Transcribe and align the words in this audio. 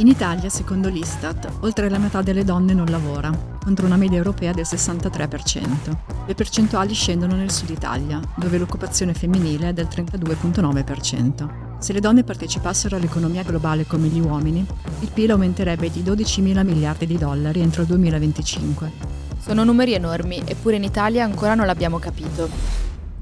In 0.00 0.06
Italia, 0.06 0.48
secondo 0.48 0.88
l'Istat, 0.88 1.46
oltre 1.60 1.90
la 1.90 1.98
metà 1.98 2.22
delle 2.22 2.42
donne 2.42 2.72
non 2.72 2.86
lavora, 2.86 3.30
contro 3.62 3.84
una 3.84 3.98
media 3.98 4.16
europea 4.16 4.50
del 4.50 4.64
63%. 4.66 5.96
Le 6.26 6.34
percentuali 6.34 6.94
scendono 6.94 7.34
nel 7.36 7.50
sud 7.50 7.68
Italia, 7.68 8.18
dove 8.34 8.56
l'occupazione 8.56 9.12
femminile 9.12 9.68
è 9.68 9.72
del 9.74 9.88
32,9%. 9.90 11.78
Se 11.80 11.92
le 11.92 12.00
donne 12.00 12.24
partecipassero 12.24 12.96
all'economia 12.96 13.42
globale 13.42 13.86
come 13.86 14.06
gli 14.06 14.20
uomini, 14.20 14.66
il 15.00 15.10
PIL 15.12 15.32
aumenterebbe 15.32 15.90
di 15.90 16.02
12 16.02 16.40
mila 16.40 16.62
miliardi 16.62 17.04
di 17.04 17.18
dollari 17.18 17.60
entro 17.60 17.82
il 17.82 17.88
2025. 17.88 18.92
Sono 19.38 19.64
numeri 19.64 19.92
enormi, 19.92 20.42
eppure 20.46 20.76
in 20.76 20.84
Italia 20.84 21.24
ancora 21.24 21.54
non 21.54 21.66
l'abbiamo 21.66 21.98
capito. 21.98 22.48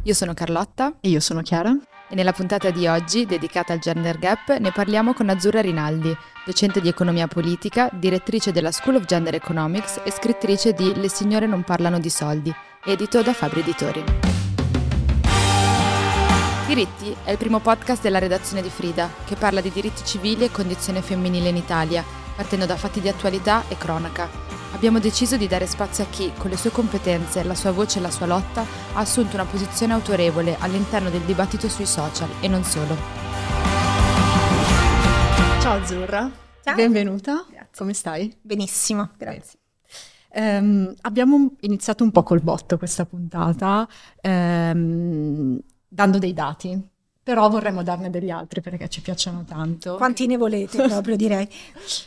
Io 0.05 0.15
sono 0.15 0.33
Carlotta. 0.33 0.95
E 1.01 1.09
io 1.09 1.19
sono 1.19 1.43
Chiara. 1.43 1.77
E 2.11 2.15
nella 2.15 2.33
puntata 2.33 2.71
di 2.71 2.87
oggi, 2.87 3.27
dedicata 3.27 3.75
al 3.75 3.81
gender 3.81 4.19
gap, 4.19 4.57
ne 4.57 4.73
parliamo 4.73 5.13
con 5.13 5.29
Azzurra 5.29 5.61
Rinaldi, 5.61 6.17
docente 6.43 6.81
di 6.81 6.89
economia 6.89 7.27
politica, 7.27 7.91
direttrice 7.93 8.51
della 8.51 8.73
School 8.73 8.95
of 8.95 9.05
Gender 9.05 9.35
Economics 9.35 10.01
e 10.03 10.11
scrittrice 10.11 10.73
di 10.73 10.99
Le 10.99 11.11
signore 11.11 11.47
non 11.47 11.65
parlano 11.65 11.99
di 12.01 12.09
soldi, 12.09 12.51
edito 12.83 13.21
da 13.21 13.35
Fabri 13.35 13.61
Editori. 13.61 14.05
Diritti 16.67 17.15
è 17.25 17.31
il 17.31 17.37
primo 17.37 17.61
podcast 17.61 18.01
della 18.01 18.19
redazione 18.19 18.63
di 18.63 18.71
Frida, 18.71 19.11
che 19.27 19.35
parla 19.35 19.61
di 19.61 19.71
diritti 19.71 20.03
civili 20.07 20.45
e 20.45 20.51
condizione 20.51 21.03
femminile 21.03 21.51
in 21.51 21.57
Italia, 21.57 22.03
partendo 22.35 22.65
da 22.65 22.77
fatti 22.77 23.03
di 23.03 23.09
attualità 23.09 23.65
e 23.69 23.77
cronaca. 23.77 24.48
Abbiamo 24.73 24.99
deciso 25.01 25.37
di 25.37 25.47
dare 25.49 25.67
spazio 25.67 26.05
a 26.05 26.07
chi, 26.09 26.31
con 26.37 26.51
le 26.51 26.57
sue 26.57 26.71
competenze, 26.71 27.43
la 27.43 27.55
sua 27.55 27.73
voce 27.73 27.99
e 27.99 28.03
la 28.03 28.11
sua 28.11 28.27
lotta, 28.27 28.61
ha 28.93 28.99
assunto 28.99 29.35
una 29.35 29.47
posizione 29.47 29.93
autorevole 29.95 30.57
all'interno 30.59 31.11
del 31.11 31.23
dibattito 31.23 31.69
sui 31.69 31.87
social 31.87 32.29
e 32.41 32.49
non 32.49 32.63
solo. 32.63 32.95
Ciao 35.61 35.81
Azzurra, 35.81 36.31
Ciao. 36.63 36.75
benvenuta. 36.75 37.45
Grazie. 37.49 37.69
Come 37.77 37.95
stai? 37.95 38.37
Benissimo, 38.41 39.11
grazie. 39.17 39.59
Ehm, 40.31 40.95
abbiamo 41.01 41.57
iniziato 41.61 42.05
un 42.05 42.11
po' 42.11 42.23
col 42.23 42.43
botto 42.43 42.77
questa 42.77 43.07
puntata, 43.07 43.89
ehm, 44.21 45.59
dando 45.89 46.19
dei 46.19 46.35
dati, 46.35 46.81
però 47.29 47.47
vorremmo 47.51 47.83
darne 47.83 48.09
degli 48.09 48.31
altri 48.31 48.63
perché 48.63 48.89
ci 48.89 49.03
piacciono 49.03 49.45
tanto. 49.47 49.97
Quanti 49.97 50.27
ne 50.27 50.39
volete 50.39 50.81
proprio 50.89 51.15
direi? 51.15 51.47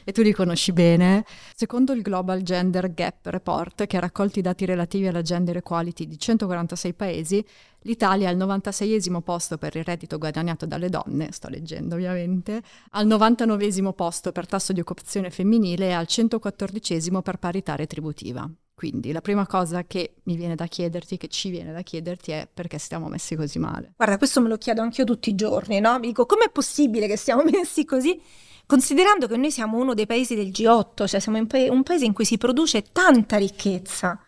e 0.03 0.11
tu 0.11 0.23
li 0.23 0.31
conosci 0.31 0.71
bene. 0.71 1.23
Secondo 1.55 1.93
il 1.93 2.01
Global 2.01 2.41
Gender 2.41 2.91
Gap 2.91 3.27
Report, 3.27 3.85
che 3.85 3.97
ha 3.97 3.99
raccolto 3.99 4.39
i 4.39 4.41
dati 4.41 4.65
relativi 4.65 5.05
alla 5.05 5.21
gender 5.21 5.57
equality 5.57 6.07
di 6.07 6.17
146 6.17 6.93
paesi, 6.95 7.45
l'Italia 7.81 8.29
è 8.29 8.31
al 8.31 8.37
96esimo 8.37 9.21
posto 9.21 9.59
per 9.59 9.75
il 9.75 9.83
reddito 9.83 10.17
guadagnato 10.17 10.65
dalle 10.65 10.89
donne, 10.89 11.31
sto 11.31 11.49
leggendo 11.49 11.93
ovviamente, 11.93 12.59
al 12.89 13.05
99esimo 13.05 13.93
posto 13.93 14.31
per 14.31 14.47
tasso 14.47 14.73
di 14.73 14.79
occupazione 14.79 15.29
femminile 15.29 15.89
e 15.89 15.91
al 15.91 16.07
114esimo 16.09 17.21
per 17.21 17.37
parità 17.37 17.75
retributiva. 17.75 18.49
Quindi 18.81 19.11
la 19.11 19.21
prima 19.21 19.45
cosa 19.45 19.83
che 19.83 20.15
mi 20.23 20.35
viene 20.35 20.55
da 20.55 20.65
chiederti, 20.65 21.15
che 21.17 21.27
ci 21.27 21.51
viene 21.51 21.71
da 21.71 21.83
chiederti 21.83 22.31
è 22.31 22.47
perché 22.51 22.79
stiamo 22.79 23.09
messi 23.09 23.35
così 23.35 23.59
male. 23.59 23.93
Guarda, 23.95 24.17
questo 24.17 24.41
me 24.41 24.49
lo 24.49 24.57
chiedo 24.57 24.81
anch'io 24.81 25.03
tutti 25.03 25.29
i 25.29 25.35
giorni, 25.35 25.79
no? 25.79 25.99
Mi 25.99 26.07
dico, 26.07 26.25
com'è 26.25 26.49
possibile 26.49 27.05
che 27.05 27.15
siamo 27.15 27.43
messi 27.45 27.85
così? 27.85 28.19
Considerando 28.65 29.27
che 29.27 29.37
noi 29.37 29.51
siamo 29.51 29.77
uno 29.77 29.93
dei 29.93 30.07
paesi 30.07 30.33
del 30.33 30.47
G8, 30.47 31.05
cioè 31.05 31.19
siamo 31.19 31.37
in 31.37 31.45
pa- 31.45 31.71
un 31.71 31.83
paese 31.83 32.05
in 32.05 32.13
cui 32.13 32.25
si 32.25 32.39
produce 32.39 32.85
tanta 32.91 33.37
ricchezza. 33.37 34.19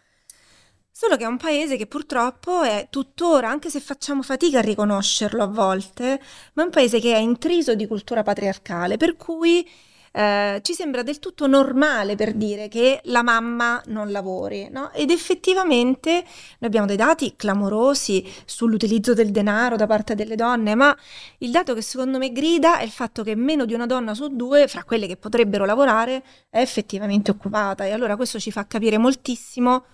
Solo 0.92 1.18
che 1.18 1.24
è 1.24 1.28
un 1.28 1.38
paese 1.38 1.75
che 1.75 1.88
purtroppo 1.88 2.62
è 2.62 2.90
tuttora, 2.92 3.50
anche 3.50 3.72
se 3.72 3.80
facciamo 3.80 4.22
fatica 4.22 4.59
a 4.59 4.62
riconoscerlo 4.62 5.42
a 5.42 5.47
volte, 5.47 6.22
ma 6.53 6.62
è 6.62 6.66
un 6.66 6.72
paese 6.72 7.00
che 7.00 7.12
è 7.12 7.18
intriso 7.18 7.74
di 7.74 7.88
cultura 7.88 8.22
patriarcale, 8.22 8.97
per 8.97 9.16
cui 9.16 9.68
eh, 10.16 10.59
ci 10.62 10.74
sembra 10.75 11.01
del 11.01 11.18
tutto 11.18 11.47
normale 11.47 12.16
per 12.16 12.34
dire 12.34 12.68
che 12.68 13.01
la 13.06 13.24
mamma 13.24 13.81
non 13.88 14.12
lavori, 14.12 14.69
no? 14.69 14.91
Ed 14.94 15.09
effettivamente 15.09 16.12
noi 16.12 16.24
abbiamo 16.59 16.85
dei 16.85 16.96
dati 16.96 17.34
clamorosi 17.35 18.24
sull'utilizzo 18.46 19.16
del 19.16 19.31
denaro 19.31 19.75
da 19.75 19.88
parte 19.88 20.13
delle 20.13 20.35
donne, 20.35 20.75
ma 20.75 20.96
il 21.40 21.50
dato 21.50 21.74
che 21.74 21.81
secondo 21.81 22.19
me 22.19 22.31
grida 22.31 22.78
è 22.78 22.84
il 22.84 22.91
fatto 22.91 23.24
che 23.24 23.34
meno 23.35 23.66
di 23.66 23.74
una 23.74 23.88
donna 23.88 24.13
su 24.13 24.35
due, 24.35 24.68
fra 24.68 24.84
quelle 24.84 25.07
che 25.07 25.18
potrebbero 25.18 25.66
lavorare, 25.66 26.24
è 26.50 26.59
effettivamente 26.59 27.31
occupata. 27.31 27.85
E 27.85 27.91
allora 27.91 28.16
questo 28.16 28.40
ci 28.40 28.51
fa 28.51 28.68
capire 28.68 29.00
moltissimo 29.00 29.85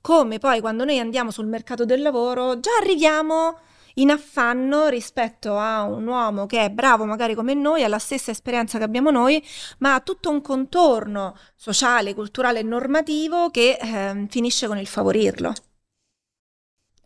come 0.00 0.38
poi 0.38 0.60
quando 0.60 0.84
noi 0.84 0.98
andiamo 1.00 1.30
sul 1.30 1.46
mercato 1.46 1.84
del 1.84 2.00
lavoro 2.00 2.60
già 2.60 2.70
arriviamo 2.80 3.58
in 3.98 4.10
affanno 4.10 4.88
rispetto 4.88 5.56
a 5.56 5.82
un 5.82 6.06
uomo 6.06 6.46
che 6.46 6.64
è 6.64 6.70
bravo 6.70 7.04
magari 7.04 7.34
come 7.34 7.54
noi, 7.54 7.84
ha 7.84 7.88
la 7.88 7.98
stessa 7.98 8.30
esperienza 8.30 8.78
che 8.78 8.84
abbiamo 8.84 9.10
noi, 9.10 9.42
ma 9.78 9.94
ha 9.94 10.00
tutto 10.00 10.30
un 10.30 10.40
contorno 10.40 11.36
sociale, 11.54 12.14
culturale 12.14 12.60
e 12.60 12.62
normativo 12.62 13.50
che 13.50 13.78
eh, 13.80 14.26
finisce 14.28 14.66
con 14.66 14.78
il 14.78 14.86
favorirlo. 14.86 15.52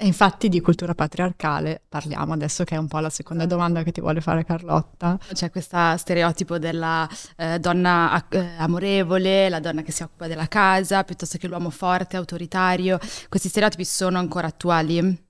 E 0.03 0.07
infatti 0.07 0.49
di 0.49 0.63
cultura 0.63 0.95
patriarcale 0.95 1.83
parliamo 1.87 2.33
adesso 2.33 2.65
che 2.65 2.75
è 2.75 2.79
un 2.79 2.89
po' 2.89 3.01
la 3.01 3.11
seconda 3.11 3.45
domanda 3.45 3.83
che 3.83 3.93
ti 3.93 4.01
vuole 4.01 4.23
fare 4.23 4.47
Carlotta. 4.47 5.19
C'è 5.35 5.51
questo 5.51 5.95
stereotipo 5.99 6.59
della 6.59 7.07
eh, 7.37 7.59
donna 7.59 8.11
ac- 8.11 8.35
eh, 8.35 8.55
amorevole, 8.57 9.51
la 9.51 9.61
donna 9.61 9.83
che 9.83 9.93
si 9.93 10.03
occupa 10.03 10.27
della 10.27 10.49
casa, 10.49 11.05
piuttosto 11.05 11.37
che 11.37 11.49
l'uomo 11.49 11.69
forte, 11.69 12.17
autoritario. 12.17 12.99
Questi 13.29 13.51
stereotipi 13.51 13.85
sono 13.85 14.19
ancora 14.19 14.47
attuali? 14.47 15.29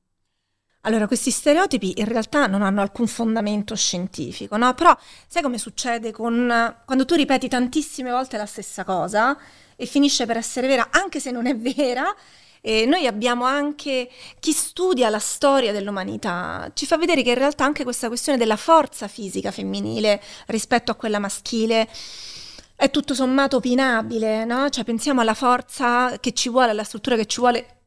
Allora, 0.85 1.07
questi 1.07 1.31
stereotipi 1.31 2.01
in 2.01 2.07
realtà 2.07 2.47
non 2.47 2.63
hanno 2.63 2.81
alcun 2.81 3.07
fondamento 3.07 3.75
scientifico, 3.77 4.57
no? 4.57 4.73
Però 4.73 4.97
sai 5.27 5.43
come 5.43 5.59
succede 5.59 6.11
con 6.11 6.75
quando 6.87 7.05
tu 7.05 7.15
ripeti 7.17 7.49
tantissime 7.49 8.11
volte 8.11 8.39
la 8.39 8.47
stessa 8.47 8.83
cosa 8.83 9.37
e 9.77 9.85
finisce 9.85 10.25
per 10.25 10.39
essere 10.39 10.67
vera, 10.67 10.89
anche 10.91 11.21
se 11.21 11.31
non 11.33 11.47
è 11.47 11.55
vera, 11.55 12.15
e 12.63 12.87
noi 12.87 13.07
abbiamo 13.07 13.45
anche 13.45 14.11
chi 14.39 14.53
studia 14.53 15.11
la 15.11 15.19
storia 15.19 15.73
dell'umanità, 15.73 16.71
ci 16.75 16.87
fa 16.87 16.97
vedere 16.97 17.23
che 17.23 17.31
in 17.31 17.39
realtà 17.39 17.65
anche 17.65 17.85
questa 17.85 18.09
questione 18.09 18.39
della 18.39 18.57
forza 18.57 19.07
fisica 19.07 19.51
femminile 19.51 20.21
rispetto 20.47 20.91
a 20.91 20.95
quella 20.95 21.19
maschile 21.19 21.89
è 22.75 22.91
tutto 22.91 23.13
sommato 23.15 23.57
opinabile, 23.57 24.47
no? 24.47 24.71
Cioè 24.71 24.85
pensiamo 24.85 25.21
alla 25.21 25.35
forza 25.35 26.19
che 26.21 26.33
ci 26.33 26.49
vuole, 26.49 26.71
alla 26.71 26.85
struttura 26.85 27.17
che 27.17 27.27
ci 27.27 27.41
vuole 27.41 27.80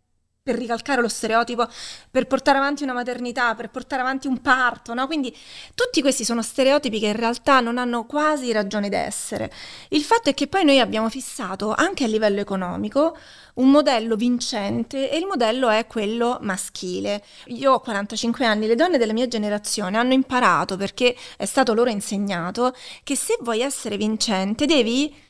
per 0.43 0.57
ricalcare 0.57 1.01
lo 1.01 1.07
stereotipo, 1.07 1.65
per 2.11 2.27
portare 2.27 2.57
avanti 2.57 2.83
una 2.83 2.91
maternità, 2.91 3.55
per 3.55 3.69
portare 3.69 4.01
avanti 4.01 4.27
un 4.27 4.41
parto, 4.41 4.93
no? 4.93 5.07
Quindi 5.07 5.33
tutti 5.73 6.01
questi 6.01 6.25
sono 6.25 6.41
stereotipi 6.41 6.99
che 6.99 7.07
in 7.07 7.15
realtà 7.15 7.61
non 7.61 7.77
hanno 7.77 8.05
quasi 8.05 8.51
ragione 8.51 8.89
d'essere. 8.89 9.49
Il 9.89 10.01
fatto 10.01 10.29
è 10.29 10.33
che 10.33 10.47
poi 10.47 10.65
noi 10.65 10.81
abbiamo 10.81 11.09
fissato 11.09 11.73
anche 11.73 12.03
a 12.03 12.07
livello 12.07 12.41
economico 12.41 13.17
un 13.55 13.71
modello 13.71 14.17
vincente 14.17 15.09
e 15.09 15.17
il 15.17 15.25
modello 15.25 15.69
è 15.69 15.87
quello 15.87 16.39
maschile. 16.41 17.23
Io 17.45 17.71
ho 17.71 17.79
45 17.79 18.45
anni, 18.45 18.67
le 18.67 18.75
donne 18.75 18.97
della 18.97 19.13
mia 19.13 19.29
generazione 19.29 19.97
hanno 19.97 20.11
imparato 20.11 20.75
perché 20.75 21.15
è 21.37 21.45
stato 21.45 21.73
loro 21.73 21.89
insegnato 21.89 22.75
che 23.03 23.15
se 23.15 23.37
vuoi 23.39 23.61
essere 23.61 23.95
vincente 23.95 24.65
devi 24.65 25.22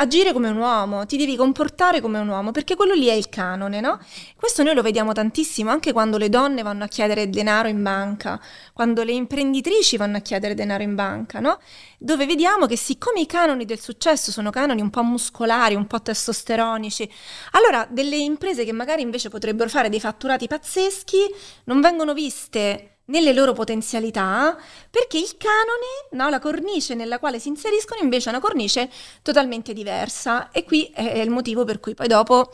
agire 0.00 0.32
come 0.32 0.48
un 0.48 0.56
uomo, 0.56 1.04
ti 1.04 1.18
devi 1.18 1.36
comportare 1.36 2.00
come 2.00 2.18
un 2.18 2.28
uomo, 2.28 2.52
perché 2.52 2.74
quello 2.74 2.94
lì 2.94 3.06
è 3.06 3.12
il 3.12 3.28
canone, 3.28 3.80
no? 3.80 4.00
Questo 4.34 4.62
noi 4.62 4.74
lo 4.74 4.80
vediamo 4.80 5.12
tantissimo 5.12 5.70
anche 5.70 5.92
quando 5.92 6.16
le 6.16 6.30
donne 6.30 6.62
vanno 6.62 6.84
a 6.84 6.86
chiedere 6.86 7.28
denaro 7.28 7.68
in 7.68 7.82
banca, 7.82 8.40
quando 8.72 9.02
le 9.02 9.12
imprenditrici 9.12 9.98
vanno 9.98 10.16
a 10.16 10.20
chiedere 10.20 10.54
denaro 10.54 10.82
in 10.82 10.94
banca, 10.94 11.38
no? 11.40 11.58
Dove 11.98 12.24
vediamo 12.24 12.64
che 12.66 12.76
siccome 12.76 13.20
i 13.20 13.26
canoni 13.26 13.66
del 13.66 13.78
successo 13.78 14.30
sono 14.30 14.48
canoni 14.50 14.80
un 14.80 14.88
po' 14.88 15.02
muscolari, 15.02 15.74
un 15.74 15.86
po' 15.86 16.00
testosteronici, 16.00 17.10
allora 17.52 17.86
delle 17.90 18.16
imprese 18.16 18.64
che 18.64 18.72
magari 18.72 19.02
invece 19.02 19.28
potrebbero 19.28 19.68
fare 19.68 19.90
dei 19.90 20.00
fatturati 20.00 20.46
pazzeschi 20.46 21.18
non 21.64 21.82
vengono 21.82 22.14
viste 22.14 22.99
nelle 23.10 23.32
loro 23.32 23.52
potenzialità, 23.52 24.56
perché 24.88 25.18
il 25.18 25.36
canone, 25.36 26.08
no, 26.12 26.28
la 26.28 26.38
cornice 26.38 26.94
nella 26.94 27.18
quale 27.18 27.38
si 27.38 27.48
inseriscono 27.48 28.00
invece 28.02 28.30
è 28.30 28.32
una 28.32 28.40
cornice 28.40 28.90
totalmente 29.22 29.72
diversa 29.72 30.50
e 30.50 30.64
qui 30.64 30.90
è 30.94 31.18
il 31.18 31.30
motivo 31.30 31.64
per 31.64 31.80
cui 31.80 31.94
poi 31.94 32.08
dopo 32.08 32.50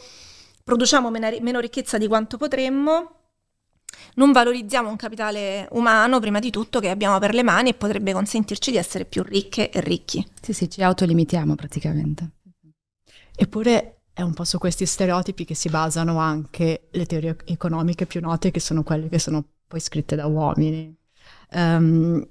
produciamo 0.64 1.10
meno, 1.10 1.28
meno 1.40 1.60
ricchezza 1.60 1.98
di 1.98 2.08
quanto 2.08 2.36
potremmo 2.36 3.12
non 4.14 4.32
valorizziamo 4.32 4.88
un 4.88 4.96
capitale 4.96 5.68
umano, 5.72 6.20
prima 6.20 6.38
di 6.38 6.50
tutto, 6.50 6.80
che 6.80 6.90
abbiamo 6.90 7.18
per 7.18 7.34
le 7.34 7.42
mani 7.42 7.70
e 7.70 7.74
potrebbe 7.74 8.12
consentirci 8.12 8.70
di 8.70 8.76
essere 8.76 9.04
più 9.04 9.22
ricche 9.22 9.70
e 9.70 9.80
ricchi. 9.80 10.26
Sì, 10.40 10.52
sì, 10.52 10.70
ci 10.70 10.82
autolimitiamo 10.82 11.54
praticamente. 11.54 12.30
Eppure 13.34 14.00
è 14.12 14.22
un 14.22 14.32
po' 14.32 14.44
su 14.44 14.56
questi 14.58 14.86
stereotipi 14.86 15.44
che 15.44 15.54
si 15.54 15.68
basano 15.68 16.18
anche 16.18 16.88
le 16.90 17.06
teorie 17.06 17.36
economiche 17.44 18.06
più 18.06 18.20
note, 18.20 18.50
che 18.50 18.60
sono 18.60 18.82
quelle 18.82 19.08
che 19.08 19.18
sono 19.18 19.44
poi 19.66 19.80
scritte 19.80 20.16
da 20.16 20.26
uomini. 20.26 20.94
Um, 21.52 22.26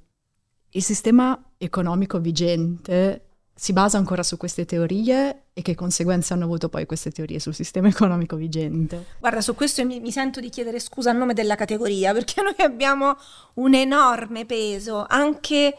il 0.70 0.84
sistema 0.84 1.52
economico 1.58 2.20
vigente 2.20 3.22
si 3.58 3.72
basa 3.72 3.98
ancora 3.98 4.22
su 4.22 4.36
queste 4.36 4.66
teorie 4.66 5.44
e 5.54 5.62
che 5.62 5.76
conseguenze 5.76 6.34
hanno 6.34 6.44
avuto 6.44 6.68
poi 6.68 6.86
queste 6.86 7.12
teorie 7.12 7.40
sul 7.40 7.54
sistema 7.54 7.88
economico 7.90 8.36
vigente? 8.36 9.06
Guarda, 9.20 9.40
su 9.40 9.56
questo 9.56 9.86
mi, 9.86 10.02
mi, 10.02 10.12
sento 10.12 10.42
di 10.42 10.50
chiedere 10.50 10.80
scusa 10.80 11.12
a 11.12 11.14
nome 11.14 11.34
della 11.34 11.56
categoria, 11.56 12.12
perché 12.12 12.42
noi 12.42 12.56
abbiamo 12.58 13.16
un 13.56 13.74
enorme 13.74 14.46
peso 14.46 15.06
anche 15.08 15.78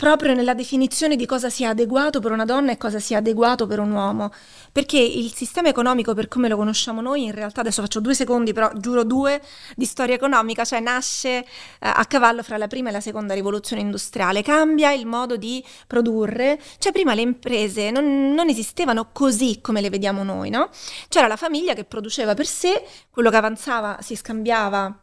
proprio 0.00 0.32
nella 0.32 0.54
definizione 0.54 1.14
di 1.14 1.26
cosa 1.26 1.50
sia 1.50 1.68
adeguato 1.68 2.20
per 2.20 2.32
una 2.32 2.46
donna 2.46 2.72
e 2.72 2.78
cosa 2.78 2.98
sia 2.98 3.18
adeguato 3.18 3.66
per 3.66 3.80
un 3.80 3.90
uomo. 3.90 4.32
Perché 4.72 4.98
il 4.98 5.30
sistema 5.34 5.68
economico, 5.68 6.14
per 6.14 6.26
come 6.26 6.48
lo 6.48 6.56
conosciamo 6.56 7.02
noi, 7.02 7.24
in 7.24 7.32
realtà 7.32 7.60
adesso 7.60 7.82
faccio 7.82 8.00
due 8.00 8.14
secondi, 8.14 8.54
però 8.54 8.70
giuro 8.74 9.04
due 9.04 9.42
di 9.76 9.84
storia 9.84 10.14
economica, 10.14 10.64
cioè 10.64 10.80
nasce 10.80 11.28
eh, 11.28 11.44
a 11.80 12.02
cavallo 12.06 12.42
fra 12.42 12.56
la 12.56 12.66
prima 12.66 12.88
e 12.88 12.92
la 12.92 13.02
seconda 13.02 13.34
rivoluzione 13.34 13.82
industriale, 13.82 14.42
cambia 14.42 14.90
il 14.90 15.04
modo 15.04 15.36
di 15.36 15.62
produrre, 15.86 16.58
cioè 16.78 16.92
prima 16.92 17.12
le 17.12 17.20
imprese 17.20 17.90
non, 17.90 18.32
non 18.32 18.48
esistevano 18.48 19.10
così 19.12 19.60
come 19.60 19.82
le 19.82 19.90
vediamo 19.90 20.22
noi, 20.22 20.48
no? 20.48 20.70
C'era 21.10 21.26
la 21.26 21.36
famiglia 21.36 21.74
che 21.74 21.84
produceva 21.84 22.32
per 22.32 22.46
sé, 22.46 22.86
quello 23.10 23.28
che 23.28 23.36
avanzava 23.36 23.98
si 24.00 24.16
scambiava 24.16 24.98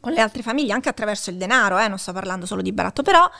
con 0.00 0.10
le 0.10 0.20
altre 0.20 0.42
famiglie 0.42 0.72
anche 0.72 0.88
attraverso 0.88 1.30
il 1.30 1.36
denaro, 1.36 1.78
eh, 1.78 1.86
non 1.86 1.98
sto 1.98 2.12
parlando 2.12 2.44
solo 2.44 2.60
di 2.60 2.72
baratto, 2.72 3.02
però 3.02 3.30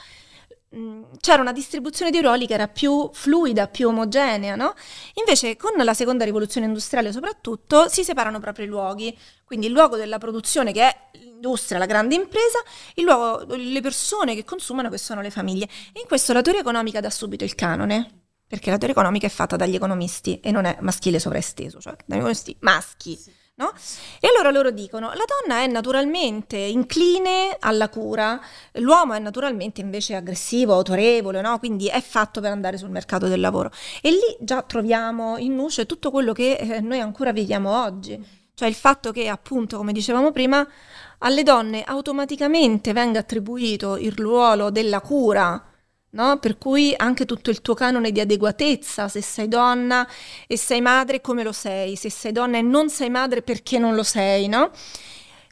c'era 1.19 1.43
una 1.43 1.53
distribuzione 1.53 2.13
di 2.13 2.21
ruoli 2.21 2.47
che 2.47 2.55
era 2.55 2.69
più 2.69 3.11
fluida, 3.13 3.67
più 3.67 3.89
omogenea, 3.89 4.55
no? 4.55 4.75
Invece 5.15 5.57
con 5.57 5.73
la 5.77 5.95
seconda 5.95 6.25
rivoluzione 6.25 6.67
industriale 6.67 7.11
soprattutto 7.11 7.89
si 7.89 8.05
separano 8.05 8.39
proprio 8.39 8.67
i 8.67 8.69
luoghi, 8.69 9.17
quindi 9.45 9.67
il 9.67 9.73
luogo 9.73 9.97
della 9.97 10.19
produzione 10.19 10.73
che 10.73 10.83
è 10.83 10.97
l'industria, 11.19 11.79
la 11.79 11.87
grande 11.87 12.15
impresa, 12.15 12.61
il 12.95 13.05
luogo, 13.05 13.53
le 13.57 13.81
persone 13.81 14.37
che 14.37 14.45
consumano 14.45 14.89
che 14.91 14.99
sono 14.99 15.21
le 15.21 15.31
famiglie. 15.31 15.65
E 15.93 16.01
in 16.01 16.07
questo 16.07 16.33
la 16.33 16.43
teoria 16.43 16.61
economica 16.61 17.01
dà 17.01 17.11
subito 17.11 17.43
il 17.43 17.57
canone, 17.57 18.27
perché 18.47 18.71
la 18.71 18.77
teoria 18.77 18.95
economica 18.95 19.27
è 19.27 19.31
fatta 19.31 19.57
dagli 19.57 19.75
economisti 19.75 20.39
e 20.39 20.53
non 20.53 20.67
è 20.67 20.79
maschile 20.81 21.19
sovraesteso, 21.19 21.81
cioè 21.81 21.97
dagli 22.07 22.19
economisti 22.19 22.57
maschi. 22.61 23.17
Sì. 23.17 23.39
No? 23.61 23.75
E 24.21 24.27
allora 24.27 24.51
loro 24.51 24.71
dicono, 24.71 25.09
la 25.09 25.25
donna 25.27 25.61
è 25.63 25.67
naturalmente 25.67 26.57
incline 26.57 27.59
alla 27.61 27.91
cura, 27.91 28.41
l'uomo 28.77 29.13
è 29.13 29.19
naturalmente 29.19 29.83
invece 29.83 30.15
aggressivo, 30.15 30.73
autorevole, 30.73 31.43
no? 31.43 31.59
quindi 31.59 31.89
è 31.89 32.01
fatto 32.01 32.41
per 32.41 32.53
andare 32.53 32.79
sul 32.79 32.89
mercato 32.89 33.29
del 33.29 33.39
lavoro. 33.39 33.71
E 34.01 34.13
lì 34.13 34.37
già 34.41 34.63
troviamo 34.63 35.37
in 35.37 35.55
nuce 35.55 35.85
tutto 35.85 36.11
quello 36.11 36.33
che 36.33 36.53
eh, 36.53 36.81
noi 36.81 37.01
ancora 37.01 37.33
viviamo 37.33 37.85
oggi, 37.85 38.19
cioè 38.55 38.67
il 38.67 38.75
fatto 38.75 39.13
che 39.13 39.29
appunto, 39.29 39.77
come 39.77 39.93
dicevamo 39.93 40.33
prima, 40.33 40.67
alle 41.19 41.43
donne 41.43 41.83
automaticamente 41.83 42.95
venga 42.95 43.19
attribuito 43.19 43.99
il 43.99 44.13
ruolo 44.13 44.71
della 44.71 45.03
cura, 45.03 45.70
No? 46.13 46.39
Per 46.39 46.59
cui 46.59 46.93
anche 46.97 47.25
tutto 47.25 47.51
il 47.51 47.61
tuo 47.63 47.75
canone 47.75 48.11
di 48.11 48.21
adeguatezza, 48.21 49.09
se 49.09 49.23
sei 49.23 49.47
donna 49.49 50.07
e 50.49 50.57
sei 50.57 50.81
madre, 50.81 51.21
come 51.21 51.45
lo 51.45 51.53
sei? 51.53 51.95
Se 51.97 52.11
sei 52.11 52.33
donna 52.33 52.59
e 52.59 52.63
non 52.63 52.91
sei 52.91 53.11
madre, 53.11 53.43
perché 53.43 53.79
non 53.79 53.95
lo 53.95 54.03
sei, 54.03 54.49
no? 54.49 54.71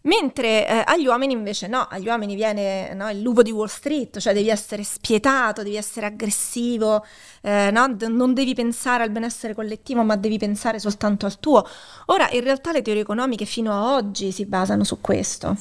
Mentre 0.02 0.66
eh, 0.66 0.82
agli 0.86 1.06
uomini 1.06 1.32
invece 1.32 1.66
no, 1.66 1.86
agli 1.88 2.06
uomini 2.06 2.34
viene 2.34 2.94
no, 2.94 3.10
il 3.10 3.20
lupo 3.20 3.42
di 3.42 3.50
Wall 3.50 3.66
Street, 3.66 4.18
cioè 4.18 4.32
devi 4.32 4.48
essere 4.48 4.82
spietato, 4.84 5.62
devi 5.62 5.76
essere 5.76 6.06
aggressivo, 6.06 7.04
eh, 7.42 7.70
no? 7.72 7.88
D- 7.92 8.04
non 8.04 8.32
devi 8.32 8.54
pensare 8.54 9.02
al 9.02 9.10
benessere 9.10 9.54
collettivo, 9.54 10.02
ma 10.04 10.16
devi 10.16 10.38
pensare 10.38 10.78
soltanto 10.78 11.26
al 11.26 11.38
tuo. 11.40 11.64
Ora, 12.06 12.28
in 12.30 12.42
realtà 12.42 12.72
le 12.72 12.82
teorie 12.82 13.02
economiche 13.02 13.44
fino 13.44 13.72
a 13.72 13.94
oggi 13.94 14.32
si 14.32 14.46
basano 14.46 14.84
su 14.84 15.00
questo. 15.00 15.56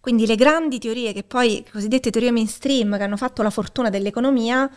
Quindi 0.00 0.26
le 0.26 0.36
grandi 0.36 0.78
teorie 0.78 1.12
che 1.12 1.22
poi, 1.22 1.64
cosiddette 1.70 2.10
teorie 2.10 2.30
mainstream, 2.30 2.96
che 2.96 3.02
hanno 3.02 3.16
fatto 3.16 3.42
la 3.42 3.50
fortuna 3.50 3.90
dell'economia, 3.90 4.70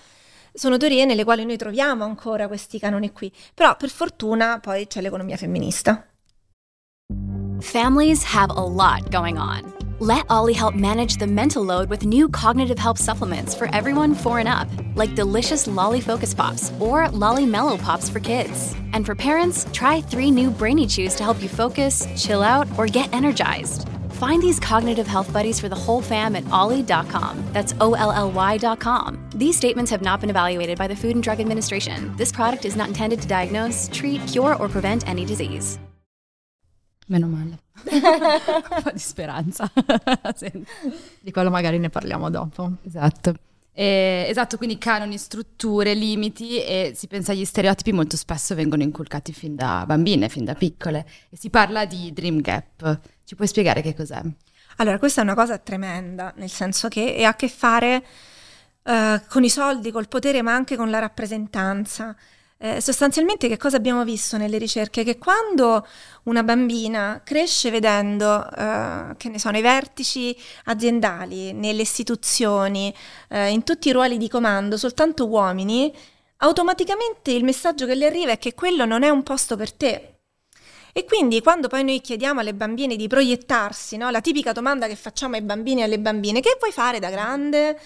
sono 0.54 0.78
teorie 0.78 1.06
nelle 1.06 1.24
quali 1.24 1.46
noi 1.46 1.58
troviamo 1.58 2.04
ancora 2.04 2.48
questi 2.48 2.80
canoni 2.80 3.12
qui. 3.12 3.32
Però 3.54 3.76
per 3.76 3.90
fortuna 3.90 4.60
poi 4.60 4.88
c'è 4.88 5.02
l'economia 5.02 5.38
femminista. 5.38 6.08
Families 7.62 8.24
have 8.24 8.52
a 8.56 8.62
lot 8.62 9.10
going 9.10 9.38
on. 9.38 9.74
Let 10.00 10.26
Ollie 10.30 10.54
help 10.54 10.76
manage 10.76 11.16
the 11.16 11.26
mental 11.26 11.64
load 11.64 11.90
with 11.90 12.06
new 12.06 12.28
cognitive 12.28 12.78
help 12.78 12.98
supplements 12.98 13.56
for 13.56 13.74
everyone 13.74 14.14
four 14.14 14.40
and 14.40 14.48
up, 14.48 14.68
like 14.96 15.16
delicious 15.16 15.68
Lolly 15.68 16.02
Focus 16.02 16.34
Pops 16.34 16.74
or 16.82 17.08
Lolly 17.10 17.46
Mellow 17.46 17.78
Pops 17.78 18.10
for 18.10 18.20
kids. 18.20 18.76
And 18.92 19.06
for 19.06 19.16
parents, 19.16 19.66
try 19.72 20.02
three 20.02 20.32
new 20.32 20.52
Brainy 20.52 20.86
Chews 20.86 21.16
to 21.16 21.24
help 21.24 21.42
you 21.42 21.48
focus, 21.48 22.06
chill 22.18 22.44
out, 22.44 22.68
or 22.78 22.88
get 22.88 23.14
energized. 23.14 23.88
Find 24.25 24.42
these 24.42 24.60
cognitive 24.60 25.06
health 25.06 25.31
buddies 25.31 25.60
for 25.60 25.69
the 25.69 25.75
whole 25.75 26.01
fam 26.01 26.36
at 26.36 26.50
ollie.com. 26.51 27.44
That's 27.54 27.75
O 27.80 27.94
L 27.94 28.12
L 28.12 28.31
Y.com. 28.31 29.19
These 29.36 29.56
statements 29.56 29.92
have 29.92 30.01
not 30.01 30.19
been 30.19 30.31
evaluated 30.31 30.80
by 30.80 30.88
the 30.88 30.95
Food 30.95 31.13
and 31.13 31.22
Drug 31.22 31.39
Administration. 31.39 32.12
This 32.18 32.31
product 32.31 32.66
is 32.66 32.75
not 32.75 32.88
intended 32.88 33.22
to 33.22 33.27
diagnose, 33.27 33.88
treat, 33.94 34.25
cure, 34.25 34.56
or 34.56 34.68
prevent 34.68 35.07
any 35.07 35.25
disease. 35.25 35.77
Meno 37.07 37.27
male. 37.27 37.60
Un 37.92 38.81
po' 38.81 38.92
di 38.92 38.98
speranza. 38.98 39.72
di 41.22 41.31
quello 41.31 41.51
magari 41.51 41.77
ne 41.77 41.89
parliamo 41.89 42.31
dopo. 42.31 42.77
Esatto. 42.83 43.36
Eh, 43.77 44.25
esatto, 44.27 44.57
quindi 44.57 44.77
canoni, 44.80 45.18
strutture, 45.19 45.94
limiti 45.94 46.63
e 46.63 46.94
si 46.95 47.07
pensa 47.07 47.33
agli 47.33 47.44
stereotipi 47.44 47.92
molto 47.92 48.16
spesso 48.16 48.56
vengono 48.56 48.81
inculcati 48.81 49.33
fin 49.33 49.54
da 49.54 49.83
bambine, 49.86 50.30
fin 50.30 50.45
da 50.45 50.56
piccole. 50.56 51.06
E 51.30 51.38
si 51.38 51.51
parla 51.51 51.86
di 51.86 52.12
dream 52.12 52.39
gap. 52.42 53.00
Ci 53.25 53.36
puoi 53.36 53.48
spiegare 53.48 53.81
che 53.81 53.95
cos'è? 53.95 54.22
Allora, 54.77 55.00
questa 55.00 55.22
è 55.22 55.24
una 55.24 55.33
cosa 55.33 55.57
tremenda, 55.57 56.31
nel 56.36 56.50
senso 56.50 56.88
che 56.88 57.25
ha 57.25 57.30
a 57.30 57.36
che 57.36 57.50
fare 57.50 58.06
uh, 58.83 59.19
con 59.27 59.44
i 59.44 59.50
soldi, 59.50 59.89
col 59.92 60.07
potere, 60.07 60.44
ma 60.44 60.54
anche 60.54 60.75
con 60.75 60.92
la 60.92 61.00
rappresentanza. 61.00 62.16
Eh, 62.57 62.80
sostanzialmente 62.80 63.50
che 63.50 63.57
cosa 63.57 63.77
abbiamo 63.77 64.04
visto 64.06 64.38
nelle 64.38 64.57
ricerche? 64.57 65.04
Che 65.04 65.18
quando 65.18 65.86
una 66.24 66.44
bambina 66.44 67.22
cresce 67.24 67.69
vedendo, 67.69 68.50
eh, 68.50 69.16
che 69.18 69.30
ne 69.30 69.39
so, 69.39 69.50
nei 69.50 69.62
vertici 69.62 70.36
aziendali, 70.66 71.51
nelle 71.51 71.81
istituzioni, 71.81 72.94
eh, 73.30 73.50
in 73.50 73.63
tutti 73.63 73.89
i 73.89 73.91
ruoli 73.91 74.17
di 74.17 74.29
comando, 74.29 74.77
soltanto 74.77 75.27
uomini, 75.27 75.94
automaticamente 76.38 77.32
il 77.32 77.44
messaggio 77.44 77.86
che 77.86 77.96
le 77.96 78.05
arriva 78.05 78.32
è 78.32 78.38
che 78.38 78.53
quello 78.53 78.86
non 78.86 79.03
è 79.03 79.10
un 79.10 79.24
posto 79.24 79.58
per 79.58 79.74
te. 79.74 80.14
E 80.98 81.04
quindi 81.04 81.42
quando 81.42 81.68
poi 81.68 81.84
noi 81.84 82.00
chiediamo 82.00 82.40
alle 82.40 82.54
bambine 82.54 82.96
di 82.96 83.10
proiettarsi, 83.10 83.98
no? 83.98 84.10
la 84.12 84.22
tipica 84.22 84.54
domanda 84.54 84.88
che 84.88 84.96
facciamo 84.96 85.36
ai 85.36 85.42
bambini 85.42 85.82
e 85.82 85.84
alle 85.84 86.00
bambine, 86.00 86.40
che 86.40 86.56
vuoi 86.58 86.72
fare 86.72 87.00
da 87.00 87.10
grande? 87.10 87.78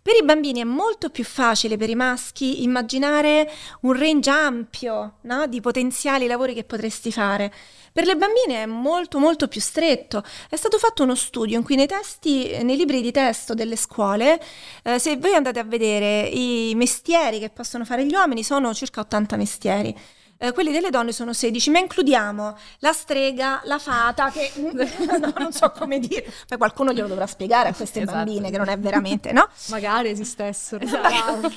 Per 0.00 0.14
i 0.14 0.22
bambini 0.22 0.60
è 0.60 0.64
molto 0.64 1.10
più 1.10 1.24
facile 1.24 1.76
per 1.76 1.90
i 1.90 1.96
maschi 1.96 2.62
immaginare 2.62 3.50
un 3.80 3.98
range 3.98 4.30
ampio 4.30 5.14
no? 5.22 5.48
di 5.48 5.60
potenziali 5.60 6.28
lavori 6.28 6.54
che 6.54 6.62
potresti 6.62 7.10
fare. 7.10 7.52
Per 7.92 8.06
le 8.06 8.14
bambine 8.14 8.62
è 8.62 8.66
molto 8.66 9.18
molto 9.18 9.48
più 9.48 9.60
stretto. 9.60 10.22
È 10.48 10.54
stato 10.54 10.78
fatto 10.78 11.02
uno 11.02 11.16
studio 11.16 11.58
in 11.58 11.64
cui 11.64 11.74
nei 11.74 11.88
testi, 11.88 12.62
nei 12.62 12.76
libri 12.76 13.02
di 13.02 13.10
testo 13.10 13.54
delle 13.54 13.74
scuole, 13.74 14.40
eh, 14.84 15.00
se 15.00 15.16
voi 15.16 15.34
andate 15.34 15.58
a 15.58 15.64
vedere 15.64 16.28
i 16.28 16.72
mestieri 16.76 17.40
che 17.40 17.50
possono 17.50 17.84
fare 17.84 18.06
gli 18.06 18.14
uomini, 18.14 18.44
sono 18.44 18.72
circa 18.72 19.00
80 19.00 19.36
mestieri 19.36 20.22
eh, 20.44 20.52
quelli 20.52 20.72
delle 20.72 20.90
donne 20.90 21.12
sono 21.12 21.32
16, 21.32 21.70
ma 21.70 21.78
includiamo 21.78 22.56
la 22.80 22.92
strega, 22.92 23.62
la 23.64 23.78
fata, 23.78 24.30
che 24.30 24.52
no, 24.60 25.32
non 25.38 25.52
so 25.52 25.70
come 25.70 25.98
dire, 25.98 26.30
poi 26.46 26.58
qualcuno 26.58 26.92
glielo 26.92 27.08
dovrà 27.08 27.26
spiegare 27.26 27.70
a 27.70 27.74
queste 27.74 28.02
esatto. 28.02 28.18
bambine 28.18 28.50
che 28.50 28.58
non 28.58 28.68
è 28.68 28.78
veramente, 28.78 29.32
no? 29.32 29.48
Magari 29.68 30.10
esistessero, 30.10 30.84
esatto. 30.84 31.50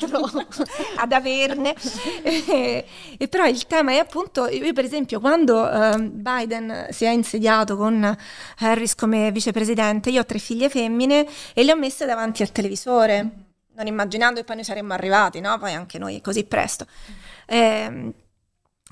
ad 0.98 1.12
averne. 1.12 1.76
e, 2.22 2.86
e, 3.18 3.28
però 3.28 3.46
il 3.46 3.68
tema 3.68 3.92
è 3.92 3.98
appunto, 3.98 4.48
io 4.48 4.72
per 4.72 4.86
esempio 4.86 5.20
quando 5.20 5.64
uh, 5.64 6.00
Biden 6.00 6.88
si 6.92 7.04
è 7.04 7.10
insediato 7.10 7.76
con 7.76 8.16
Harris 8.60 8.96
come 8.96 9.32
vicepresidente, 9.32 10.10
io 10.10 10.22
ho 10.22 10.26
tre 10.26 10.40
figlie 10.40 10.70
femmine 10.70 11.28
e 11.54 11.64
le 11.64 11.74
ho 11.74 11.76
messe 11.76 12.06
davanti 12.06 12.42
al 12.42 12.52
televisore, 12.52 13.30
non 13.76 13.86
immaginando 13.86 14.40
che 14.40 14.46
poi 14.46 14.56
noi 14.56 14.66
saremmo 14.66 14.94
arrivati, 14.94 15.40
no? 15.42 15.58
Poi 15.58 15.74
anche 15.74 16.00
noi 16.00 16.22
così 16.22 16.46
presto. 16.46 16.86
Eh, 17.46 18.14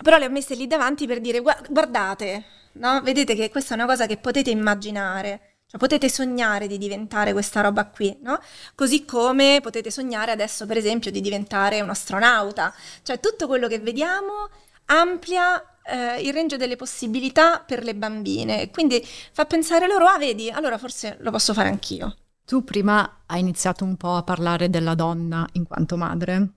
però 0.01 0.17
le 0.17 0.25
ho 0.25 0.29
messe 0.29 0.55
lì 0.55 0.67
davanti 0.67 1.07
per 1.07 1.21
dire 1.21 1.39
guardate, 1.39 2.43
no? 2.73 3.01
vedete 3.01 3.35
che 3.35 3.49
questa 3.49 3.73
è 3.73 3.77
una 3.77 3.85
cosa 3.85 4.05
che 4.05 4.17
potete 4.17 4.49
immaginare, 4.49 5.55
cioè 5.67 5.79
potete 5.79 6.09
sognare 6.09 6.67
di 6.67 6.77
diventare 6.77 7.33
questa 7.33 7.61
roba 7.61 7.85
qui, 7.85 8.15
no? 8.21 8.39
Così 8.75 9.03
come 9.03 9.59
potete 9.61 9.89
sognare 9.89 10.31
adesso, 10.31 10.65
per 10.67 10.77
esempio, 10.77 11.09
di 11.09 11.21
diventare 11.21 11.81
un 11.81 11.89
astronauta. 11.89 12.71
Cioè 13.01 13.19
tutto 13.19 13.47
quello 13.47 13.67
che 13.67 13.79
vediamo 13.79 14.49
amplia 14.85 15.77
eh, 15.83 16.21
il 16.21 16.33
range 16.33 16.57
delle 16.57 16.75
possibilità 16.75 17.59
per 17.59 17.83
le 17.83 17.95
bambine. 17.95 18.69
Quindi 18.69 19.03
fa 19.31 19.45
pensare 19.45 19.87
loro, 19.87 20.05
ah 20.05 20.17
vedi, 20.17 20.49
allora 20.51 20.77
forse 20.77 21.17
lo 21.21 21.31
posso 21.31 21.53
fare 21.53 21.69
anch'io. 21.69 22.15
Tu 22.45 22.63
prima 22.63 23.23
hai 23.25 23.39
iniziato 23.39 23.83
un 23.83 23.95
po' 23.95 24.15
a 24.15 24.23
parlare 24.23 24.69
della 24.69 24.93
donna 24.93 25.47
in 25.53 25.65
quanto 25.65 25.97
madre. 25.97 26.49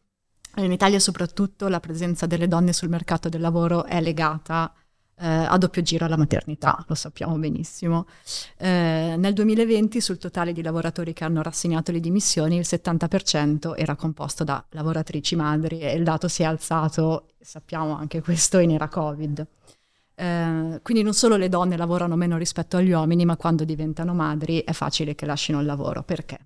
In 0.58 0.72
Italia 0.72 0.98
soprattutto 0.98 1.68
la 1.68 1.78
presenza 1.78 2.26
delle 2.26 2.48
donne 2.48 2.72
sul 2.72 2.88
mercato 2.88 3.28
del 3.28 3.40
lavoro 3.40 3.84
è 3.84 4.00
legata 4.00 4.72
eh, 5.20 5.26
a 5.26 5.56
doppio 5.56 5.82
giro 5.82 6.04
alla 6.04 6.16
maternità, 6.16 6.84
lo 6.86 6.94
sappiamo 6.94 7.36
benissimo. 7.36 8.06
Eh, 8.56 9.14
nel 9.16 9.32
2020 9.34 10.00
sul 10.00 10.18
totale 10.18 10.52
di 10.52 10.62
lavoratori 10.62 11.12
che 11.12 11.24
hanno 11.24 11.42
rassegnato 11.42 11.92
le 11.92 12.00
dimissioni 12.00 12.56
il 12.56 12.66
70% 12.66 13.74
era 13.76 13.94
composto 13.96 14.44
da 14.44 14.64
lavoratrici 14.70 15.36
madri 15.36 15.80
e 15.80 15.94
il 15.94 16.04
dato 16.04 16.28
si 16.28 16.42
è 16.42 16.46
alzato, 16.46 17.28
sappiamo 17.40 17.96
anche 17.96 18.20
questo, 18.20 18.58
in 18.58 18.72
era 18.72 18.88
Covid. 18.88 19.46
Eh, 20.14 20.80
quindi 20.82 21.02
non 21.02 21.14
solo 21.14 21.36
le 21.36 21.48
donne 21.48 21.76
lavorano 21.76 22.16
meno 22.16 22.36
rispetto 22.36 22.76
agli 22.76 22.90
uomini, 22.90 23.24
ma 23.24 23.36
quando 23.36 23.64
diventano 23.64 24.14
madri 24.14 24.64
è 24.64 24.72
facile 24.72 25.14
che 25.14 25.26
lasciano 25.26 25.60
il 25.60 25.66
lavoro. 25.66 26.02
Perché? 26.02 26.38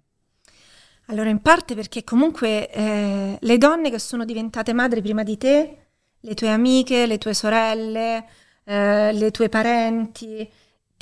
Allora, 1.06 1.28
in 1.28 1.40
parte 1.40 1.75
perché 1.75 2.04
comunque 2.04 2.71
eh, 2.71 3.37
le 3.38 3.59
donne 3.59 3.90
che 3.90 3.99
sono 3.99 4.25
diventate 4.25 4.73
madri 4.73 5.02
prima 5.02 5.23
di 5.23 5.37
te, 5.37 5.76
le 6.21 6.35
tue 6.35 6.49
amiche, 6.49 7.06
le 7.06 7.18
tue 7.18 7.35
sorelle, 7.35 8.25
eh, 8.64 9.12
le 9.12 9.30
tue 9.30 9.49
parenti, 9.49 10.49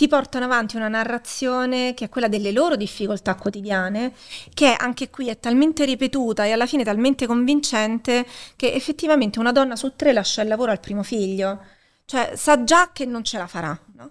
ti 0.00 0.09
portano 0.09 0.47
avanti 0.47 0.76
una 0.76 0.88
narrazione 0.88 1.92
che 1.92 2.07
è 2.07 2.09
quella 2.09 2.28
delle 2.28 2.52
loro 2.52 2.75
difficoltà 2.75 3.35
quotidiane, 3.35 4.14
che 4.54 4.75
anche 4.75 5.11
qui 5.11 5.28
è 5.28 5.38
talmente 5.38 5.85
ripetuta 5.85 6.47
e 6.47 6.52
alla 6.52 6.64
fine 6.64 6.85
talmente 6.85 7.26
convincente 7.26 8.26
che 8.57 8.73
effettivamente 8.73 9.38
una 9.38 9.52
donna 9.52 9.76
su 9.76 9.95
tre 9.97 10.14
lascia 10.14 10.40
il 10.40 10.49
lavoro 10.49 10.71
al 10.71 10.80
primo 10.80 11.02
figlio, 11.02 11.62
cioè 12.07 12.33
sa 12.35 12.64
già 12.64 12.92
che 12.95 13.04
non 13.04 13.23
ce 13.25 13.37
la 13.37 13.47
farà. 13.47 13.78
No? 13.97 14.09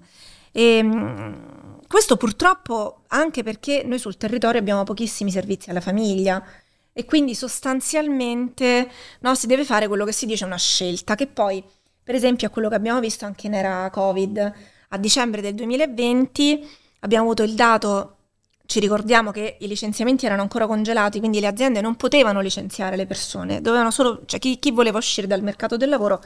E, 0.60 0.78
ehm, 0.78 1.80
questo 1.88 2.18
purtroppo 2.18 3.04
anche 3.08 3.44
perché 3.44 3.84
noi 3.86 3.98
sul 3.98 4.18
territorio 4.18 4.60
abbiamo 4.60 4.84
pochissimi 4.84 5.32
servizi 5.32 5.70
alla 5.70 5.80
famiglia 5.80 6.44
e 6.92 7.06
quindi 7.06 7.34
sostanzialmente 7.34 8.92
no, 9.22 9.36
si 9.36 9.48
deve 9.48 9.64
fare 9.64 9.88
quello 9.88 10.04
che 10.04 10.12
si 10.12 10.26
dice 10.26 10.44
una 10.44 10.58
scelta, 10.58 11.16
che 11.16 11.28
poi 11.28 11.64
per 12.04 12.14
esempio 12.14 12.48
è 12.48 12.52
quello 12.52 12.68
che 12.68 12.76
abbiamo 12.76 13.00
visto 13.00 13.26
anche 13.26 13.48
in 13.48 13.54
era 13.54 13.90
Covid. 13.90 14.54
A 14.90 14.98
dicembre 14.98 15.42
del 15.42 15.56
2020 15.56 16.68
abbiamo 17.00 17.24
avuto 17.24 17.44
il 17.44 17.54
dato, 17.56 18.18
ci 18.66 18.80
ricordiamo 18.82 19.32
che 19.32 19.58
i 19.62 19.68
licenziamenti 19.68 20.26
erano 20.26 20.42
ancora 20.42 20.68
congelati, 20.68 21.20
quindi 21.20 21.40
le 21.40 21.48
aziende 21.48 21.80
non 21.80 21.96
potevano 21.96 22.42
licenziare 22.42 22.98
le 22.98 23.06
persone, 23.06 23.62
dovevano 23.62 23.92
solo, 23.92 24.24
cioè 24.26 24.40
chi, 24.40 24.60
chi 24.60 24.72
voleva 24.72 24.98
uscire 24.98 25.26
dal 25.26 25.42
mercato 25.42 25.78
del 25.78 25.90
lavoro 25.90 26.22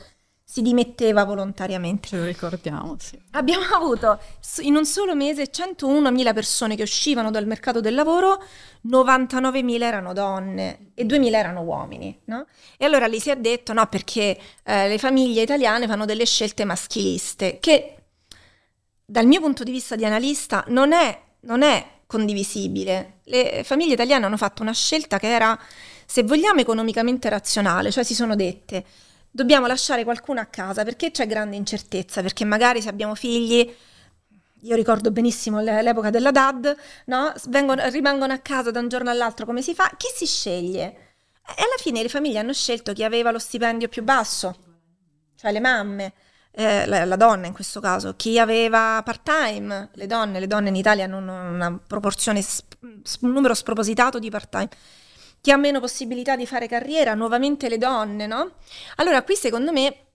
si 0.45 0.62
dimetteva 0.62 1.23
volontariamente. 1.23 2.09
Ce 2.09 2.17
lo 2.17 2.25
ricordiamo, 2.25 2.95
sì. 3.00 3.17
Abbiamo 3.31 3.63
avuto 3.73 4.19
in 4.59 4.75
un 4.75 4.85
solo 4.85 5.15
mese 5.15 5.50
101.000 5.50 6.33
persone 6.33 6.75
che 6.75 6.83
uscivano 6.83 7.31
dal 7.31 7.47
mercato 7.47 7.79
del 7.79 7.95
lavoro, 7.95 8.43
99.000 8.88 9.81
erano 9.81 10.13
donne 10.13 10.91
e 10.93 11.05
2.000 11.05 11.33
erano 11.33 11.62
uomini, 11.62 12.19
no? 12.25 12.45
E 12.77 12.85
allora 12.85 13.07
lì 13.07 13.19
si 13.19 13.29
è 13.29 13.38
detto 13.38 13.73
no 13.73 13.88
perché 13.88 14.38
eh, 14.63 14.88
le 14.89 14.97
famiglie 14.97 15.41
italiane 15.41 15.88
fanno 15.88 16.05
delle 16.05 16.25
scelte 16.25 16.65
maschiliste, 16.65 17.59
che 17.59 17.95
dal 19.05 19.25
mio 19.25 19.39
punto 19.39 19.63
di 19.63 19.71
vista 19.71 19.95
di 19.95 20.05
analista 20.05 20.63
non 20.67 20.91
è, 20.91 21.19
non 21.41 21.62
è 21.62 21.88
condivisibile. 22.05 23.19
Le 23.23 23.63
famiglie 23.63 23.93
italiane 23.93 24.25
hanno 24.25 24.38
fatto 24.38 24.62
una 24.62 24.73
scelta 24.73 25.17
che 25.17 25.33
era, 25.33 25.57
se 26.05 26.23
vogliamo, 26.23 26.59
economicamente 26.59 27.29
razionale, 27.29 27.91
cioè 27.91 28.03
si 28.03 28.13
sono 28.13 28.35
dette 28.35 28.83
dobbiamo 29.33 29.65
lasciare 29.65 30.03
qualcuno 30.03 30.39
a 30.39 30.45
casa 30.45 30.83
perché 30.83 31.09
c'è 31.09 31.25
grande 31.25 31.55
incertezza, 31.55 32.21
perché 32.21 32.45
magari 32.45 32.81
se 32.81 32.89
abbiamo 32.89 33.15
figli, 33.15 33.75
io 34.61 34.75
ricordo 34.75 35.11
benissimo 35.11 35.59
l'epoca 35.59 36.11
della 36.11 36.31
DAD, 36.31 36.77
no? 37.07 37.33
Vengono, 37.47 37.85
rimangono 37.89 38.31
a 38.31 38.37
casa 38.37 38.69
da 38.69 38.79
un 38.79 38.87
giorno 38.87 39.09
all'altro, 39.09 39.45
come 39.45 39.63
si 39.63 39.73
fa? 39.73 39.91
Chi 39.97 40.07
si 40.13 40.27
sceglie? 40.27 40.83
E 41.45 41.61
alla 41.61 41.77
fine 41.79 42.03
le 42.03 42.09
famiglie 42.09 42.39
hanno 42.39 42.53
scelto 42.53 42.93
chi 42.93 43.03
aveva 43.03 43.31
lo 43.31 43.39
stipendio 43.39 43.89
più 43.89 44.03
basso, 44.03 44.55
cioè 45.35 45.51
le 45.51 45.59
mamme. 45.59 46.13
Eh, 46.55 46.85
la, 46.85 47.03
la, 47.03 47.15
donna 47.15 47.47
in 47.47 47.53
questo 47.53 47.79
caso, 47.79 48.15
chi 48.15 48.37
aveva 48.37 49.01
part 49.03 49.23
time, 49.23 49.89
le 49.93 50.05
donne, 50.05 50.39
le 50.39 50.45
donne 50.45 50.69
in 50.69 50.75
Italia 50.75 51.05
hanno 51.05 51.17
una 51.17 51.79
proporzione, 51.87 52.45
un 52.81 53.31
numero 53.31 53.55
spropositato 53.55 54.19
di 54.19 54.29
part 54.29 54.49
time 54.49 54.69
chi 55.43 55.51
ha 55.51 55.57
meno 55.57 55.81
possibilità 55.81 56.38
di 56.38 56.47
fare 56.47 56.69
carriera, 56.69 57.15
nuovamente 57.15 57.67
le 57.67 57.77
donne, 57.77 58.27
no? 58.27 58.51
Allora 58.95 59.23
qui 59.23 59.35
secondo 59.35 59.73
me 59.73 60.05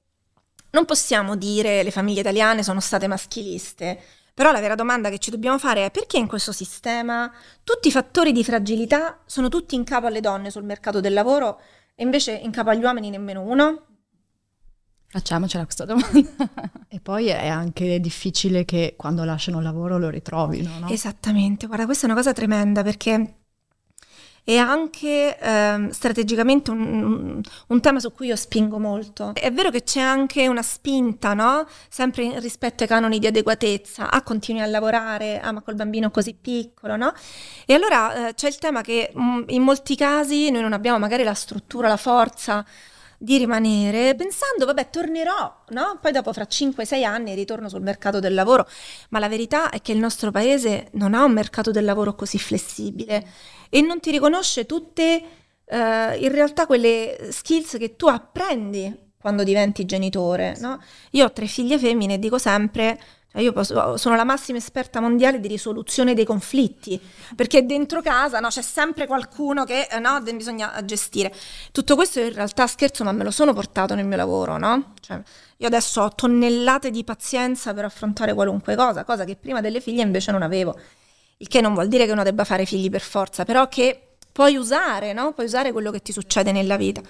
non 0.70 0.86
possiamo 0.86 1.36
dire 1.36 1.82
le 1.82 1.90
famiglie 1.90 2.20
italiane 2.20 2.62
sono 2.62 2.80
state 2.80 3.06
maschiliste, 3.06 4.00
però 4.32 4.52
la 4.52 4.60
vera 4.60 4.74
domanda 4.74 5.10
che 5.10 5.18
ci 5.18 5.30
dobbiamo 5.30 5.58
fare 5.58 5.84
è 5.84 5.90
perché 5.90 6.16
in 6.16 6.26
questo 6.26 6.50
sistema 6.50 7.30
tutti 7.62 7.88
i 7.88 7.90
fattori 7.90 8.32
di 8.32 8.42
fragilità 8.42 9.20
sono 9.26 9.50
tutti 9.50 9.74
in 9.74 9.84
capo 9.84 10.06
alle 10.06 10.20
donne 10.20 10.50
sul 10.50 10.64
mercato 10.64 10.98
del 10.98 11.12
lavoro 11.12 11.60
e 11.94 12.04
invece 12.04 12.32
in 12.32 12.50
capo 12.50 12.70
agli 12.70 12.82
uomini 12.82 13.10
nemmeno 13.10 13.42
uno? 13.42 13.82
Facciamocela 15.08 15.64
questa 15.64 15.84
domanda. 15.84 16.26
e 16.88 17.00
poi 17.00 17.26
è 17.26 17.48
anche 17.48 18.00
difficile 18.00 18.64
che 18.64 18.94
quando 18.96 19.24
lasciano 19.24 19.58
il 19.58 19.64
lavoro 19.64 19.98
lo 19.98 20.08
ritrovino, 20.08 20.70
no? 20.78 20.88
Esattamente, 20.88 21.66
guarda, 21.66 21.84
questa 21.84 22.06
è 22.06 22.10
una 22.10 22.16
cosa 22.18 22.32
tremenda 22.32 22.82
perché 22.82 23.34
e 24.48 24.56
anche 24.56 25.36
ehm, 25.38 25.90
strategicamente 25.90 26.70
un, 26.70 27.42
un, 27.66 27.80
tema 27.82 28.00
su 28.00 28.14
cui 28.14 28.28
io 28.28 28.34
spingo 28.34 28.78
molto. 28.78 29.32
È 29.34 29.52
vero 29.52 29.68
che 29.68 29.82
c'è 29.82 30.00
anche 30.00 30.48
una 30.48 30.62
spinta, 30.62 31.34
no? 31.34 31.66
Sempre 31.90 32.40
rispetto 32.40 32.82
ai 32.82 32.88
canoni 32.88 33.18
di 33.18 33.26
adeguatezza, 33.26 34.10
ah 34.10 34.22
continui 34.22 34.62
a 34.62 34.66
lavorare, 34.66 35.38
ah 35.38 35.52
ma 35.52 35.60
col 35.60 35.74
bambino 35.74 36.10
così 36.10 36.32
piccolo, 36.32 36.96
no? 36.96 37.12
E 37.66 37.74
allora 37.74 38.28
eh, 38.28 38.34
c'è 38.34 38.48
il 38.48 38.56
tema 38.56 38.80
che 38.80 39.10
mh, 39.12 39.22
mm, 39.22 39.42
in 39.48 39.60
molti 39.60 39.94
casi 39.96 40.50
noi 40.50 40.62
non 40.62 40.72
abbiamo 40.72 40.98
magari 40.98 41.24
la 41.24 41.34
struttura, 41.34 41.86
la 41.86 41.98
forza 41.98 42.64
di 43.20 43.36
rimanere 43.36 44.14
pensando, 44.14 44.64
vabbè, 44.64 44.90
tornerò, 44.90 45.64
no? 45.70 45.98
Poi 46.00 46.12
dopo 46.12 46.32
fra 46.32 46.46
5-6 46.48 47.04
anni 47.04 47.34
ritorno 47.34 47.68
sul 47.68 47.82
mercato 47.82 48.20
del 48.20 48.32
lavoro, 48.32 48.66
ma 49.10 49.18
la 49.18 49.28
verità 49.28 49.70
è 49.70 49.82
che 49.82 49.90
il 49.90 49.98
nostro 49.98 50.30
paese 50.30 50.88
non 50.92 51.14
ha 51.14 51.24
un 51.24 51.32
mercato 51.32 51.72
del 51.72 51.84
lavoro 51.84 52.14
così 52.14 52.38
flessibile 52.38 53.26
e 53.68 53.80
non 53.80 53.98
ti 53.98 54.12
riconosce 54.12 54.66
tutte 54.66 55.22
uh, 55.64 55.74
in 55.74 56.30
realtà 56.30 56.66
quelle 56.66 57.28
skills 57.30 57.76
che 57.76 57.96
tu 57.96 58.06
apprendi 58.06 59.06
quando 59.20 59.42
diventi 59.42 59.84
genitore, 59.84 60.56
no? 60.60 60.80
Io 61.10 61.24
ho 61.24 61.32
tre 61.32 61.46
figlie 61.46 61.76
femmine 61.76 62.14
e 62.14 62.18
dico 62.20 62.38
sempre 62.38 62.98
cioè, 63.30 63.42
io 63.42 63.52
posso, 63.52 63.96
sono 63.98 64.16
la 64.16 64.24
massima 64.24 64.56
esperta 64.56 65.00
mondiale 65.00 65.38
di 65.38 65.48
risoluzione 65.48 66.14
dei 66.14 66.24
conflitti, 66.24 67.00
perché 67.36 67.66
dentro 67.66 68.00
casa 68.00 68.40
no, 68.40 68.48
c'è 68.48 68.62
sempre 68.62 69.06
qualcuno 69.06 69.64
che 69.64 69.86
no, 70.00 70.20
bisogna 70.20 70.82
gestire. 70.84 71.32
Tutto 71.70 71.94
questo 71.94 72.20
in 72.20 72.32
realtà 72.32 72.66
scherzo, 72.66 73.04
ma 73.04 73.12
me 73.12 73.24
lo 73.24 73.30
sono 73.30 73.52
portato 73.52 73.94
nel 73.94 74.06
mio 74.06 74.16
lavoro, 74.16 74.56
no? 74.56 74.94
Cioè, 75.00 75.20
io 75.58 75.66
adesso 75.66 76.02
ho 76.02 76.14
tonnellate 76.14 76.90
di 76.90 77.04
pazienza 77.04 77.74
per 77.74 77.84
affrontare 77.84 78.32
qualunque 78.32 78.74
cosa, 78.76 79.04
cosa 79.04 79.24
che 79.24 79.36
prima 79.36 79.60
delle 79.60 79.80
figlie 79.80 80.02
invece 80.02 80.32
non 80.32 80.42
avevo. 80.42 80.78
Il 81.36 81.48
che 81.48 81.60
non 81.60 81.74
vuol 81.74 81.88
dire 81.88 82.06
che 82.06 82.12
uno 82.12 82.22
debba 82.22 82.44
fare 82.44 82.64
figli 82.64 82.88
per 82.88 83.02
forza, 83.02 83.44
però 83.44 83.68
che 83.68 84.16
puoi 84.32 84.56
usare, 84.56 85.12
no? 85.12 85.32
Puoi 85.32 85.46
usare 85.46 85.72
quello 85.72 85.90
che 85.90 86.00
ti 86.00 86.12
succede 86.12 86.50
nella 86.50 86.76
vita. 86.76 87.02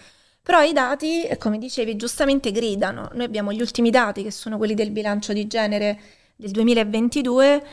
Però 0.48 0.62
i 0.62 0.72
dati, 0.72 1.28
come 1.38 1.58
dicevi, 1.58 1.94
giustamente 1.96 2.52
gridano. 2.52 3.10
Noi 3.12 3.26
abbiamo 3.26 3.52
gli 3.52 3.60
ultimi 3.60 3.90
dati, 3.90 4.22
che 4.22 4.30
sono 4.30 4.56
quelli 4.56 4.72
del 4.72 4.92
bilancio 4.92 5.34
di 5.34 5.46
genere 5.46 6.00
del 6.36 6.52
2022, 6.52 7.66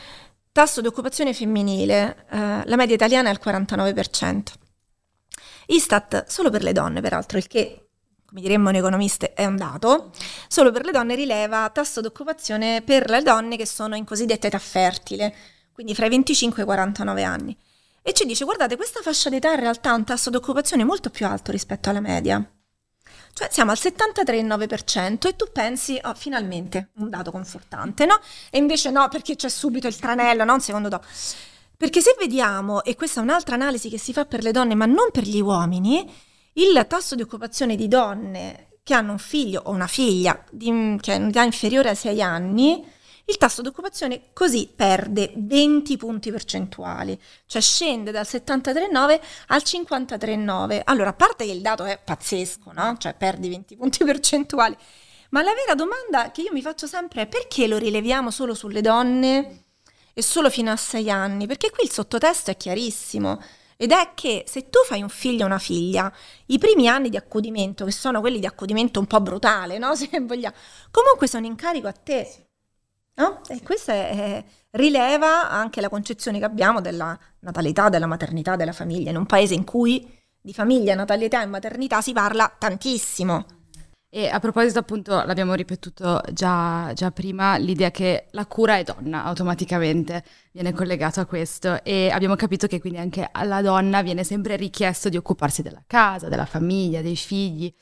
tasso 0.52 0.82
di 0.82 0.88
occupazione 0.88 1.34
femminile, 1.34 2.26
eh, 2.30 2.64
la 2.66 2.76
media 2.76 2.94
italiana 2.94 3.30
è 3.30 3.32
al 3.32 3.40
49%. 3.42 4.52
Istat, 5.68 6.26
solo 6.28 6.50
per 6.50 6.64
le 6.64 6.74
donne 6.74 7.00
peraltro, 7.00 7.38
il 7.38 7.48
che, 7.48 7.92
come 8.26 8.42
diremmo 8.42 8.70
noi 8.72 8.80
economiste, 8.80 9.32
è 9.32 9.46
un 9.46 9.56
dato, 9.56 10.12
solo 10.50 10.72
per 10.72 10.84
le 10.84 10.92
donne 10.92 11.16
rileva 11.16 11.70
tasso 11.70 12.02
di 12.02 12.08
occupazione 12.08 12.82
per 12.82 13.10
le 13.10 13.22
donne 13.22 13.56
che 13.56 13.66
sono 13.66 13.96
in 13.96 14.04
cosiddetta 14.04 14.48
età 14.48 14.60
fertile, 14.60 15.34
quindi 15.72 15.96
fra 15.96 16.08
i 16.08 16.10
25 16.10 16.60
e 16.60 16.64
i 16.64 16.66
49 16.66 17.24
anni. 17.24 17.58
E 18.02 18.12
ci 18.12 18.26
dice, 18.26 18.44
guardate, 18.44 18.76
questa 18.76 19.00
fascia 19.02 19.30
d'età 19.30 19.54
in 19.54 19.62
realtà 19.62 19.92
ha 19.92 19.96
un 19.96 20.04
tasso 20.04 20.30
di 20.30 20.36
occupazione 20.36 20.84
molto 20.84 21.10
più 21.10 21.26
alto 21.26 21.54
rispetto 21.54 21.90
alla 21.90 22.02
media. 22.02 22.46
Cioè 23.38 23.50
siamo 23.52 23.72
al 23.72 23.78
73,9% 23.78 25.28
e 25.28 25.36
tu 25.36 25.48
pensi, 25.52 26.00
oh, 26.02 26.14
finalmente, 26.14 26.92
un 27.00 27.10
dato 27.10 27.32
confortante, 27.32 28.06
no? 28.06 28.18
E 28.50 28.58
invece 28.58 28.92
no, 28.92 29.10
perché 29.10 29.36
c'è 29.36 29.50
subito 29.50 29.88
il 29.88 29.98
tranello, 29.98 30.46
no? 30.46 30.54
Un 30.54 30.62
secondo 30.62 30.88
dopo. 30.88 31.06
Perché 31.76 32.00
se 32.00 32.16
vediamo, 32.18 32.82
e 32.86 32.96
questa 32.96 33.20
è 33.20 33.24
un'altra 33.24 33.56
analisi 33.56 33.90
che 33.90 33.98
si 33.98 34.14
fa 34.14 34.24
per 34.24 34.42
le 34.42 34.52
donne, 34.52 34.74
ma 34.74 34.86
non 34.86 35.10
per 35.12 35.24
gli 35.24 35.42
uomini, 35.42 36.10
il 36.54 36.86
tasso 36.88 37.16
di 37.16 37.24
occupazione 37.24 37.76
di 37.76 37.90
donne 37.90 38.68
che 38.84 38.94
hanno 38.94 39.12
un 39.12 39.18
figlio 39.18 39.64
o 39.66 39.72
una 39.72 39.88
figlia 39.88 40.42
di, 40.50 40.96
che 41.02 41.12
ha 41.12 41.18
un'età 41.18 41.44
inferiore 41.44 41.90
ai 41.90 41.96
6 41.98 42.22
anni 42.22 42.90
il 43.28 43.38
tasso 43.38 43.64
di 43.64 43.70
occupazione 43.70 44.30
così 44.34 44.72
perde 44.74 45.34
20 45.36 45.98
punti 45.98 46.32
percentuali, 46.32 47.20
cioè 47.48 47.62
scende 47.62 48.12
dal 48.12 48.26
73,9 48.30 49.20
al 49.48 49.62
53,9. 49.66 50.82
Allora, 50.84 51.10
a 51.10 51.14
parte 51.14 51.46
che 51.46 51.52
il 51.52 51.62
dato 51.62 51.86
è 51.86 52.00
pazzesco, 52.04 52.72
no? 52.72 52.96
Cioè 52.98 53.16
perdi 53.16 53.50
20 53.50 53.76
punti 53.78 54.04
percentuali, 54.06 54.78
Ma 55.30 55.42
la 55.42 55.54
vera 55.54 55.74
domanda 55.74 56.30
che 56.32 56.42
io 56.42 56.52
mi 56.54 56.62
faccio 56.62 56.86
sempre 56.86 57.24
è 57.24 57.28
perché 57.28 57.68
lo 57.68 57.78
rileviamo 57.78 58.30
solo 58.30 58.54
sulle 58.54 58.82
donne 58.82 59.64
e 60.14 60.22
solo 60.22 60.52
fino 60.52 60.72
a 60.72 60.76
sei 60.76 61.10
anni? 61.10 61.48
Perché 61.48 61.72
qui 61.72 61.86
il 61.86 61.92
sottotesto 61.92 62.52
è 62.52 62.58
chiarissimo. 62.58 63.42
Ed 63.78 63.92
è 63.92 64.12
che 64.14 64.46
se 64.48 64.70
tu 64.70 64.80
fai 64.86 65.02
un 65.02 65.10
figlio 65.10 65.44
o 65.44 65.48
una 65.48 65.60
figlia, 65.60 66.14
i 66.48 66.58
primi 66.58 66.88
anni 66.88 67.10
di 67.10 67.18
accudimento, 67.18 67.84
che 67.86 67.92
sono 67.92 68.22
quelli 68.22 68.40
di 68.40 68.46
accudimento 68.46 69.00
un 69.00 69.08
po' 69.08 69.20
brutale, 69.20 69.78
no? 69.78 69.96
Se 69.98 70.08
vogliamo, 70.22 70.56
comunque 70.92 71.28
sono 71.28 71.46
in 71.46 71.56
carico 71.56 71.88
a 71.88 71.92
te. 71.92 72.45
No? 73.16 73.42
E 73.48 73.62
questo 73.64 73.92
è, 73.92 74.10
è, 74.10 74.44
rileva 74.72 75.50
anche 75.50 75.80
la 75.82 75.90
concezione 75.90 76.40
che 76.40 76.46
abbiamo 76.46 76.82
della 76.82 77.18
natalità, 77.40 77.90
della 77.90 78.08
maternità, 78.08 78.56
della 78.56 78.74
famiglia, 78.74 79.10
in 79.10 79.18
un 79.18 79.26
paese 79.26 79.54
in 79.54 79.64
cui 79.64 80.06
di 80.42 80.54
famiglia, 80.54 80.96
natalità 80.96 81.42
e 81.42 81.46
maternità 81.46 82.02
si 82.02 82.14
parla 82.14 82.54
tantissimo. 82.58 83.46
E 84.16 84.30
a 84.30 84.40
proposito, 84.40 84.80
appunto, 84.80 85.24
l'abbiamo 85.26 85.56
ripetuto 85.56 86.22
già, 86.32 86.92
già, 86.94 87.12
prima, 87.12 87.58
l'idea 87.58 87.92
che 87.92 88.28
la 88.32 88.46
cura 88.46 88.78
è 88.78 88.84
donna 88.84 89.26
automaticamente 89.26 90.24
viene 90.54 90.72
collegato 90.72 91.20
a 91.20 91.26
questo 91.26 91.84
e 91.84 92.10
abbiamo 92.12 92.36
capito 92.36 92.66
che 92.66 92.80
quindi 92.80 92.98
anche 93.00 93.28
alla 93.30 93.62
donna 93.62 94.02
viene 94.04 94.24
sempre 94.24 94.56
richiesto 94.56 95.10
di 95.10 95.18
occuparsi 95.18 95.62
della 95.62 95.84
casa, 95.86 96.30
della 96.30 96.46
famiglia, 96.46 97.02
dei 97.02 97.18
figli. 97.18 97.74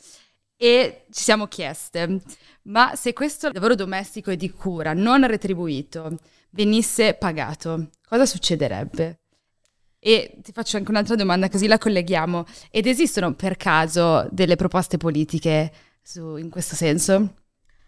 E 0.64 1.08
ci 1.12 1.24
siamo 1.24 1.48
chieste, 1.48 2.22
ma 2.68 2.96
se 2.96 3.12
questo 3.12 3.52
lavoro 3.52 3.76
domestico 3.76 4.32
e 4.32 4.38
di 4.38 4.50
cura 4.50 4.94
non 4.94 5.28
retribuito 5.28 6.18
venisse 6.52 7.16
pagato, 7.16 7.90
cosa 8.08 8.26
succederebbe? 8.26 9.24
E 10.00 10.38
ti 10.42 10.54
faccio 10.54 10.78
anche 10.78 10.90
un'altra 10.90 11.16
domanda, 11.16 11.50
così 11.50 11.68
la 11.68 11.78
colleghiamo. 11.78 12.46
Ed 12.72 12.88
esistono 12.88 13.34
per 13.34 13.58
caso 13.58 14.26
delle 14.32 14.56
proposte 14.56 14.96
politiche 14.96 15.70
su, 16.02 16.38
in 16.38 16.50
questo 16.50 16.76
senso? 16.76 17.43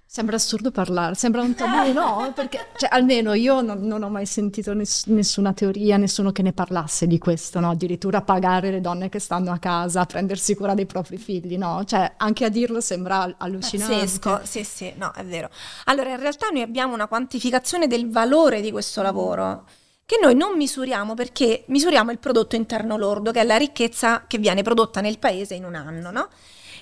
Sembra 0.07 0.37
assurdo 0.37 0.71
parlare, 0.71 1.15
sembra 1.15 1.41
un 1.41 1.55
tabù, 1.55 1.91
no? 1.91 2.31
Perché 2.33 2.67
cioè, 2.77 2.89
almeno 2.91 3.33
io 3.33 3.59
non, 3.61 3.81
non, 3.81 4.01
ho 4.03 4.09
mai 4.09 4.25
sentito 4.25 4.73
ness- 4.73 5.07
nessuna 5.07 5.51
teoria, 5.51 5.97
nessuno 5.97 6.31
che 6.31 6.41
ne 6.41 6.53
parlasse 6.53 7.05
di 7.05 7.17
questo, 7.17 7.59
no? 7.59 7.71
Addirittura 7.71 8.21
pagare 8.21 8.71
le 8.71 8.79
donne 8.79 9.09
che 9.09 9.19
stanno 9.19 9.51
a 9.51 9.57
casa, 9.57 10.05
prendersi 10.05 10.55
cura 10.55 10.73
dei 10.73 10.85
propri 10.85 11.17
figli, 11.17 11.57
no? 11.57 11.83
Cioè, 11.85 12.13
anche 12.17 12.45
a 12.45 12.49
dirlo 12.49 12.79
sembra 12.79 13.35
allucinante. 13.37 13.93
Pazzesco, 13.93 14.39
sì, 14.43 14.63
sì, 14.63 14.93
no, 14.95 15.11
è 15.11 15.25
vero. 15.25 15.49
Allora, 15.85 16.11
in 16.11 16.19
realtà 16.19 16.47
noi 16.47 16.61
abbiamo 16.61 16.93
una 16.93 17.07
quantificazione 17.07 17.87
del 17.87 18.09
valore 18.09 18.61
di 18.61 18.71
questo 18.71 19.01
lavoro 19.01 19.65
che 20.05 20.19
noi 20.21 20.35
non 20.35 20.55
misuriamo 20.55 21.15
perché 21.15 21.63
misuriamo 21.67 22.11
il 22.11 22.19
prodotto 22.19 22.55
interno 22.55 22.95
lordo, 22.95 23.31
che 23.31 23.41
è 23.41 23.43
la 23.43 23.57
ricchezza 23.57 24.25
che 24.27 24.37
viene 24.37 24.61
prodotta 24.61 25.01
nel 25.01 25.17
paese 25.17 25.55
in 25.55 25.65
un 25.65 25.75
anno, 25.75 26.11
no? 26.11 26.29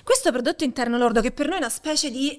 Questo 0.04 0.30
prodotto 0.30 0.64
interno 0.64 0.98
lordo, 0.98 1.22
che 1.22 1.32
per 1.32 1.46
noi 1.46 1.56
è 1.56 1.60
una 1.60 1.70
specie 1.70 2.10
di 2.10 2.38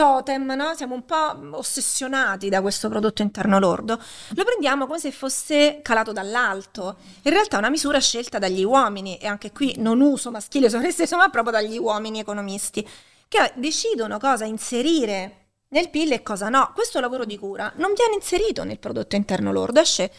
totem, 0.00 0.50
no? 0.54 0.74
siamo 0.74 0.94
un 0.94 1.04
po' 1.04 1.58
ossessionati 1.58 2.48
da 2.48 2.62
questo 2.62 2.88
prodotto 2.88 3.20
interno 3.20 3.58
lordo, 3.58 4.00
lo 4.34 4.44
prendiamo 4.44 4.86
come 4.86 4.98
se 4.98 5.12
fosse 5.12 5.80
calato 5.82 6.10
dall'alto. 6.12 6.96
In 7.24 7.32
realtà 7.32 7.56
è 7.56 7.58
una 7.58 7.68
misura 7.68 7.98
scelta 7.98 8.38
dagli 8.38 8.64
uomini, 8.64 9.18
e 9.18 9.26
anche 9.26 9.52
qui 9.52 9.74
non 9.76 10.00
uso 10.00 10.30
maschile 10.30 10.70
sovresteso, 10.70 11.18
ma 11.18 11.28
proprio 11.28 11.52
dagli 11.52 11.76
uomini 11.76 12.18
economisti, 12.18 12.88
che 13.28 13.52
decidono 13.56 14.18
cosa 14.18 14.46
inserire 14.46 15.48
nel 15.68 15.90
PIL 15.90 16.12
e 16.12 16.22
cosa 16.22 16.48
no. 16.48 16.70
Questo 16.74 16.98
lavoro 16.98 17.26
di 17.26 17.36
cura 17.36 17.70
non 17.76 17.92
viene 17.94 18.14
inserito 18.14 18.64
nel 18.64 18.78
prodotto 18.78 19.16
interno 19.16 19.52
lordo, 19.52 19.80
esce, 19.80 20.10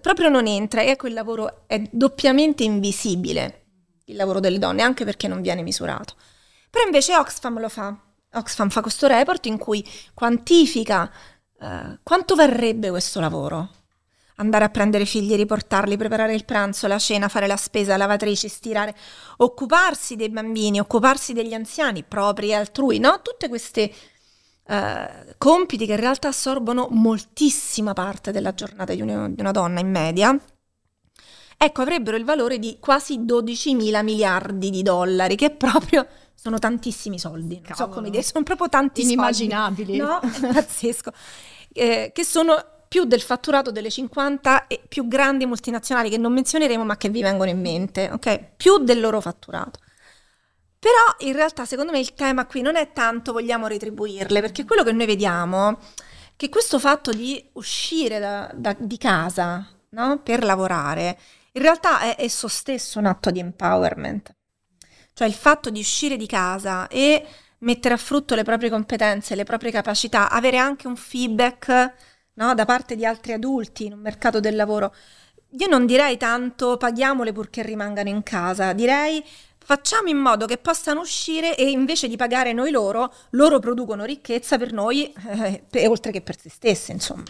proprio 0.00 0.30
non 0.30 0.46
entra 0.46 0.80
e 0.80 0.96
quel 0.96 1.12
lavoro 1.12 1.64
è 1.66 1.82
doppiamente 1.90 2.64
invisibile 2.64 3.64
il 4.06 4.16
lavoro 4.16 4.40
delle 4.40 4.58
donne, 4.58 4.80
anche 4.80 5.04
perché 5.04 5.28
non 5.28 5.42
viene 5.42 5.60
misurato. 5.60 6.14
Però 6.70 6.82
invece 6.82 7.14
Oxfam 7.14 7.60
lo 7.60 7.68
fa. 7.68 7.94
Oxfam 8.38 8.68
fa 8.68 8.80
questo 8.80 9.06
report 9.06 9.46
in 9.46 9.58
cui 9.58 9.84
quantifica 10.14 11.10
eh, 11.60 11.98
quanto 12.02 12.34
varrebbe 12.34 12.90
questo 12.90 13.20
lavoro. 13.20 13.70
Andare 14.36 14.64
a 14.64 14.68
prendere 14.68 15.04
figli, 15.04 15.34
riportarli, 15.34 15.96
preparare 15.96 16.32
il 16.34 16.44
pranzo, 16.44 16.86
la 16.86 16.98
cena, 16.98 17.28
fare 17.28 17.48
la 17.48 17.56
spesa, 17.56 17.96
lavatrici, 17.96 18.48
stirare, 18.48 18.94
occuparsi 19.38 20.14
dei 20.14 20.28
bambini, 20.28 20.78
occuparsi 20.78 21.32
degli 21.32 21.54
anziani, 21.54 22.04
propri 22.04 22.50
e 22.50 22.54
altrui, 22.54 23.00
no? 23.00 23.20
Tutte 23.20 23.48
queste 23.48 23.92
eh, 24.64 25.34
compiti 25.38 25.86
che 25.86 25.92
in 25.92 26.00
realtà 26.00 26.28
assorbono 26.28 26.86
moltissima 26.90 27.94
parte 27.94 28.30
della 28.30 28.54
giornata 28.54 28.94
di 28.94 29.00
una, 29.00 29.28
di 29.28 29.40
una 29.40 29.50
donna 29.50 29.80
in 29.80 29.90
media 29.90 30.40
ecco, 31.60 31.82
avrebbero 31.82 32.16
il 32.16 32.24
valore 32.24 32.58
di 32.58 32.78
quasi 32.80 33.24
12 33.24 33.74
mila 33.74 34.02
miliardi 34.02 34.70
di 34.70 34.82
dollari, 34.82 35.34
che 35.34 35.50
proprio 35.50 36.06
sono 36.40 36.58
tantissimi 36.58 37.18
soldi. 37.18 37.54
Non 37.54 37.62
Cavolo. 37.64 37.88
so 37.88 37.94
come 37.94 38.10
dire, 38.10 38.22
sono 38.22 38.44
proprio 38.44 38.68
tanti 38.68 39.02
Inimmaginabili. 39.02 39.98
soldi. 39.98 40.40
No? 40.40 40.48
È 40.48 40.52
pazzesco. 40.54 41.12
Eh, 41.72 42.12
che 42.14 42.24
sono 42.24 42.64
più 42.86 43.04
del 43.04 43.20
fatturato 43.20 43.72
delle 43.72 43.90
50 43.90 44.68
e 44.68 44.80
più 44.88 45.08
grandi 45.08 45.46
multinazionali 45.46 46.08
che 46.08 46.16
non 46.16 46.32
menzioneremo 46.32 46.84
ma 46.84 46.96
che 46.96 47.08
vi 47.08 47.22
vengono 47.22 47.50
in 47.50 47.60
mente, 47.60 48.08
ok? 48.12 48.52
Più 48.56 48.78
del 48.78 49.00
loro 49.00 49.20
fatturato. 49.20 49.80
Però 50.78 51.28
in 51.28 51.34
realtà 51.34 51.64
secondo 51.64 51.90
me 51.90 51.98
il 51.98 52.14
tema 52.14 52.46
qui 52.46 52.62
non 52.62 52.76
è 52.76 52.92
tanto 52.92 53.32
vogliamo 53.32 53.66
retribuirle, 53.66 54.40
perché 54.40 54.64
quello 54.64 54.84
che 54.84 54.92
noi 54.92 55.06
vediamo 55.06 55.70
è 55.70 55.76
che 56.36 56.48
questo 56.48 56.78
fatto 56.78 57.10
di 57.10 57.44
uscire 57.54 58.20
da, 58.20 58.48
da, 58.54 58.76
di 58.78 58.96
casa 58.96 59.66
no? 59.90 60.20
per 60.22 60.44
lavorare 60.44 61.18
in 61.52 61.62
realtà 61.62 62.00
è 62.00 62.14
esso 62.22 62.46
stesso 62.46 63.00
un 63.00 63.06
atto 63.06 63.32
di 63.32 63.40
empowerment. 63.40 64.36
Cioè 65.18 65.26
il 65.26 65.34
fatto 65.34 65.68
di 65.70 65.80
uscire 65.80 66.16
di 66.16 66.26
casa 66.26 66.86
e 66.86 67.26
mettere 67.58 67.92
a 67.92 67.96
frutto 67.96 68.36
le 68.36 68.44
proprie 68.44 68.70
competenze, 68.70 69.34
le 69.34 69.42
proprie 69.42 69.72
capacità, 69.72 70.30
avere 70.30 70.58
anche 70.58 70.86
un 70.86 70.94
feedback 70.94 71.92
no, 72.34 72.54
da 72.54 72.64
parte 72.64 72.94
di 72.94 73.04
altri 73.04 73.32
adulti 73.32 73.86
in 73.86 73.94
un 73.94 73.98
mercato 73.98 74.38
del 74.38 74.54
lavoro. 74.54 74.94
Io 75.58 75.66
non 75.66 75.86
direi 75.86 76.16
tanto 76.18 76.76
paghiamole 76.76 77.32
purché 77.32 77.64
rimangano 77.64 78.10
in 78.10 78.22
casa, 78.22 78.72
direi 78.74 79.20
facciamo 79.58 80.08
in 80.08 80.18
modo 80.18 80.46
che 80.46 80.56
possano 80.56 81.00
uscire 81.00 81.56
e 81.56 81.68
invece 81.68 82.06
di 82.06 82.14
pagare 82.14 82.52
noi 82.52 82.70
loro, 82.70 83.12
loro 83.30 83.58
producono 83.58 84.04
ricchezza 84.04 84.56
per 84.56 84.72
noi, 84.72 85.12
eh, 85.72 85.88
oltre 85.88 86.12
che 86.12 86.20
per 86.20 86.38
se 86.38 86.48
stesse, 86.48 86.92
insomma. 86.92 87.24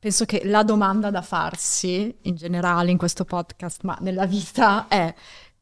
Penso 0.00 0.26
che 0.26 0.42
la 0.44 0.62
domanda 0.62 1.10
da 1.10 1.22
farsi 1.22 2.16
in 2.22 2.36
generale 2.36 2.90
in 2.90 2.98
questo 2.98 3.24
podcast, 3.24 3.82
ma 3.82 3.96
nella 4.00 4.26
vita, 4.26 4.86
è 4.86 5.12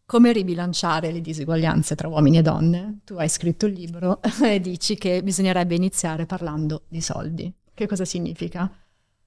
come 0.07 0.33
ribilanciare 0.33 1.11
le 1.11 1.21
disuguaglianze 1.21 1.97
tra 1.97 2.07
uomini 2.09 2.39
e 2.39 2.43
donne. 2.43 3.01
Tu 3.05 3.15
hai 3.15 3.29
scritto 3.29 3.67
il 3.67 3.73
libro 3.73 4.21
e 4.43 4.61
dici 4.61 4.97
che 4.97 5.23
bisognerebbe 5.23 5.75
iniziare 5.75 6.25
parlando 6.27 6.85
di 6.89 7.01
soldi. 7.01 7.53
Che 7.75 7.87
cosa 7.87 8.05
significa? 8.05 8.71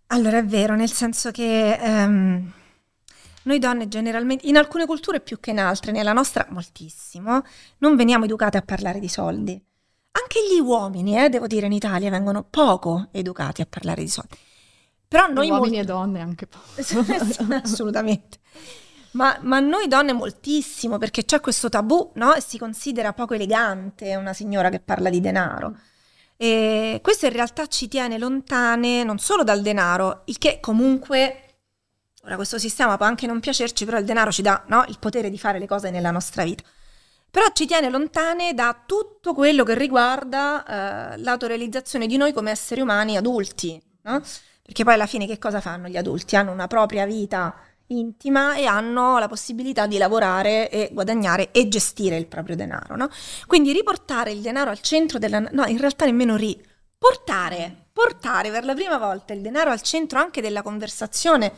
Allora 0.07 0.39
è 0.39 0.45
vero, 0.45 0.75
nel 0.75 0.89
senso 0.89 1.29
che 1.29 1.77
um, 1.79 2.51
noi 3.43 3.59
donne 3.59 3.87
generalmente, 3.89 4.47
in 4.47 4.57
alcune 4.57 4.85
culture 4.85 5.19
più 5.19 5.39
che 5.39 5.51
in 5.51 5.59
altre, 5.59 5.91
nella 5.91 6.13
nostra 6.13 6.47
moltissimo, 6.49 7.43
non 7.79 7.95
veniamo 7.95 8.23
educate 8.23 8.57
a 8.57 8.61
parlare 8.61 8.99
di 8.99 9.09
soldi. 9.09 9.61
Anche 10.11 10.39
gli 10.49 10.59
uomini, 10.59 11.23
eh, 11.23 11.29
devo 11.29 11.45
dire, 11.45 11.67
in 11.67 11.73
Italia 11.73 12.09
vengono 12.09 12.43
poco 12.43 13.09
educati 13.11 13.61
a 13.61 13.67
parlare 13.69 14.01
di 14.01 14.09
soldi. 14.09 14.35
Però 15.07 15.27
noi 15.27 15.49
uomini 15.49 15.77
molto... 15.77 15.91
e 15.91 15.93
donne 15.93 16.19
anche 16.21 16.47
poco. 16.47 17.53
Assolutamente. 17.53 18.39
Ma, 19.11 19.37
ma, 19.41 19.59
noi 19.59 19.87
donne 19.87 20.13
moltissimo, 20.13 20.97
perché 20.97 21.25
c'è 21.25 21.39
questo 21.39 21.69
tabù, 21.69 22.11
no? 22.15 22.35
E 22.35 22.41
si 22.41 22.57
considera 22.57 23.13
poco 23.13 23.33
elegante 23.33 24.15
una 24.15 24.33
signora 24.33 24.69
che 24.69 24.79
parla 24.79 25.09
di 25.09 25.19
denaro. 25.19 25.75
E 26.37 26.99
questo 27.01 27.25
in 27.25 27.33
realtà 27.33 27.67
ci 27.67 27.87
tiene 27.87 28.17
lontane 28.17 29.03
non 29.03 29.17
solo 29.17 29.43
dal 29.43 29.61
denaro, 29.61 30.21
il 30.25 30.37
che 30.37 30.59
comunque, 30.61 31.57
ora 32.23 32.35
questo 32.35 32.57
sistema 32.57 32.97
può 32.97 33.05
anche 33.05 33.27
non 33.27 33.39
piacerci, 33.39 33.83
però 33.83 33.97
il 33.97 34.05
denaro 34.05 34.31
ci 34.31 34.41
dà 34.41 34.63
no? 34.67 34.85
il 34.87 34.99
potere 34.99 35.29
di 35.29 35.37
fare 35.37 35.59
le 35.59 35.67
cose 35.67 35.89
nella 35.89 36.11
nostra 36.11 36.43
vita. 36.43 36.63
Però 37.31 37.45
ci 37.53 37.65
tiene 37.65 37.89
lontane 37.89 38.53
da 38.53 38.83
tutto 38.85 39.33
quello 39.33 39.63
che 39.63 39.75
riguarda 39.75 41.13
eh, 41.13 41.17
l'autorealizzazione 41.17 42.07
di 42.07 42.17
noi 42.17 42.33
come 42.33 42.51
esseri 42.51 42.81
umani 42.81 43.17
adulti, 43.17 43.81
no? 44.03 44.21
Perché 44.61 44.83
poi 44.83 44.93
alla 44.93 45.07
fine 45.07 45.25
che 45.27 45.39
cosa 45.39 45.61
fanno 45.61 45.87
gli 45.87 45.97
adulti? 45.97 46.35
Hanno 46.35 46.51
una 46.51 46.67
propria 46.67 47.05
vita 47.05 47.55
intima 47.89 48.55
e 48.55 48.65
hanno 48.65 49.17
la 49.19 49.27
possibilità 49.27 49.87
di 49.87 49.97
lavorare 49.97 50.69
e 50.69 50.89
guadagnare 50.91 51.51
e 51.51 51.67
gestire 51.67 52.17
il 52.17 52.27
proprio 52.27 52.55
denaro, 52.55 52.95
no? 52.95 53.09
Quindi 53.47 53.71
riportare 53.71 54.31
il 54.31 54.41
denaro 54.41 54.69
al 54.69 54.81
centro 54.81 55.19
della... 55.19 55.39
no, 55.39 55.65
in 55.65 55.77
realtà 55.77 56.05
nemmeno 56.05 56.35
ri... 56.35 56.59
portare, 56.97 57.87
portare 57.93 58.51
per 58.51 58.65
la 58.65 58.73
prima 58.73 58.97
volta 58.97 59.33
il 59.33 59.41
denaro 59.41 59.71
al 59.71 59.81
centro 59.81 60.19
anche 60.19 60.41
della 60.41 60.61
conversazione 60.61 61.51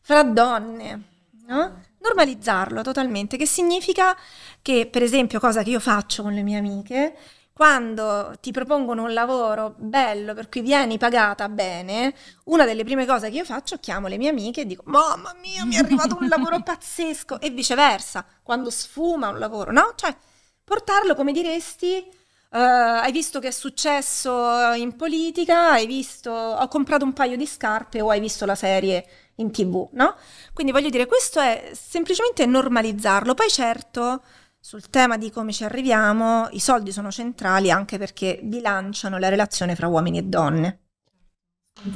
fra 0.00 0.22
donne, 0.22 1.02
no? 1.46 1.82
Normalizzarlo 1.98 2.80
totalmente, 2.82 3.36
che 3.36 3.46
significa 3.46 4.16
che, 4.62 4.88
per 4.90 5.02
esempio, 5.02 5.38
cosa 5.38 5.62
che 5.62 5.70
io 5.70 5.80
faccio 5.80 6.22
con 6.22 6.32
le 6.32 6.42
mie 6.42 6.56
amiche, 6.56 7.14
quando 7.60 8.32
ti 8.40 8.52
propongono 8.52 9.02
un 9.02 9.12
lavoro 9.12 9.74
bello 9.76 10.32
per 10.32 10.48
cui 10.48 10.62
vieni 10.62 10.96
pagata 10.96 11.46
bene, 11.50 12.14
una 12.44 12.64
delle 12.64 12.84
prime 12.84 13.04
cose 13.04 13.28
che 13.28 13.36
io 13.36 13.44
faccio, 13.44 13.76
chiamo 13.76 14.06
le 14.06 14.16
mie 14.16 14.30
amiche 14.30 14.62
e 14.62 14.66
dico 14.66 14.82
mamma 14.86 15.36
mia 15.42 15.66
mi 15.66 15.74
è 15.74 15.80
arrivato 15.80 16.16
un 16.18 16.26
lavoro 16.26 16.62
pazzesco 16.64 17.38
e 17.38 17.50
viceversa, 17.50 18.24
quando 18.42 18.70
sfuma 18.70 19.28
un 19.28 19.38
lavoro, 19.38 19.72
no? 19.72 19.92
Cioè 19.94 20.16
portarlo 20.64 21.14
come 21.14 21.32
diresti 21.32 22.18
Uh, 22.52 22.56
hai 22.56 23.12
visto 23.12 23.38
che 23.38 23.46
è 23.46 23.52
successo 23.52 24.72
in 24.72 24.96
politica, 24.96 25.70
hai 25.70 25.86
visto, 25.86 26.32
ho 26.32 26.66
comprato 26.66 27.04
un 27.04 27.12
paio 27.12 27.36
di 27.36 27.46
scarpe 27.46 28.00
o 28.00 28.10
hai 28.10 28.18
visto 28.18 28.44
la 28.44 28.56
serie 28.56 29.06
in 29.36 29.52
tv, 29.52 29.88
no? 29.92 30.16
Quindi 30.52 30.72
voglio 30.72 30.88
dire, 30.88 31.06
questo 31.06 31.38
è 31.38 31.70
semplicemente 31.74 32.46
normalizzarlo. 32.46 33.34
Poi 33.34 33.48
certo, 33.48 34.22
sul 34.60 34.90
tema 34.90 35.16
di 35.16 35.30
come 35.30 35.52
ci 35.52 35.64
arriviamo, 35.64 36.48
i 36.50 36.60
soldi 36.60 36.92
sono 36.92 37.10
centrali 37.10 37.70
anche 37.70 37.96
perché 37.96 38.40
bilanciano 38.42 39.16
la 39.16 39.30
relazione 39.30 39.74
fra 39.74 39.88
uomini 39.88 40.18
e 40.18 40.22
donne. 40.24 40.80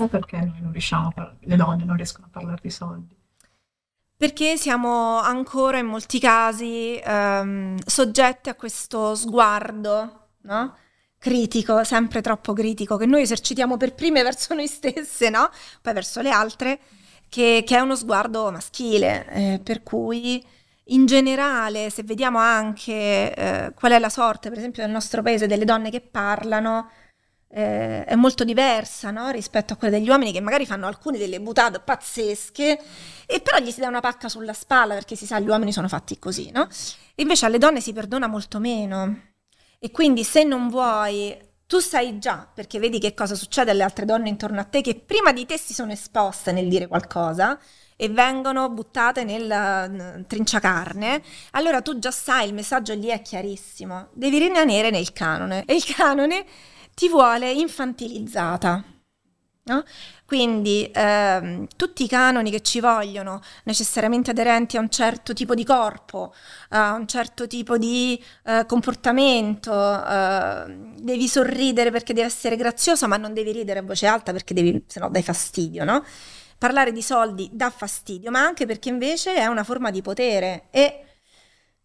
Perché 0.09 0.39
noi 0.39 0.61
non 0.63 0.73
riusciamo 0.73 1.09
a 1.09 1.11
parlare, 1.11 1.37
le 1.41 1.57
donne 1.57 1.85
non 1.85 1.97
riescono 1.97 2.27
a 2.27 2.31
parlare 2.31 2.61
di 2.63 2.71
soldi? 2.71 3.15
Perché 4.17 4.57
siamo 4.57 5.19
ancora 5.19 5.79
in 5.79 5.87
molti 5.87 6.19
casi 6.19 6.99
um, 7.05 7.77
soggetti 7.85 8.49
a 8.49 8.55
questo 8.55 9.15
sguardo 9.15 10.29
no? 10.43 10.77
critico, 11.19 11.85
sempre 11.85 12.23
troppo 12.23 12.55
critico, 12.55 12.97
che 12.97 13.07
noi 13.07 13.23
esercitiamo 13.23 13.77
per 13.77 13.95
prime 13.95 14.23
verso 14.23 14.55
noi 14.55 14.69
stesse, 14.69 15.29
no? 15.29 15.51
poi 15.83 15.93
verso 15.93 16.23
le 16.23 16.31
altre, 16.31 16.81
che, 17.29 17.63
che 17.67 17.77
è 17.77 17.81
uno 17.81 17.97
sguardo 17.97 18.51
maschile, 18.51 19.27
eh, 19.29 19.61
per 19.63 19.83
cui 19.83 20.43
in 20.89 21.07
generale, 21.07 21.89
se 21.91 22.03
vediamo 22.03 22.39
anche 22.39 23.35
eh, 23.35 23.73
qual 23.75 23.93
è 23.93 23.99
la 23.99 24.11
sorte, 24.11 24.51
per 24.51 24.59
esempio, 24.59 24.83
nel 24.83 24.93
nostro 24.93 25.23
paese 25.23 25.47
delle 25.47 25.65
donne 25.65 25.91
che 25.91 26.01
parlano, 26.01 26.91
eh, 27.49 28.05
è 28.05 28.15
molto 28.17 28.45
diversa 28.45 29.11
no? 29.11 29.31
rispetto 29.31 29.73
a 29.73 29.77
quella 29.77 29.97
degli 29.97 30.09
uomini 30.09 30.33
che 30.33 30.41
magari 30.41 30.67
fanno 30.67 30.87
alcune 30.89 31.19
delle 31.19 31.41
buttate 31.41 31.79
pazzesche 31.79 32.79
e 33.27 33.41
però 33.41 33.59
gli 33.59 33.71
si 33.71 33.79
dà 33.81 33.87
una 33.87 34.01
pacca 34.01 34.29
sulla 34.29 34.53
spalla 34.53 34.95
perché 34.95 35.15
si 35.15 35.25
sa 35.25 35.39
gli 35.39 35.49
uomini 35.49 35.73
sono 35.73 35.89
fatti 35.89 36.19
così, 36.19 36.51
no? 36.51 36.69
Invece 37.17 37.47
alle 37.47 37.59
donne 37.59 37.81
si 37.81 37.93
perdona 37.93 38.27
molto 38.27 38.59
meno. 38.59 39.33
E 39.79 39.91
quindi 39.91 40.25
se 40.25 40.45
non 40.45 40.69
vuoi, 40.69 41.37
tu 41.67 41.79
sai 41.79 42.19
già, 42.19 42.49
perché 42.53 42.79
vedi 42.79 42.99
che 42.99 43.15
cosa 43.15 43.35
succede 43.35 43.71
alle 43.71 43.83
altre 43.83 44.05
donne 44.05 44.29
intorno 44.29 44.61
a 44.61 44.65
te, 44.65 44.81
che 44.81 44.95
prima 44.97 45.33
di 45.33 45.47
te 45.47 45.59
si 45.59 45.75
sono 45.75 45.93
esposte 45.93 46.53
nel 46.53 46.69
dire 46.69 46.87
qualcosa 46.87 47.59
e 47.97 48.09
vengono 48.09 48.69
buttate 48.71 49.25
nel 49.25 50.25
trinciacarne, 50.27 51.23
allora 51.53 51.81
tu 51.81 51.99
già 51.99 52.11
sai, 52.11 52.49
il 52.49 52.55
messaggio 52.55 52.95
lì 52.95 53.09
è 53.09 53.23
chiarissimo, 53.23 54.09
devi 54.13 54.39
rimanere 54.39 54.91
nel 54.91 55.13
canone 55.13 55.65
e 55.65 55.75
il 55.75 55.85
canone 55.85 56.45
ti 56.95 57.09
vuole 57.09 57.51
infantilizzata. 57.51 58.85
No? 59.67 59.83
Quindi 60.27 60.91
ehm, 60.93 61.67
tutti 61.75 62.05
i 62.05 62.09
canoni 62.09 62.51
che 62.51 62.61
ci 62.61 62.81
vogliono, 62.81 63.41
necessariamente 63.65 64.31
aderenti 64.33 64.77
a 64.77 64.81
un 64.81 64.91
certo 64.91 65.33
tipo 65.33 65.55
di 65.55 65.65
corpo, 65.65 66.35
a 66.71 66.93
un 66.93 67.07
certo 67.07 67.47
tipo 67.47 67.79
di 67.79 68.23
eh, 68.45 68.65
comportamento, 68.67 69.73
eh, 69.73 70.65
devi 70.99 71.29
sorridere 71.29 71.91
perché 71.91 72.13
devi 72.13 72.27
essere 72.27 72.57
graziosa, 72.57 73.07
ma 73.07 73.17
non 73.17 73.33
devi 73.33 73.53
ridere 73.53 73.79
a 73.79 73.83
voce 73.83 74.07
alta 74.07 74.33
perché 74.33 74.53
devi, 74.53 74.85
se 74.87 75.01
dai 75.11 75.23
fastidio, 75.23 75.85
no? 75.85 76.05
Parlare 76.59 76.93
di 76.93 77.03
soldi 77.03 77.49
dà 77.53 77.71
fastidio, 77.71 78.31
ma 78.31 78.41
anche 78.41 78.67
perché 78.67 78.89
invece 78.89 79.35
è 79.35 79.47
una 79.47 79.65
forma 79.65 79.91
di 79.91 80.03
potere 80.03 80.69
e 80.71 81.05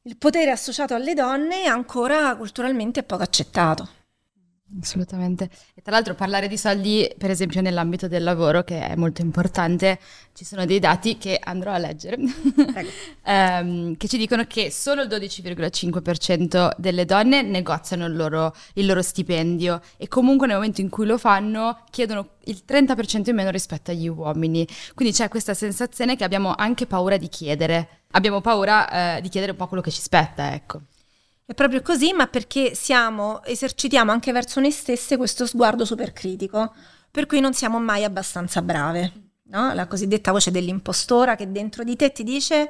il 0.04 0.18
potere 0.18 0.52
associato 0.52 0.94
alle 0.96 1.14
donne 1.14 1.66
ancora 1.66 2.36
culturalmente 2.36 3.02
è 3.02 3.04
poco 3.04 3.24
accettato. 3.24 3.99
Assolutamente. 4.78 5.50
E 5.74 5.82
tra 5.82 5.94
l'altro 5.94 6.14
parlare 6.14 6.48
di 6.48 6.58
soldi, 6.58 7.12
per 7.18 7.32
esempio 7.32 7.60
nell'ambito 7.60 8.08
del 8.08 8.24
lavoro, 8.24 8.64
che 8.64 8.86
è 8.86 8.96
molto 8.96 9.22
importante, 9.22 10.00
ci 10.34 10.46
sono 10.46 10.66
dei 10.66 10.80
dati 10.80 11.18
che 11.18 11.40
andrò 11.42 11.72
a 11.72 11.80
leggere, 11.80 12.18
ehm, 13.24 13.98
che 13.98 14.08
ci 14.08 14.18
dicono 14.18 14.46
che 14.46 14.70
solo 14.70 15.02
il 15.02 15.08
12,5% 15.08 16.74
delle 16.78 17.06
donne 17.06 17.42
negoziano 17.42 18.06
il 18.06 18.16
loro, 18.16 18.56
il 18.76 18.86
loro 18.86 19.02
stipendio 19.02 19.82
e 19.98 20.08
comunque 20.08 20.46
nel 20.46 20.58
momento 20.58 20.82
in 20.82 20.90
cui 20.90 21.08
lo 21.08 21.18
fanno 21.18 21.80
chiedono 21.90 22.30
il 22.46 22.62
30% 22.68 23.30
in 23.30 23.36
meno 23.36 23.50
rispetto 23.50 23.90
agli 23.90 24.08
uomini. 24.08 24.68
Quindi 24.94 25.16
c'è 25.16 25.30
questa 25.30 25.56
sensazione 25.56 26.16
che 26.16 26.24
abbiamo 26.24 26.54
anche 26.56 26.86
paura 26.86 27.18
di 27.18 27.28
chiedere, 27.28 28.04
abbiamo 28.12 28.40
paura 28.40 29.18
eh, 29.18 29.22
di 29.22 29.30
chiedere 29.30 29.54
un 29.54 29.58
po' 29.58 29.68
quello 29.68 29.82
che 29.82 29.92
ci 29.92 30.02
spetta, 30.02 30.54
ecco. 30.54 30.82
È 31.50 31.56
proprio 31.56 31.82
così, 31.82 32.14
ma 32.14 32.28
perché 32.28 32.76
siamo, 32.76 33.44
esercitiamo 33.44 34.12
anche 34.12 34.32
verso 34.32 34.60
noi 34.60 34.70
stesse 34.70 35.18
questo 35.18 35.48
sguardo 35.48 35.84
supercritico, 35.84 36.76
per 37.10 37.26
cui 37.26 37.40
non 37.40 37.56
siamo 37.56 37.80
mai 37.80 38.04
abbastanza 38.04 38.62
brave. 38.62 39.12
No? 39.46 39.74
La 39.74 39.88
cosiddetta 39.88 40.32
voce 40.32 40.52
dell'impostora 40.52 41.36
che 41.36 41.52
dentro 41.52 41.84
di 41.84 41.96
te 41.96 42.12
ti 42.12 42.24
dice 42.24 42.70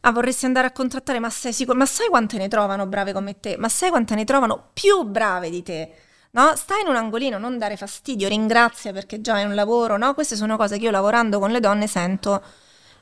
ah 0.00 0.10
vorresti 0.10 0.44
andare 0.44 0.66
a 0.66 0.72
contrattare, 0.72 1.20
ma 1.20 1.30
sei 1.30 1.52
sicuro? 1.52 1.78
Ma 1.78 1.86
sai 1.86 2.08
quante 2.08 2.36
ne 2.36 2.48
trovano 2.48 2.84
brave 2.88 3.12
come 3.12 3.38
te? 3.38 3.56
Ma 3.56 3.68
sai 3.68 3.90
quante 3.90 4.16
ne 4.16 4.24
trovano 4.24 4.70
più 4.72 5.04
brave 5.04 5.48
di 5.48 5.62
te? 5.62 5.92
No? 6.32 6.56
Stai 6.56 6.80
in 6.80 6.88
un 6.88 6.96
angolino, 6.96 7.38
non 7.38 7.58
dare 7.58 7.76
fastidio, 7.76 8.26
ringrazia 8.26 8.92
perché 8.92 9.20
già 9.20 9.34
hai 9.34 9.44
un 9.44 9.54
lavoro, 9.54 9.96
no? 9.96 10.14
Queste 10.14 10.34
sono 10.34 10.56
cose 10.56 10.78
che 10.78 10.86
io 10.86 10.90
lavorando 10.90 11.38
con 11.38 11.52
le 11.52 11.60
donne 11.60 11.86
sento 11.86 12.42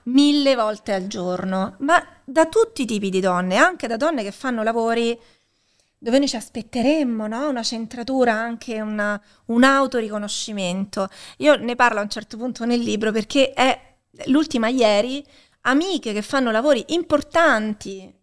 mille 0.09 0.55
volte 0.55 0.93
al 0.93 1.07
giorno, 1.07 1.77
ma 1.79 2.05
da 2.25 2.47
tutti 2.47 2.83
i 2.83 2.87
tipi 2.87 3.11
di 3.11 3.21
donne, 3.21 3.57
anche 3.57 3.87
da 3.87 3.97
donne 3.97 4.23
che 4.23 4.33
fanno 4.33 4.63
lavori 4.63 5.19
dove 6.01 6.19
noi 6.19 6.29
ci 6.29 6.37
aspetteremmo, 6.37 7.27
no? 7.27 7.49
Una 7.49 7.63
centratura, 7.63 8.33
anche 8.33 8.81
una, 8.81 9.21
un 9.47 9.65
autoriconoscimento. 9.65 11.09
Io 11.39 11.57
ne 11.57 11.75
parlo 11.75 11.99
a 11.99 12.03
un 12.03 12.11
certo 12.11 12.37
punto 12.37 12.65
nel 12.65 12.81
libro 12.81 13.11
perché 13.11 13.53
è 13.53 13.97
l'ultima 14.27 14.69
ieri, 14.69 15.25
amiche 15.63 16.13
che 16.13 16.23
fanno 16.23 16.51
lavori 16.51 16.85
importanti, 16.89 18.15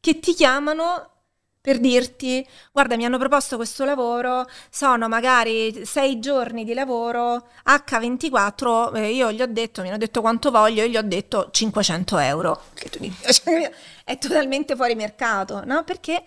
che 0.00 0.20
ti 0.20 0.32
chiamano 0.32 1.10
per 1.60 1.78
dirti, 1.80 2.46
guarda, 2.72 2.96
mi 2.96 3.04
hanno 3.04 3.18
proposto 3.18 3.56
questo 3.56 3.84
lavoro, 3.84 4.46
sono 4.70 5.08
magari 5.08 5.84
sei 5.84 6.18
giorni 6.18 6.64
di 6.64 6.72
lavoro, 6.72 7.48
H24, 7.66 8.96
eh, 8.96 9.12
io 9.12 9.32
gli 9.32 9.42
ho 9.42 9.46
detto, 9.46 9.82
mi 9.82 9.88
hanno 9.88 9.98
detto 9.98 10.20
quanto 10.20 10.50
voglio, 10.50 10.82
io 10.82 10.88
gli 10.88 10.96
ho 10.96 11.02
detto 11.02 11.48
500 11.50 12.18
euro. 12.18 12.62
Cioè, 13.30 13.72
è 14.04 14.18
totalmente 14.18 14.76
fuori 14.76 14.94
mercato, 14.94 15.62
no? 15.64 15.84
Perché, 15.84 16.22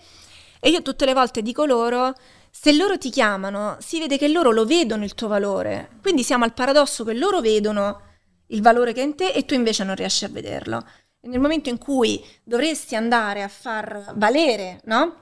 e 0.60 0.70
io 0.70 0.82
tutte 0.82 1.06
le 1.06 1.14
volte 1.14 1.42
dico 1.42 1.66
loro, 1.66 2.14
se 2.52 2.74
loro 2.74 2.98
ti 2.98 3.10
chiamano, 3.10 3.78
si 3.80 4.00
vede 4.00 4.18
che 4.18 4.28
loro 4.28 4.52
lo 4.52 4.66
vedono 4.66 5.04
il 5.04 5.16
tuo 5.16 5.28
valore. 5.28 5.90
Quindi 6.02 6.24
siamo 6.24 6.44
al 6.44 6.54
paradosso 6.54 7.04
che 7.04 7.14
loro 7.14 7.40
vedono 7.40 8.10
il 8.48 8.62
valore 8.62 8.94
che 8.94 9.02
è 9.02 9.06
in 9.06 9.16
te 9.16 9.30
e 9.30 9.46
tu 9.46 9.54
invece 9.54 9.84
non 9.84 9.96
riesci 9.96 10.26
a 10.26 10.30
vederlo. 10.30 10.86
Nel 11.22 11.40
momento 11.40 11.70
in 11.70 11.78
cui 11.78 12.24
dovresti 12.44 12.96
andare 12.96 13.44
a 13.44 13.48
far 13.48 14.14
valere, 14.16 14.82
no? 14.86 15.22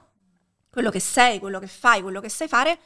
quello 0.69 0.91
che 0.91 0.99
sei, 0.99 1.39
quello 1.39 1.59
che 1.59 1.67
fai, 1.67 2.01
quello 2.01 2.21
che 2.21 2.29
sai 2.29 2.47
fare, 2.47 2.77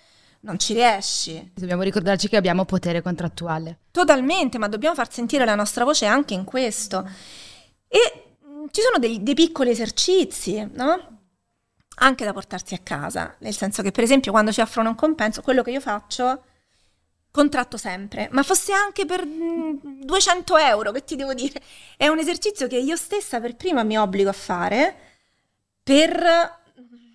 non 0.41 0.57
ci 0.57 0.73
riesci. 0.73 1.51
Dobbiamo 1.53 1.83
ricordarci 1.83 2.27
che 2.27 2.37
abbiamo 2.37 2.65
potere 2.65 3.01
contrattuale. 3.01 3.79
Totalmente, 3.91 4.57
ma 4.57 4.67
dobbiamo 4.67 4.95
far 4.95 5.11
sentire 5.11 5.45
la 5.45 5.55
nostra 5.55 5.83
voce 5.83 6.05
anche 6.05 6.33
in 6.33 6.43
questo. 6.43 7.07
E 7.87 8.37
mm, 8.45 8.65
ci 8.71 8.81
sono 8.81 8.97
dei, 8.97 9.21
dei 9.21 9.33
piccoli 9.33 9.69
esercizi, 9.69 10.67
no? 10.73 11.19
Anche 11.97 12.25
da 12.25 12.33
portarsi 12.33 12.73
a 12.73 12.79
casa, 12.81 13.35
nel 13.39 13.55
senso 13.55 13.83
che 13.83 13.91
per 13.91 14.03
esempio 14.03 14.31
quando 14.31 14.51
ci 14.51 14.61
offrono 14.61 14.89
un 14.89 14.95
compenso, 14.95 15.41
quello 15.41 15.61
che 15.61 15.71
io 15.71 15.79
faccio, 15.79 16.43
contratto 17.33 17.77
sempre, 17.77 18.29
ma 18.31 18.43
fosse 18.43 18.73
anche 18.73 19.05
per 19.05 19.25
200 19.25 20.53
mm, 20.53 20.57
euro, 20.59 20.91
che 20.91 21.03
ti 21.03 21.15
devo 21.15 21.33
dire, 21.33 21.59
è 21.97 22.07
un 22.07 22.19
esercizio 22.19 22.67
che 22.67 22.77
io 22.77 22.95
stessa 22.95 23.41
per 23.41 23.55
prima 23.55 23.81
mi 23.81 23.97
obbligo 23.97 24.29
a 24.29 24.33
fare 24.33 24.95
per 25.81 26.61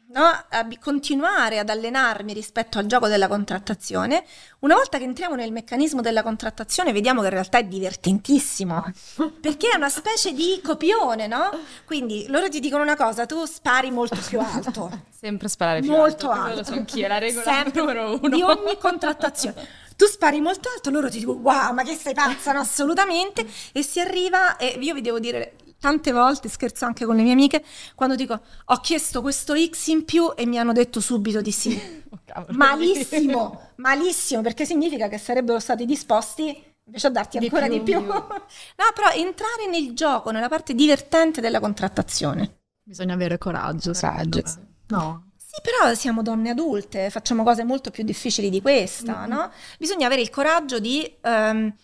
no? 0.08 0.44
continuare 0.80 1.60
ad 1.60 1.68
allenarmi 1.68 2.32
rispetto 2.32 2.80
al 2.80 2.86
gioco 2.86 3.06
della 3.06 3.28
contrattazione. 3.28 4.24
Una 4.58 4.74
volta 4.74 4.98
che 4.98 5.04
entriamo 5.04 5.36
nel 5.36 5.52
meccanismo 5.52 6.00
della 6.00 6.24
contrattazione, 6.24 6.92
vediamo 6.92 7.20
che 7.20 7.28
in 7.28 7.34
realtà 7.34 7.58
è 7.58 7.64
divertentissimo 7.64 8.92
perché 9.40 9.70
è 9.70 9.76
una 9.76 9.88
specie 9.88 10.32
di 10.32 10.60
copione, 10.64 11.28
no? 11.28 11.48
Quindi 11.84 12.26
loro 12.26 12.48
ti 12.48 12.58
dicono 12.58 12.82
una 12.82 12.96
cosa, 12.96 13.24
tu 13.24 13.44
spari 13.44 13.92
molto 13.92 14.18
più 14.26 14.40
alto. 14.40 15.02
Sempre 15.16 15.46
sparare 15.46 15.80
più 15.80 15.90
molto 15.90 16.28
alto. 16.28 16.42
Molto 16.42 16.58
alto. 16.58 16.64
So 16.64 16.72
anch'io, 16.72 17.06
la 17.06 17.18
regola 17.18 17.44
Sempre, 17.44 17.80
numero 17.80 18.18
uno. 18.20 18.28
Di 18.34 18.42
ogni 18.42 18.76
contrattazione 18.78 19.86
tu 19.98 20.06
spari 20.06 20.40
molto 20.40 20.68
alto, 20.72 20.90
loro 20.90 21.10
ti 21.10 21.18
dicono 21.18 21.40
wow, 21.40 21.72
ma 21.74 21.82
che 21.82 21.96
sei 21.96 22.14
pazza, 22.14 22.52
no, 22.52 22.60
assolutamente, 22.60 23.44
e 23.72 23.82
si 23.82 23.98
arriva, 23.98 24.56
e 24.56 24.78
io 24.80 24.94
vi 24.94 25.00
devo 25.00 25.18
dire, 25.18 25.56
tante 25.80 26.12
volte, 26.12 26.48
scherzo 26.48 26.84
anche 26.84 27.04
con 27.04 27.16
le 27.16 27.24
mie 27.24 27.32
amiche, 27.32 27.64
quando 27.96 28.14
dico 28.14 28.40
ho 28.64 28.76
chiesto 28.76 29.20
questo 29.22 29.56
X 29.56 29.88
in 29.88 30.04
più 30.04 30.32
e 30.36 30.46
mi 30.46 30.56
hanno 30.56 30.72
detto 30.72 31.00
subito 31.00 31.40
di 31.42 31.50
sì. 31.50 32.06
Oh, 32.34 32.44
malissimo, 32.50 33.70
malissimo, 33.76 34.42
perché 34.42 34.66
significa 34.66 35.08
che 35.08 35.16
sarebbero 35.16 35.58
stati 35.58 35.86
disposti 35.86 36.62
invece 36.84 37.06
a 37.06 37.10
darti 37.10 37.38
ancora 37.38 37.68
di 37.68 37.80
più. 37.80 37.98
Di 37.98 38.04
più. 38.04 38.12
no, 38.12 38.84
però 38.94 39.08
entrare 39.14 39.66
nel 39.70 39.94
gioco, 39.94 40.30
nella 40.30 40.48
parte 40.48 40.74
divertente 40.74 41.40
della 41.40 41.58
contrattazione. 41.58 42.60
Bisogna 42.82 43.14
avere 43.14 43.38
coraggio. 43.38 43.92
Coraggio. 43.92 44.42
No. 44.88 45.27
Però 45.62 45.94
siamo 45.94 46.22
donne 46.22 46.50
adulte, 46.50 47.10
facciamo 47.10 47.42
cose 47.42 47.64
molto 47.64 47.90
più 47.90 48.04
difficili 48.04 48.50
di 48.50 48.60
questa, 48.60 49.20
mm-hmm. 49.20 49.30
no? 49.30 49.50
Bisogna 49.78 50.06
avere 50.06 50.22
il 50.22 50.30
coraggio 50.30 50.78
di 50.78 51.10
um, 51.22 51.74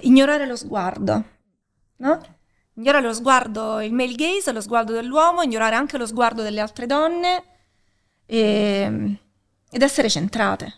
ignorare 0.00 0.46
lo 0.46 0.56
sguardo 0.56 1.32
no? 2.04 2.20
Ignorare 2.74 3.06
lo 3.06 3.14
sguardo, 3.14 3.80
il 3.80 3.92
male 3.92 4.14
gaze, 4.14 4.52
lo 4.52 4.60
sguardo 4.60 4.92
dell'uomo, 4.92 5.42
ignorare 5.42 5.76
anche 5.76 5.96
lo 5.96 6.06
sguardo 6.06 6.42
delle 6.42 6.60
altre 6.60 6.86
donne, 6.86 7.44
e, 8.26 9.18
ed 9.70 9.82
essere 9.82 10.10
centrate. 10.10 10.74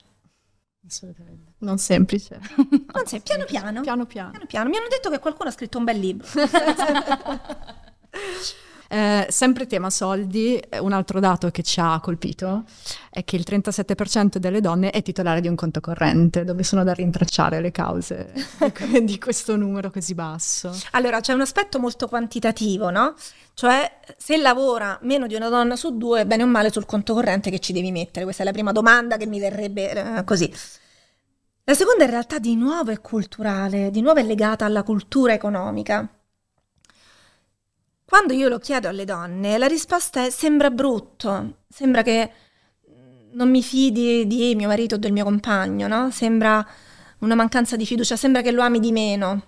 Assolutamente. 0.86 1.54
Non 1.58 1.78
semplice. 1.78 2.38
Non 2.56 3.06
semplice, 3.06 3.22
piano 3.22 3.44
piano. 3.46 3.80
Piano 3.80 4.04
piano. 4.04 4.30
Piano 4.30 4.46
piano. 4.46 4.68
Mi 4.68 4.76
hanno 4.76 4.88
detto 4.88 5.08
che 5.08 5.18
qualcuno 5.18 5.48
ha 5.48 5.52
scritto 5.52 5.78
un 5.78 5.84
bel 5.84 5.98
libro. 5.98 6.26
Eh, 8.88 9.27
sempre 9.31 9.66
tema 9.66 9.90
soldi, 9.90 10.57
eh, 10.57 10.79
un 10.79 10.92
altro 10.92 11.18
dato 11.20 11.51
che 11.51 11.62
ci 11.62 11.81
ha 11.81 11.99
colpito 12.01 12.64
è 13.11 13.25
che 13.25 13.37
il 13.37 13.44
37% 13.46 14.37
delle 14.38 14.61
donne 14.61 14.90
è 14.90 15.03
titolare 15.03 15.40
di 15.40 15.49
un 15.49 15.55
conto 15.55 15.81
corrente, 15.81 16.44
dove 16.44 16.62
sono 16.62 16.85
da 16.85 16.92
rintracciare 16.92 17.61
le 17.61 17.70
cause 17.72 18.33
di 19.03 19.18
questo 19.18 19.57
numero 19.57 19.90
così 19.90 20.14
basso. 20.14 20.72
Allora, 20.92 21.20
c'è 21.20 21.33
un 21.33 21.40
aspetto 21.40 21.79
molto 21.79 22.09
quantitativo, 22.09 22.90
no? 22.90 23.14
Cioè, 23.55 24.01
se 24.16 24.37
lavora 24.37 24.99
meno 25.03 25.27
di 25.27 25.35
una 25.35 25.49
donna 25.49 25.77
su 25.77 25.96
due, 25.96 26.27
bene 26.27 26.42
o 26.42 26.46
male 26.46 26.70
sul 26.70 26.85
conto 26.85 27.14
corrente 27.14 27.51
che 27.51 27.59
ci 27.59 27.72
devi 27.72 27.90
mettere? 27.90 28.25
Questa 28.25 28.42
è 28.42 28.44
la 28.44 28.53
prima 28.53 28.72
domanda 28.72 29.16
che 29.16 29.27
mi 29.27 29.40
verrebbe 29.40 30.18
eh, 30.18 30.25
così. 30.25 30.53
La 31.64 31.75
seconda 31.75 32.05
in 32.05 32.11
realtà 32.11 32.38
di 32.38 32.55
nuovo 32.55 32.92
è 32.92 33.01
culturale, 33.01 33.90
di 33.90 34.01
nuovo 34.01 34.20
è 34.20 34.22
legata 34.22 34.64
alla 34.64 34.85
cultura 34.85 35.33
economica. 35.33 36.15
Quando 38.08 38.34
io 38.34 38.48
lo 38.48 38.60
chiedo 38.60 38.86
alle 38.86 39.04
donne, 39.04 39.58
la 39.58 39.66
risposta 39.66 40.24
è 40.24 40.30
sembra 40.30 40.70
brutto, 40.70 41.56
sembra 41.68 42.02
che 42.02 42.30
non 43.32 43.50
mi 43.50 43.64
fidi 43.64 44.28
di 44.28 44.54
mio 44.54 44.68
marito 44.68 44.94
o 44.94 44.98
del 44.98 45.10
mio 45.10 45.24
compagno, 45.24 45.88
no? 45.88 46.12
Sembra 46.12 46.64
una 47.18 47.34
mancanza 47.34 47.74
di 47.74 47.84
fiducia, 47.84 48.14
sembra 48.14 48.42
che 48.42 48.52
lo 48.52 48.62
ami 48.62 48.78
di 48.78 48.92
meno. 48.92 49.42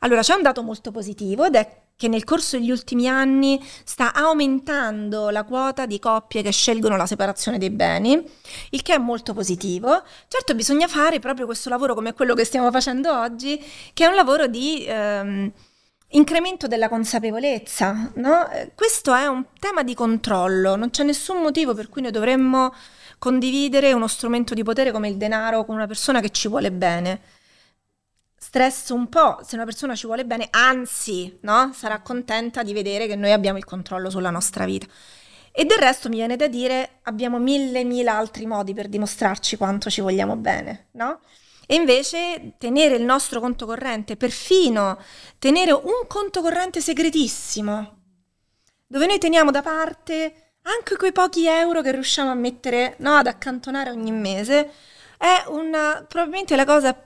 Allora 0.00 0.22
c'è 0.22 0.34
un 0.34 0.42
dato 0.42 0.62
molto 0.62 0.92
positivo 0.92 1.44
ed 1.44 1.56
è 1.56 1.82
che 1.96 2.06
nel 2.06 2.22
corso 2.22 2.56
degli 2.56 2.70
ultimi 2.70 3.08
anni 3.08 3.60
sta 3.82 4.14
aumentando 4.14 5.30
la 5.30 5.42
quota 5.42 5.86
di 5.86 5.98
coppie 5.98 6.42
che 6.42 6.52
scelgono 6.52 6.96
la 6.96 7.06
separazione 7.06 7.58
dei 7.58 7.70
beni, 7.70 8.22
il 8.70 8.82
che 8.82 8.94
è 8.94 8.98
molto 8.98 9.34
positivo. 9.34 10.04
Certo 10.28 10.54
bisogna 10.54 10.86
fare 10.86 11.18
proprio 11.18 11.46
questo 11.46 11.68
lavoro 11.68 11.94
come 11.94 12.12
quello 12.12 12.34
che 12.34 12.44
stiamo 12.44 12.70
facendo 12.70 13.12
oggi, 13.12 13.60
che 13.92 14.04
è 14.04 14.06
un 14.06 14.14
lavoro 14.14 14.46
di... 14.46 14.84
Ehm, 14.86 15.52
Incremento 16.10 16.68
della 16.68 16.88
consapevolezza, 16.88 18.12
no? 18.14 18.48
Questo 18.74 19.12
è 19.12 19.26
un 19.26 19.44
tema 19.58 19.82
di 19.82 19.92
controllo, 19.94 20.76
non 20.76 20.90
c'è 20.90 21.02
nessun 21.02 21.42
motivo 21.42 21.74
per 21.74 21.88
cui 21.88 22.00
noi 22.00 22.12
dovremmo 22.12 22.72
condividere 23.18 23.92
uno 23.92 24.06
strumento 24.06 24.54
di 24.54 24.62
potere 24.62 24.92
come 24.92 25.08
il 25.08 25.16
denaro 25.16 25.64
con 25.64 25.74
una 25.74 25.86
persona 25.88 26.20
che 26.20 26.30
ci 26.30 26.48
vuole 26.48 26.70
bene. 26.70 27.20
Stress 28.38 28.90
un 28.90 29.08
po' 29.08 29.40
se 29.42 29.56
una 29.56 29.64
persona 29.64 29.96
ci 29.96 30.06
vuole 30.06 30.24
bene, 30.24 30.46
anzi, 30.50 31.38
no? 31.40 31.72
Sarà 31.74 32.00
contenta 32.00 32.62
di 32.62 32.72
vedere 32.72 33.08
che 33.08 33.16
noi 33.16 33.32
abbiamo 33.32 33.58
il 33.58 33.64
controllo 33.64 34.08
sulla 34.08 34.30
nostra 34.30 34.64
vita. 34.64 34.86
E 35.50 35.64
del 35.64 35.78
resto 35.78 36.08
mi 36.08 36.16
viene 36.16 36.36
da 36.36 36.46
dire 36.46 37.00
abbiamo 37.02 37.38
mille, 37.38 37.82
mille 37.82 38.10
altri 38.10 38.46
modi 38.46 38.74
per 38.74 38.88
dimostrarci 38.88 39.56
quanto 39.56 39.90
ci 39.90 40.00
vogliamo 40.00 40.36
bene, 40.36 40.86
no? 40.92 41.20
E 41.66 41.74
invece 41.74 42.54
tenere 42.58 42.94
il 42.94 43.02
nostro 43.02 43.40
conto 43.40 43.66
corrente, 43.66 44.16
perfino 44.16 44.98
tenere 45.38 45.72
un 45.72 46.06
conto 46.06 46.40
corrente 46.40 46.80
segretissimo, 46.80 48.02
dove 48.86 49.06
noi 49.06 49.18
teniamo 49.18 49.50
da 49.50 49.62
parte 49.62 50.52
anche 50.62 50.96
quei 50.96 51.12
pochi 51.12 51.46
euro 51.46 51.82
che 51.82 51.92
riusciamo 51.92 52.30
a 52.30 52.34
mettere, 52.34 52.96
no, 52.98 53.14
ad 53.14 53.26
accantonare 53.26 53.90
ogni 53.90 54.10
mese, 54.10 54.72
è 55.16 55.44
una, 55.48 56.04
probabilmente 56.06 56.56
la 56.56 56.64
cosa 56.64 56.96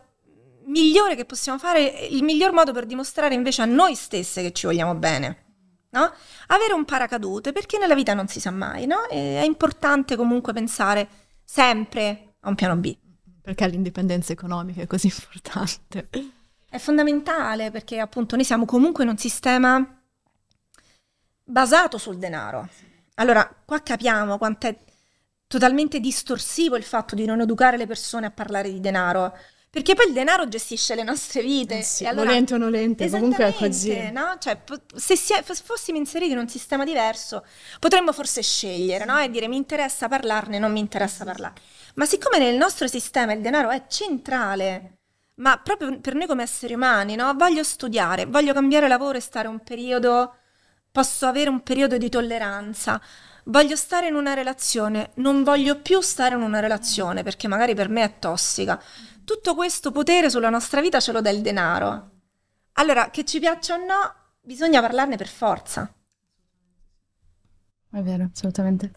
migliore 0.64 1.14
che 1.14 1.24
possiamo 1.24 1.58
fare, 1.58 1.82
il 2.10 2.22
miglior 2.22 2.52
modo 2.52 2.72
per 2.72 2.86
dimostrare 2.86 3.34
invece 3.34 3.62
a 3.62 3.66
noi 3.66 3.94
stesse 3.94 4.42
che 4.42 4.52
ci 4.52 4.66
vogliamo 4.66 4.94
bene. 4.94 5.44
No? 5.90 6.12
Avere 6.48 6.72
un 6.72 6.84
paracadute, 6.84 7.52
perché 7.52 7.76
nella 7.76 7.94
vita 7.94 8.14
non 8.14 8.28
si 8.28 8.40
sa 8.40 8.50
mai, 8.50 8.86
no? 8.86 9.06
È 9.08 9.42
importante 9.44 10.16
comunque 10.16 10.52
pensare 10.52 11.08
sempre 11.44 12.34
a 12.40 12.48
un 12.48 12.54
piano 12.54 12.76
B. 12.76 12.96
Perché 13.42 13.66
l'indipendenza 13.68 14.32
economica 14.32 14.82
è 14.82 14.86
così 14.86 15.06
importante? 15.12 16.08
È 16.68 16.78
fondamentale 16.78 17.70
perché 17.70 17.98
appunto 17.98 18.36
noi 18.36 18.44
siamo 18.44 18.64
comunque 18.64 19.04
in 19.04 19.10
un 19.10 19.18
sistema 19.18 20.02
basato 21.42 21.98
sul 21.98 22.16
denaro. 22.18 22.68
Allora, 23.14 23.48
qua 23.64 23.82
capiamo 23.82 24.38
quanto 24.38 24.66
è 24.66 24.76
totalmente 25.46 25.98
distorsivo 25.98 26.76
il 26.76 26.84
fatto 26.84 27.14
di 27.14 27.24
non 27.24 27.40
educare 27.40 27.76
le 27.76 27.86
persone 27.86 28.26
a 28.26 28.30
parlare 28.30 28.70
di 28.70 28.80
denaro. 28.80 29.36
Perché 29.68 29.94
poi 29.94 30.06
il 30.06 30.12
denaro 30.12 30.48
gestisce 30.48 30.96
le 30.96 31.04
nostre 31.04 31.42
vite. 31.42 31.78
Eh 31.78 31.82
sì, 31.82 32.04
allora, 32.04 32.26
volente 32.26 32.54
o 32.54 32.56
nolente, 32.56 33.08
comunque 33.08 33.46
è 33.46 33.54
così. 33.54 34.10
No? 34.10 34.36
Cioè, 34.38 34.60
se, 34.96 35.16
si 35.16 35.32
è, 35.32 35.42
fossimo 35.44 35.96
inseriti 35.96 36.32
in 36.32 36.38
un 36.38 36.48
sistema 36.48 36.84
diverso, 36.84 37.44
potremmo 37.78 38.12
forse 38.12 38.42
scegliere 38.42 39.04
no? 39.04 39.16
e 39.20 39.30
dire 39.30 39.46
mi 39.46 39.56
interessa 39.56 40.08
parlarne, 40.08 40.58
non 40.58 40.72
mi 40.72 40.80
interessa 40.80 41.24
parlarne. 41.24 41.60
Ma 41.94 42.04
siccome 42.06 42.38
nel 42.38 42.56
nostro 42.56 42.86
sistema 42.86 43.32
il 43.32 43.40
denaro 43.40 43.70
è 43.70 43.86
centrale, 43.88 44.98
ma 45.36 45.58
proprio 45.58 46.00
per 46.00 46.14
noi 46.14 46.26
come 46.26 46.42
esseri 46.42 46.74
umani, 46.74 47.14
no? 47.14 47.32
voglio 47.34 47.62
studiare, 47.62 48.26
voglio 48.26 48.52
cambiare 48.52 48.88
lavoro 48.88 49.18
e 49.18 49.20
stare 49.20 49.48
un 49.48 49.60
periodo, 49.60 50.34
posso 50.90 51.26
avere 51.26 51.50
un 51.50 51.62
periodo 51.62 51.98
di 51.98 52.08
tolleranza, 52.08 53.00
voglio 53.44 53.76
stare 53.76 54.08
in 54.08 54.14
una 54.14 54.34
relazione, 54.34 55.10
non 55.14 55.42
voglio 55.42 55.80
più 55.80 56.00
stare 56.00 56.34
in 56.34 56.42
una 56.42 56.60
relazione 56.60 57.22
perché 57.22 57.48
magari 57.48 57.74
per 57.74 57.88
me 57.88 58.04
è 58.04 58.18
tossica 58.18 58.80
tutto 59.30 59.54
questo 59.54 59.92
potere 59.92 60.28
sulla 60.28 60.50
nostra 60.50 60.80
vita 60.80 60.98
ce 60.98 61.12
lo 61.12 61.20
dà 61.20 61.30
il 61.30 61.40
denaro. 61.40 62.10
Allora, 62.72 63.10
che 63.10 63.24
ci 63.24 63.38
piaccia 63.38 63.74
o 63.74 63.76
no, 63.76 64.14
bisogna 64.40 64.80
parlarne 64.80 65.16
per 65.16 65.28
forza. 65.28 65.88
È 67.92 68.02
vero, 68.02 68.28
assolutamente. 68.32 68.90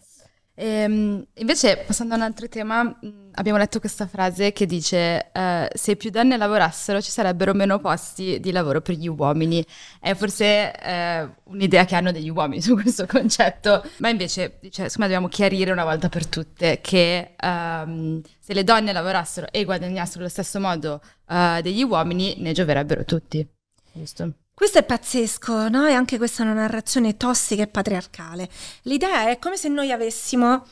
Ehm, 0.56 1.26
invece, 1.34 1.82
passando 1.84 2.14
a 2.14 2.16
un 2.16 2.22
altro 2.22 2.48
tema, 2.48 2.96
abbiamo 3.32 3.58
letto 3.58 3.80
questa 3.80 4.06
frase 4.06 4.52
che 4.52 4.66
dice 4.66 5.30
uh, 5.34 5.66
se 5.72 5.96
più 5.96 6.10
donne 6.10 6.36
lavorassero 6.36 7.00
ci 7.00 7.10
sarebbero 7.10 7.52
meno 7.54 7.80
posti 7.80 8.38
di 8.38 8.52
lavoro 8.52 8.80
per 8.80 8.94
gli 8.94 9.08
uomini. 9.08 9.64
È 9.98 10.14
forse 10.14 10.72
uh, 10.80 11.50
un'idea 11.52 11.84
che 11.84 11.96
hanno 11.96 12.12
degli 12.12 12.30
uomini 12.30 12.62
su 12.62 12.74
questo 12.74 13.06
concetto, 13.06 13.84
ma 13.98 14.10
invece, 14.10 14.60
cioè, 14.70 14.86
me 14.96 15.06
dobbiamo 15.06 15.28
chiarire 15.28 15.72
una 15.72 15.84
volta 15.84 16.08
per 16.08 16.26
tutte 16.26 16.80
che 16.80 17.34
um, 17.42 18.20
se 18.38 18.54
le 18.54 18.62
donne 18.62 18.92
lavorassero 18.92 19.48
e 19.50 19.64
guadagnassero 19.64 20.20
allo 20.20 20.28
stesso 20.28 20.60
modo 20.60 21.00
uh, 21.28 21.60
degli 21.62 21.82
uomini, 21.82 22.36
ne 22.38 22.52
gioverebbero 22.52 23.04
tutti. 23.04 23.46
Giusto? 23.92 24.34
Questo 24.54 24.78
è 24.78 24.84
pazzesco, 24.84 25.68
no? 25.68 25.86
E 25.88 25.92
anche 25.94 26.16
questa 26.16 26.42
è 26.42 26.46
una 26.46 26.54
narrazione 26.54 27.16
tossica 27.16 27.64
e 27.64 27.66
patriarcale. 27.66 28.48
L'idea 28.82 29.28
è 29.28 29.40
come 29.40 29.56
se 29.56 29.68
noi 29.68 29.90
avessimo 29.90 30.64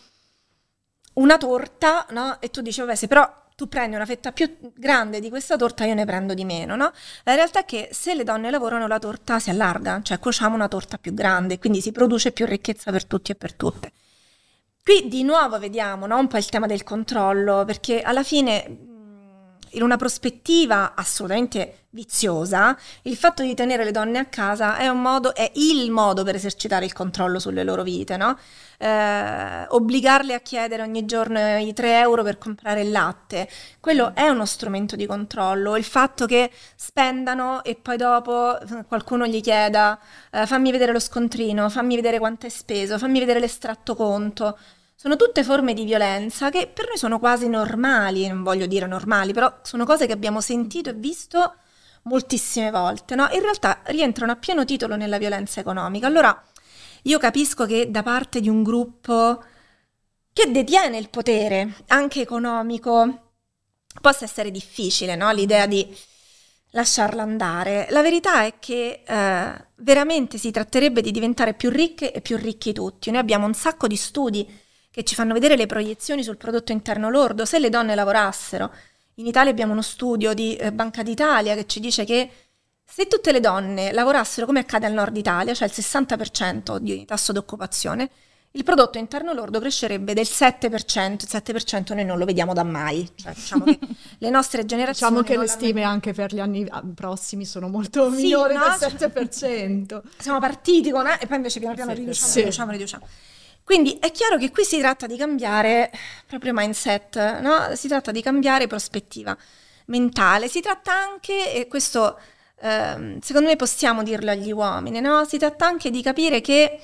una 1.15 1.37
torta, 1.37 2.07
no? 2.11 2.41
E 2.41 2.49
tu 2.51 2.61
dici, 2.61 2.81
vabbè, 2.81 2.95
se 2.95 3.09
però 3.09 3.29
tu 3.57 3.67
prendi 3.67 3.97
una 3.97 4.07
fetta 4.07 4.31
più 4.31 4.57
grande 4.75 5.19
di 5.19 5.29
questa 5.29 5.57
torta, 5.57 5.85
io 5.85 5.95
ne 5.95 6.05
prendo 6.05 6.33
di 6.33 6.45
meno, 6.45 6.77
no? 6.77 6.93
La 7.25 7.35
realtà 7.35 7.61
è 7.61 7.65
che 7.65 7.89
se 7.93 8.15
le 8.15 8.23
donne 8.23 8.51
lavorano 8.51 8.87
la 8.87 9.01
torta 9.01 9.41
si 9.41 9.51
allarga, 9.51 10.01
cioè 10.03 10.21
cuociamo 10.21 10.55
una 10.55 10.69
torta 10.69 10.97
più 10.97 11.13
grande, 11.13 11.59
quindi 11.59 11.81
si 11.81 11.91
produce 11.91 12.31
più 12.31 12.47
ricchezza 12.47 12.93
per 12.93 13.05
tutti 13.05 13.33
e 13.33 13.35
per 13.35 13.53
tutte. 13.55 13.93
Qui 14.85 15.09
di 15.09 15.25
nuovo 15.25 15.59
vediamo 15.59 16.07
no? 16.07 16.19
un 16.19 16.29
po' 16.29 16.39
il 16.39 16.49
tema 16.49 16.67
del 16.67 16.85
controllo, 16.85 17.65
perché 17.65 18.01
alla 18.01 18.23
fine 18.23 18.92
in 19.73 19.83
una 19.83 19.97
prospettiva 19.97 20.95
assolutamente 20.95 21.83
viziosa, 21.93 22.77
il 23.03 23.17
fatto 23.17 23.43
di 23.43 23.55
tenere 23.55 23.85
le 23.85 23.91
donne 23.91 24.19
a 24.19 24.25
casa 24.27 24.77
è 24.77 24.91
modo, 24.93 25.35
è 25.35 25.51
il 25.55 25.91
modo 25.91 26.25
per 26.25 26.35
esercitare 26.35 26.85
il 26.85 26.93
controllo 26.93 27.39
sulle 27.39 27.65
loro 27.65 27.83
vite, 27.83 28.17
no? 28.17 28.39
Eh, 28.79 29.67
obbligarle 29.69 30.35
a 30.35 30.41
chiedere 30.41 30.83
ogni 30.83 31.05
giorno 31.05 31.59
i 31.59 31.73
3 31.73 32.01
euro 32.01 32.23
per 32.23 32.39
comprare 32.39 32.83
il 32.83 32.91
latte, 32.91 33.49
quello 33.81 34.13
è 34.15 34.29
uno 34.29 34.47
strumento 34.47 34.97
di 34.97 35.07
controllo. 35.07 35.77
Il 35.77 35.85
fatto 35.85 36.27
che 36.27 36.51
spendano 36.75 37.63
e 37.63 37.77
poi 37.77 37.97
dopo 37.97 38.59
qualcuno 38.89 39.27
gli 39.27 39.41
chieda 39.41 39.99
eh, 40.31 40.47
fammi 40.47 40.71
vedere 40.71 40.93
lo 40.93 41.01
scontrino, 41.01 41.69
fammi 41.69 41.95
vedere 41.97 42.19
quanto 42.19 42.47
è 42.47 42.49
speso, 42.49 42.99
fammi 42.99 43.19
vedere 43.19 43.41
l'estratto 43.41 43.95
conto. 43.95 44.57
Sono 45.03 45.17
tutte 45.17 45.43
forme 45.43 45.75
di 45.75 45.83
violenza 45.83 46.49
che 46.49 46.71
per 46.73 46.87
noi 46.87 46.97
sono 46.97 47.19
quasi 47.19 47.49
normali, 47.49 48.29
non 48.29 48.45
voglio 48.45 48.67
dire 48.67 48.87
normali, 48.87 49.33
però 49.33 49.53
sono 49.63 49.85
cose 49.85 50.07
che 50.07 50.13
abbiamo 50.13 50.41
sentito 50.41 50.91
e 50.91 50.93
visto 50.93 51.57
moltissime 52.03 52.71
volte, 52.71 53.17
no? 53.17 53.29
In 53.33 53.41
realtà 53.41 53.81
rientrano 53.87 54.31
a 54.31 54.37
pieno 54.37 54.65
titolo 54.65 54.95
nella 54.95 55.19
violenza 55.19 55.59
economica. 55.59 56.07
Allora, 56.07 56.41
io 57.03 57.19
capisco 57.19 57.67
che 57.67 57.91
da 57.91 58.05
parte 58.05 58.41
di 58.41 58.49
un 58.49 58.63
gruppo 58.63 59.43
che 60.33 60.53
detiene 60.53 60.99
il 60.99 61.09
potere, 61.11 61.83
anche 61.89 62.21
economico, 62.21 63.33
possa 64.01 64.25
essere 64.25 64.53
difficile, 64.53 65.17
no? 65.17 65.33
L'idea 65.33 65.67
di 65.67 65.85
lasciarla 66.71 67.23
andare. 67.23 67.89
La 67.91 68.03
verità 68.03 68.45
è 68.45 68.61
che 68.61 69.03
eh, 69.05 69.67
veramente 69.79 70.39
si 70.39 70.53
tratterebbe 70.53 71.01
di 71.01 71.11
diventare 71.11 71.55
più 71.55 71.71
ricche 71.71 72.13
e 72.13 72.21
più 72.21 72.37
ricchi 72.37 72.73
tutti. 72.73 73.11
Noi 73.11 73.19
abbiamo 73.19 73.47
un 73.47 73.55
sacco 73.55 73.89
di 73.89 73.97
studi 73.97 74.61
che 74.93 75.05
ci 75.05 75.15
fanno 75.15 75.33
vedere 75.33 75.57
le 75.57 75.67
proiezioni 75.67 76.23
sul 76.23 76.37
prodotto 76.37 76.71
interno 76.71 77.09
lordo, 77.09 77.47
se 77.47 77.59
le 77.59 77.71
donne 77.71 77.95
lavorassero. 77.95 78.71
In 79.15 79.27
Italia 79.27 79.51
abbiamo 79.51 79.73
uno 79.73 79.83
studio 79.83 80.35
di 80.35 80.55
eh, 80.55 80.71
Banca 80.71 81.03
d'Italia 81.03 81.55
che 81.55 81.67
ci 81.67 81.81
dice 81.81 82.05
che 82.05 82.31
se 82.85 83.07
tutte 83.07 83.33
le 83.33 83.41
donne 83.41 83.91
lavorassero 83.91 84.45
come 84.45 84.61
accade 84.61 84.85
al 84.85 84.93
nord 84.93 85.17
Italia, 85.17 85.55
cioè 85.55 85.67
il 85.67 85.75
60% 85.75 86.77
di 86.77 87.07
tasso 87.07 87.33
d'occupazione, 87.33 88.11
il 88.55 88.65
prodotto 88.65 88.99
interno 88.99 89.33
lordo 89.33 89.61
crescerebbe 89.61 90.13
del 90.13 90.27
7%, 90.27 90.67
il 90.67 91.27
7% 91.27 91.95
noi 91.95 92.05
non 92.05 92.19
lo 92.19 92.27
vediamo 92.27 92.53
da 92.53 92.63
mai, 92.65 93.09
cioè, 93.15 93.33
diciamo 93.33 93.65
che 93.65 93.79
le 94.19 94.29
nostre 94.29 94.67
generazioni... 94.67 95.23
Diciamo 95.23 95.27
che 95.27 95.43
le 95.43 95.49
stime 95.49 95.85
anche 95.85 96.13
per 96.13 96.35
gli 96.35 96.39
anni 96.39 96.67
ah, 96.69 96.83
prossimi 96.95 97.47
sono 97.47 97.69
molto 97.69 98.11
sì, 98.11 98.25
minori 98.25 98.57
no? 98.57 98.65
del 98.79 98.93
7%. 98.93 100.03
Siamo 100.19 100.39
partiti 100.39 100.91
con... 100.91 101.07
Eh, 101.07 101.17
e 101.19 101.27
poi 101.27 101.37
invece 101.37 101.61
piano 101.61 101.75
piano 101.75 101.95
riduciamo, 101.95 102.31
sì. 102.31 102.39
riduciamo, 102.41 102.71
riduciamo. 102.73 103.07
Quindi 103.73 103.97
è 103.99 104.13
chiaro 104.13 104.37
che 104.37 104.51
qui 104.51 104.65
si 104.65 104.79
tratta 104.81 105.07
di 105.07 105.17
cambiare 105.17 105.91
proprio 106.27 106.53
mindset, 106.53 107.39
no? 107.41 107.75
si 107.75 107.89
tratta 107.89 108.11
di 108.11 108.21
cambiare 108.21 108.67
prospettiva 108.67 109.35
mentale, 109.87 110.49
si 110.49 110.61
tratta 110.61 110.93
anche, 110.93 111.55
e 111.55 111.69
questo 111.69 112.19
eh, 112.61 113.17
secondo 113.23 113.49
me 113.49 113.57
possiamo 113.57 114.03
dirlo 114.03 114.31
agli 114.31 114.53
uomini, 114.53 115.01
no? 115.01 115.25
si 115.25 115.39
tratta 115.39 115.65
anche 115.65 115.89
di 115.89 116.03
capire 116.03 116.43
che 116.43 116.79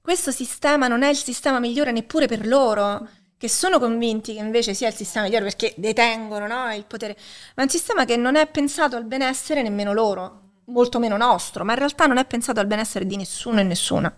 questo 0.00 0.30
sistema 0.30 0.86
non 0.86 1.02
è 1.02 1.08
il 1.08 1.16
sistema 1.16 1.58
migliore 1.58 1.90
neppure 1.90 2.28
per 2.28 2.46
loro, 2.46 3.04
che 3.36 3.48
sono 3.48 3.80
convinti 3.80 4.34
che 4.34 4.40
invece 4.42 4.74
sia 4.74 4.86
il 4.86 4.94
sistema 4.94 5.24
migliore 5.24 5.46
perché 5.46 5.74
detengono 5.76 6.46
no, 6.46 6.72
il 6.72 6.84
potere, 6.84 7.16
ma 7.56 7.62
è 7.62 7.66
un 7.66 7.68
sistema 7.68 8.04
che 8.04 8.16
non 8.16 8.36
è 8.36 8.46
pensato 8.46 8.94
al 8.94 9.06
benessere 9.06 9.60
nemmeno 9.60 9.92
loro, 9.92 10.50
molto 10.66 11.00
meno 11.00 11.16
nostro, 11.16 11.64
ma 11.64 11.72
in 11.72 11.78
realtà 11.78 12.06
non 12.06 12.18
è 12.18 12.24
pensato 12.24 12.60
al 12.60 12.68
benessere 12.68 13.06
di 13.06 13.16
nessuno 13.16 13.58
e 13.58 13.64
nessuna. 13.64 14.16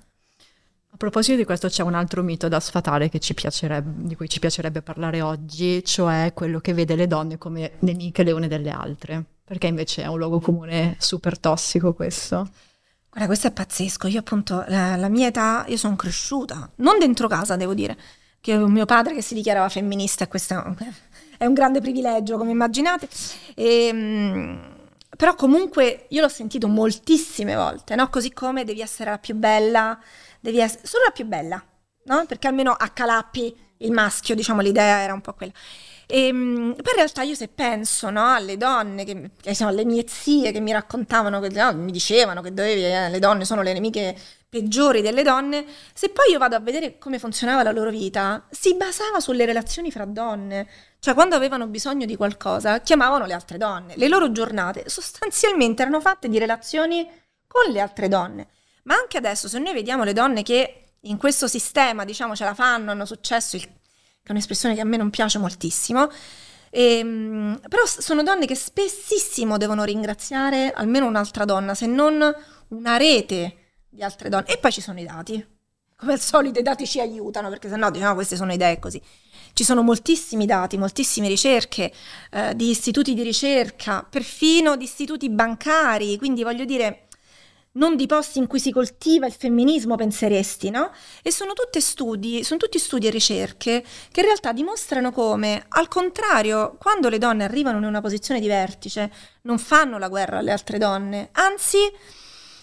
A 0.95 0.97
proposito 0.97 1.37
di 1.37 1.45
questo 1.45 1.67
c'è 1.67 1.83
un 1.83 1.95
altro 1.95 2.23
mito 2.23 2.47
da 2.47 2.61
sfatare 2.61 3.09
di 3.09 4.15
cui 4.15 4.29
ci 4.29 4.39
piacerebbe 4.39 4.81
parlare 4.81 5.23
oggi, 5.23 5.83
cioè 5.85 6.31
quello 6.33 6.61
che 6.61 6.73
vede 6.73 6.95
le 6.95 7.09
donne 7.09 7.37
come 7.37 7.73
nemiche 7.81 8.23
le 8.23 8.31
une 8.31 8.47
delle 8.47 8.71
altre, 8.71 9.25
perché 9.43 9.67
invece 9.67 10.05
è 10.05 10.07
un 10.07 10.19
luogo 10.19 10.39
comune 10.39 10.95
super 11.01 11.37
tossico 11.37 11.95
questo. 11.95 12.49
Guarda, 13.09 13.27
questo 13.27 13.49
è 13.49 13.51
pazzesco. 13.51 14.07
Io 14.07 14.21
appunto, 14.21 14.65
la, 14.69 14.95
la 14.95 15.09
mia 15.09 15.27
età, 15.27 15.65
io 15.67 15.77
sono 15.77 15.97
cresciuta, 15.97 16.71
non 16.77 17.01
dentro 17.01 17.27
casa, 17.27 17.57
devo 17.57 17.75
dire, 17.75 17.99
che 18.41 18.57
ho 18.57 18.69
mio 18.69 18.87
padre 18.87 19.15
che 19.15 19.23
si 19.23 19.35
dichiarava 19.35 19.69
femminista 19.69 20.29
questo 20.29 20.77
è 21.37 21.45
un 21.45 21.55
grande 21.55 21.81
privilegio, 21.81 22.39
come 22.39 22.53
immaginate. 22.53 23.09
E, 23.57 23.87
ehm, 23.89 24.61
però 25.17 25.35
comunque 25.35 26.07
io 26.11 26.21
l'ho 26.23 26.29
sentito 26.29 26.69
moltissime 26.69 27.57
volte, 27.57 27.97
no? 27.97 28.09
Così 28.11 28.33
come 28.33 28.63
devi 28.63 28.81
essere 28.81 29.11
la 29.11 29.19
più 29.19 29.35
bella, 29.35 29.99
devi 30.45 30.61
essere 30.61 30.87
solo 30.87 31.05
la 31.05 31.11
più 31.11 31.25
bella, 31.25 31.63
no? 32.05 32.27
Perché 32.27 32.49
almeno 32.49 32.73
a 32.73 32.89
Calappi 32.91 33.57
il 33.79 33.93
maschio, 33.93 34.35
diciamo, 34.35 34.61
l'idea 34.61 35.01
era 35.01 35.15
un 35.15 35.23
po' 35.23 35.33
quella. 35.33 35.53
E, 36.07 36.27
ehm, 36.27 36.75
poi 36.75 36.93
in 36.93 36.97
realtà 36.97 37.23
io 37.23 37.35
se 37.35 37.49
penso 37.49 38.11
no, 38.11 38.35
alle 38.35 38.59
donne, 38.59 39.05
che, 39.05 39.31
che 39.41 39.55
sono 39.55 39.71
le 39.71 39.87
mie 39.87 40.05
zie 40.07 40.53
che 40.53 40.61
mi 40.61 40.73
raccontavano, 40.73 41.41
che 41.41 41.49
no, 41.49 41.73
mi 41.75 41.91
dicevano 41.91 42.43
che 42.43 42.53
dovevi, 42.53 42.85
eh, 42.85 43.09
le 43.09 43.19
donne 43.19 43.47
sono 43.47 43.63
le 43.63 43.73
nemiche 43.73 44.15
peggiori 44.51 45.01
delle 45.01 45.23
donne, 45.23 45.65
se 45.95 46.11
poi 46.11 46.31
io 46.31 46.39
vado 46.39 46.57
a 46.57 46.61
vedere 46.61 46.99
come 46.99 47.19
funzionava 47.19 47.63
la 47.63 47.73
loro 47.73 47.91
vita, 47.91 48.47
si 48.51 48.75
basava 48.75 49.19
sulle 49.19 49.47
relazioni 49.47 49.91
fra 49.91 50.05
donne. 50.05 50.69
Cioè 50.99 51.15
quando 51.15 51.37
avevano 51.37 51.67
bisogno 51.67 52.05
di 52.05 52.17
qualcosa 52.17 52.81
chiamavano 52.81 53.25
le 53.25 53.33
altre 53.33 53.57
donne. 53.57 53.95
Le 53.97 54.09
loro 54.09 54.31
giornate 54.31 54.89
sostanzialmente 54.89 55.83
erano 55.83 56.01
fatte 56.01 56.29
di 56.29 56.39
relazioni 56.39 57.09
con 57.47 57.73
le 57.73 57.81
altre 57.81 58.09
donne. 58.09 58.49
Ma 58.85 58.95
anche 58.95 59.19
adesso 59.19 59.49
se 59.49 59.59
noi 59.59 59.75
vediamo 59.75 60.05
le 60.05 60.13
donne 60.13 60.43
che 60.43 60.85
in 61.01 61.17
questo 61.19 61.47
sistema, 61.47 62.05
diciamo, 62.05 62.35
ce 62.35 62.45
la 62.45 62.55
fanno, 62.55 62.91
hanno 62.91 63.05
successo, 63.05 63.57
il 63.57 63.69
che 64.25 64.31
è 64.31 64.33
un'espressione 64.33 64.75
che 64.75 64.81
a 64.81 64.85
me 64.85 64.97
non 64.97 65.11
piace 65.11 65.37
moltissimo. 65.39 66.11
E, 66.71 66.99
ehm, 66.99 67.61
però 67.69 67.85
sono 67.85 68.23
donne 68.23 68.47
che 68.47 68.55
spessissimo 68.55 69.59
devono 69.59 69.85
ringraziare 69.85 70.73
almeno 70.73 71.07
un'altra 71.07 71.45
donna, 71.45 71.75
se 71.75 71.85
non 71.85 72.35
una 72.69 72.97
rete 72.97 73.57
di 73.87 74.03
altre 74.03 74.31
donne. 74.31 74.47
E 74.47 74.57
poi 74.57 74.73
ci 74.73 74.81
sono 74.81 74.99
i 74.99 75.05
dati. 75.05 75.47
Come 75.95 76.15
al 76.15 76.21
solito 76.21 76.59
i 76.59 76.63
dati 76.63 76.87
ci 76.87 77.01
aiutano, 77.01 77.51
perché 77.51 77.69
sennò 77.69 77.91
diciamo 77.91 78.15
queste 78.15 78.37
sono 78.37 78.55
idee 78.55 78.79
così. 78.79 79.01
Ci 79.53 79.63
sono 79.63 79.83
moltissimi 79.83 80.47
dati, 80.47 80.79
moltissime 80.79 81.29
ricerche 81.29 81.93
eh, 82.31 82.57
di 82.57 82.71
istituti 82.71 83.13
di 83.13 83.23
ricerca, 83.23 84.03
perfino 84.09 84.75
di 84.77 84.85
istituti 84.85 85.29
bancari, 85.29 86.17
quindi 86.17 86.43
voglio 86.43 86.65
dire 86.65 87.09
non 87.77 87.97
di 87.97 88.07
posti 88.07 88.39
in 88.39 88.47
cui 88.47 88.61
si 88.61 88.71
coltiva 88.71 89.27
il 89.27 89.33
femminismo, 89.33 89.97
penseresti, 89.97 90.71
no? 90.71 90.91
E 91.23 91.31
sono 91.31 91.53
tutti 91.53 91.81
studi, 91.81 92.45
sono 92.45 92.59
tutti 92.59 92.79
studi 92.79 93.07
e 93.07 93.11
ricerche 93.11 93.85
che 94.11 94.21
in 94.21 94.27
realtà 94.27 94.53
dimostrano 94.53 95.13
come, 95.13 95.65
al 95.69 95.89
contrario, 95.89 96.77
quando 96.79 97.09
le 97.09 97.19
donne 97.19 97.45
arrivano 97.45 97.79
in 97.79 97.85
una 97.85 98.01
posizione 98.01 98.41
di 98.41 98.47
vertice, 98.47 99.13
non 99.43 99.59
fanno 99.59 99.99
la 99.99 100.09
guerra 100.09 100.39
alle 100.39 100.53
altre 100.53 100.79
donne, 100.79 101.31
anzi 101.33 101.79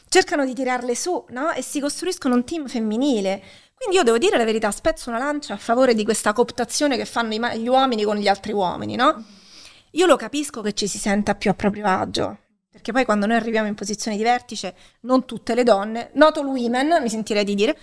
cercano 0.07 0.45
di 0.45 0.53
tirarle 0.53 0.95
su, 0.95 1.25
no? 1.29 1.51
E 1.51 1.61
si 1.61 1.79
costruiscono 1.79 2.35
un 2.35 2.43
team 2.43 2.67
femminile. 2.67 3.43
Quindi 3.75 3.97
io 3.97 4.03
devo 4.03 4.17
dire 4.17 4.37
la 4.37 4.45
verità, 4.45 4.69
spezzo 4.71 5.09
una 5.09 5.17
lancia 5.17 5.55
a 5.55 5.57
favore 5.57 5.95
di 5.95 6.03
questa 6.03 6.33
cooptazione 6.33 6.97
che 6.97 7.05
fanno 7.05 7.33
gli 7.33 7.67
uomini 7.67 8.03
con 8.03 8.15
gli 8.15 8.27
altri 8.27 8.53
uomini, 8.53 8.95
no? 8.95 9.25
Io 9.91 10.05
lo 10.05 10.15
capisco 10.15 10.61
che 10.61 10.73
ci 10.73 10.87
si 10.87 10.97
senta 10.97 11.35
più 11.35 11.49
a 11.49 11.53
proprio 11.53 11.85
agio, 11.87 12.37
perché 12.71 12.93
poi 12.93 13.03
quando 13.03 13.25
noi 13.25 13.35
arriviamo 13.35 13.67
in 13.67 13.75
posizione 13.75 14.15
di 14.15 14.23
vertice, 14.23 14.73
non 15.01 15.25
tutte 15.25 15.53
le 15.55 15.63
donne, 15.63 16.11
not 16.13 16.37
all 16.37 16.45
women, 16.45 17.01
mi 17.01 17.09
sentirei 17.09 17.43
di 17.43 17.53
dire, 17.53 17.77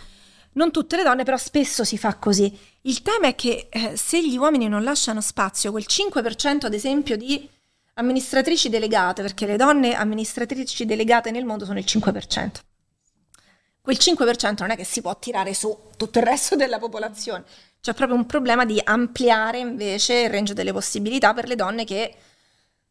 non 0.53 0.71
tutte 0.71 0.97
le 0.97 1.03
donne, 1.03 1.25
però 1.25 1.37
spesso 1.37 1.85
si 1.85 1.99
fa 1.99 2.15
così. 2.15 2.59
Il 2.83 3.03
tema 3.03 3.27
è 3.29 3.35
che 3.35 3.69
eh, 3.71 3.97
se 3.97 4.27
gli 4.27 4.37
uomini 4.39 4.67
non 4.67 4.83
lasciano 4.83 5.21
spazio, 5.21 5.73
quel 5.73 5.85
5% 5.87 6.65
ad 6.65 6.73
esempio 6.73 7.19
di 7.19 7.47
amministratrici 7.95 8.71
delegate, 8.71 9.21
perché 9.21 9.45
le 9.45 9.57
donne 9.57 9.95
amministratrici 9.95 10.87
delegate 10.87 11.31
nel 11.31 11.45
mondo 11.45 11.67
sono 11.67 11.79
il 11.79 11.85
5%. 11.87 12.51
Quel 13.83 13.97
5% 14.01 14.55
non 14.61 14.71
è 14.71 14.77
che 14.77 14.85
si 14.85 15.03
può 15.03 15.19
tirare 15.19 15.53
su 15.53 15.77
tutto 15.97 16.19
il 16.19 16.25
resto 16.25 16.57
della 16.57 16.79
popolazione. 16.79 17.45
C'è 17.81 17.93
proprio 17.93 18.17
un 18.17 18.27
problema 18.27 18.65
di 18.65 18.81
ampliare 18.83 19.59
invece 19.59 20.15
il 20.15 20.31
range 20.31 20.55
delle 20.55 20.73
possibilità 20.73 21.35
per 21.35 21.47
le 21.47 21.57
donne 21.57 21.85
che 21.85 22.15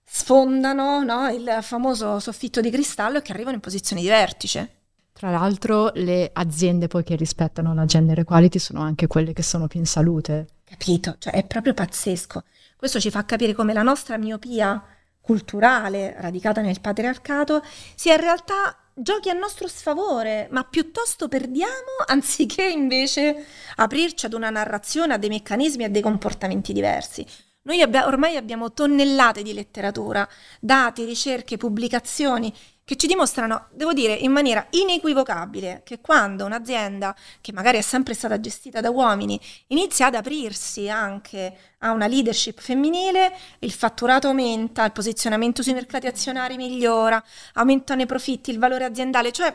sfondano 0.09 1.03
no, 1.03 1.27
il 1.29 1.59
famoso 1.61 2.19
soffitto 2.19 2.61
di 2.61 2.71
cristallo 2.71 3.17
e 3.17 3.21
che 3.21 3.33
arrivano 3.33 3.55
in 3.55 3.61
posizioni 3.61 4.01
di 4.01 4.07
vertice. 4.07 4.71
Tra 5.11 5.31
l'altro 5.31 5.91
le 5.95 6.29
aziende 6.31 6.87
poi 6.87 7.03
che 7.03 7.15
rispettano 7.15 7.73
la 7.73 7.85
gender 7.85 8.19
equality 8.19 8.59
sono 8.59 8.81
anche 8.81 9.07
quelle 9.07 9.33
che 9.33 9.43
sono 9.43 9.67
più 9.67 9.79
in 9.79 9.85
salute. 9.85 10.47
Capito? 10.63 11.15
Cioè 11.17 11.33
è 11.33 11.43
proprio 11.43 11.73
pazzesco. 11.73 12.43
Questo 12.77 12.99
ci 12.99 13.09
fa 13.09 13.25
capire 13.25 13.53
come 13.53 13.73
la 13.73 13.81
nostra 13.81 14.17
miopia 14.17 14.81
culturale 15.19 16.15
radicata 16.19 16.61
nel 16.61 16.79
patriarcato 16.79 17.61
sia 17.95 18.13
in 18.13 18.21
realtà 18.21 18.77
giochi 18.93 19.29
a 19.29 19.33
nostro 19.33 19.67
sfavore, 19.67 20.47
ma 20.51 20.63
piuttosto 20.63 21.27
perdiamo 21.27 21.97
anziché 22.07 22.65
invece 22.65 23.45
aprirci 23.75 24.25
ad 24.25 24.33
una 24.33 24.49
narrazione, 24.49 25.13
a 25.13 25.17
dei 25.17 25.29
meccanismi, 25.29 25.83
a 25.83 25.89
dei 25.89 26.01
comportamenti 26.01 26.73
diversi. 26.73 27.25
Noi 27.67 27.81
abbia, 27.81 28.07
ormai 28.07 28.37
abbiamo 28.37 28.71
tonnellate 28.71 29.43
di 29.43 29.53
letteratura, 29.53 30.25
dati, 30.61 31.03
ricerche, 31.03 31.57
pubblicazioni 31.57 32.53
che 32.85 32.95
ci 32.95 33.07
dimostrano, 33.07 33.67
devo 33.73 33.91
dire, 33.91 34.13
in 34.13 34.31
maniera 34.31 34.65
inequivocabile 34.69 35.81
che 35.83 35.99
quando 35.99 36.45
un'azienda, 36.45 37.13
che 37.41 37.51
magari 37.51 37.77
è 37.77 37.81
sempre 37.81 38.13
stata 38.13 38.39
gestita 38.39 38.79
da 38.79 38.89
uomini, 38.89 39.37
inizia 39.67 40.05
ad 40.05 40.15
aprirsi 40.15 40.87
anche 40.87 41.57
a 41.79 41.91
una 41.91 42.07
leadership 42.07 42.61
femminile, 42.61 43.35
il 43.59 43.73
fatturato 43.73 44.29
aumenta, 44.29 44.85
il 44.85 44.93
posizionamento 44.93 45.61
sui 45.61 45.73
mercati 45.73 46.07
azionari 46.07 46.55
migliora, 46.55 47.21
aumentano 47.55 48.01
i 48.01 48.05
profitti, 48.05 48.49
il 48.49 48.59
valore 48.59 48.85
aziendale, 48.85 49.33
cioè 49.33 49.53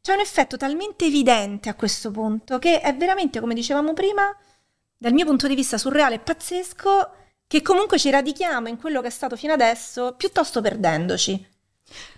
c'è 0.00 0.14
un 0.14 0.20
effetto 0.20 0.56
talmente 0.56 1.04
evidente 1.04 1.68
a 1.68 1.74
questo 1.74 2.10
punto 2.10 2.58
che 2.58 2.80
è 2.80 2.92
veramente, 2.96 3.38
come 3.38 3.54
dicevamo 3.54 3.92
prima, 3.92 4.36
dal 4.96 5.12
mio 5.12 5.26
punto 5.26 5.46
di 5.46 5.54
vista 5.54 5.78
surreale 5.78 6.16
e 6.16 6.18
pazzesco 6.18 7.10
che 7.46 7.62
comunque 7.62 7.98
ci 7.98 8.10
radichiamo 8.10 8.68
in 8.68 8.76
quello 8.76 9.00
che 9.00 9.08
è 9.08 9.10
stato 9.10 9.36
fino 9.36 9.52
adesso, 9.52 10.14
piuttosto 10.16 10.60
perdendoci. 10.60 11.54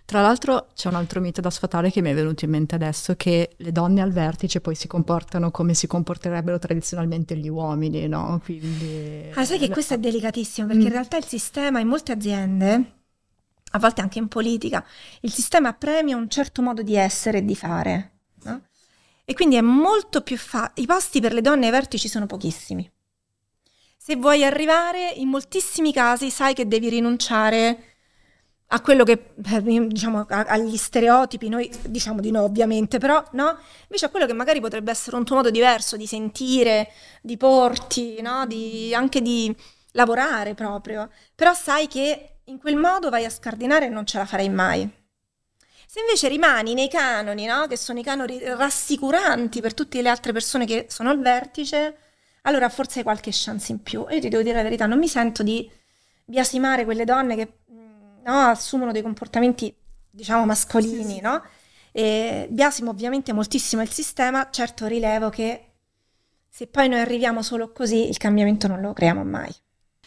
Tra 0.07 0.23
l'altro 0.23 0.69
c'è 0.75 0.88
un 0.88 0.95
altro 0.95 1.21
mito 1.21 1.43
da 1.43 1.51
sfatare 1.51 1.91
che 1.91 2.01
mi 2.01 2.11
è 2.11 2.14
venuto 2.14 2.47
in 2.47 2.51
mente 2.51 2.75
adesso, 2.75 3.14
che 3.14 3.51
le 3.59 3.73
donne 3.73 4.01
al 4.01 4.11
vertice 4.11 4.62
poi 4.62 4.75
si 4.75 4.87
comportano 4.87 5.51
come 5.51 5.75
si 5.75 5.87
comporterebbero 5.87 6.59
tradizionalmente 6.59 7.37
gli 7.37 7.49
uomini, 7.49 8.09
no? 8.09 8.41
Quindi... 8.43 9.31
Ah, 9.35 9.45
sai 9.45 9.59
che 9.59 9.69
questo 9.69 9.95
è 9.95 9.99
delicatissimo, 9.99 10.66
perché 10.66 10.83
mm. 10.83 10.87
in 10.87 10.93
realtà 10.93 11.18
il 11.18 11.26
sistema 11.26 11.81
in 11.81 11.89
molte 11.89 12.12
aziende, 12.12 12.93
a 13.72 13.79
volte 13.79 14.01
anche 14.01 14.18
in 14.18 14.29
politica, 14.29 14.83
il 15.20 15.33
sistema 15.33 15.74
premia 15.74 16.16
un 16.16 16.31
certo 16.31 16.62
modo 16.62 16.83
di 16.83 16.97
essere 16.97 17.39
e 17.39 17.45
di 17.45 17.55
fare, 17.55 18.12
no? 18.45 18.62
E 19.26 19.35
quindi 19.35 19.57
è 19.57 19.61
molto 19.61 20.22
più 20.22 20.39
facile, 20.39 20.83
i 20.83 20.87
posti 20.87 21.20
per 21.20 21.35
le 21.35 21.43
donne 21.43 21.66
ai 21.66 21.70
vertici 21.70 22.09
sono 22.09 22.24
pochissimi 22.24 22.91
se 24.09 24.16
vuoi 24.16 24.42
arrivare, 24.42 25.12
in 25.16 25.28
moltissimi 25.28 25.92
casi 25.92 26.30
sai 26.30 26.54
che 26.54 26.66
devi 26.66 26.88
rinunciare 26.88 27.96
a 28.68 28.80
quello 28.80 29.04
che, 29.04 29.34
eh, 29.44 29.86
diciamo, 29.86 30.24
agli 30.30 30.78
stereotipi, 30.78 31.50
noi 31.50 31.70
diciamo 31.82 32.18
di 32.18 32.30
no 32.30 32.42
ovviamente, 32.42 32.96
però 32.96 33.22
no? 33.32 33.59
Invece 33.82 34.06
a 34.06 34.09
quello 34.09 34.24
che 34.24 34.32
magari 34.32 34.61
potrebbe 34.61 34.90
essere 34.90 35.14
un 35.16 35.26
tuo 35.26 35.36
modo 35.36 35.50
diverso 35.50 35.98
di 35.98 36.06
sentire, 36.06 36.88
di 37.20 37.36
porti, 37.36 38.22
no? 38.22 38.46
Di, 38.46 38.94
anche 38.94 39.20
di 39.20 39.54
lavorare 39.92 40.54
proprio. 40.54 41.11
Però 41.34 41.52
sai 41.52 41.86
che 41.86 42.38
in 42.44 42.59
quel 42.59 42.76
modo 42.76 43.11
vai 43.11 43.26
a 43.26 43.30
scardinare 43.30 43.84
e 43.84 43.90
non 43.90 44.06
ce 44.06 44.16
la 44.16 44.24
farei 44.24 44.48
mai. 44.48 44.90
Se 45.86 46.00
invece 46.00 46.28
rimani 46.28 46.72
nei 46.72 46.88
canoni, 46.88 47.44
no? 47.44 47.66
che 47.66 47.76
sono 47.76 47.98
i 47.98 48.02
canoni 48.02 48.38
rassicuranti 48.42 49.61
per 49.61 49.74
tutte 49.74 50.00
le 50.00 50.09
altre 50.09 50.32
persone 50.32 50.64
che 50.64 50.86
sono 50.88 51.11
al 51.11 51.20
vertice, 51.20 52.07
allora 52.49 52.68
forse 52.70 52.99
hai 52.99 53.05
qualche 53.05 53.30
chance 53.32 53.70
in 53.70 53.82
più. 53.82 54.07
Io 54.09 54.20
ti 54.20 54.28
devo 54.28 54.42
dire 54.42 54.57
la 54.57 54.62
verità, 54.62 54.86
non 54.86 54.99
mi 54.99 55.09
sento 55.09 55.42
di 55.42 55.70
biasimare 56.24 56.84
quelle 56.84 57.05
donne 57.05 57.36
che 57.36 57.53
no, 58.24 58.40
assumono 58.40 58.90
dei 58.90 59.03
comportamenti, 59.03 59.74
diciamo, 60.11 60.46
mascolini, 60.46 61.05
sì, 61.05 61.14
sì. 61.14 61.20
no? 61.20 61.42
E 61.92 62.49
biasimo 62.51 62.90
ovviamente 62.90 63.32
moltissimo 63.32 63.82
il 63.82 63.90
sistema, 63.90 64.49
certo 64.51 64.86
rilevo 64.86 65.28
che 65.28 65.64
se 66.49 66.66
poi 66.66 66.88
noi 66.88 67.01
arriviamo 67.01 67.42
solo 67.42 67.70
così, 67.70 68.09
il 68.09 68.16
cambiamento 68.16 68.66
non 68.66 68.80
lo 68.80 68.92
creiamo 68.92 69.24
mai. 69.24 69.55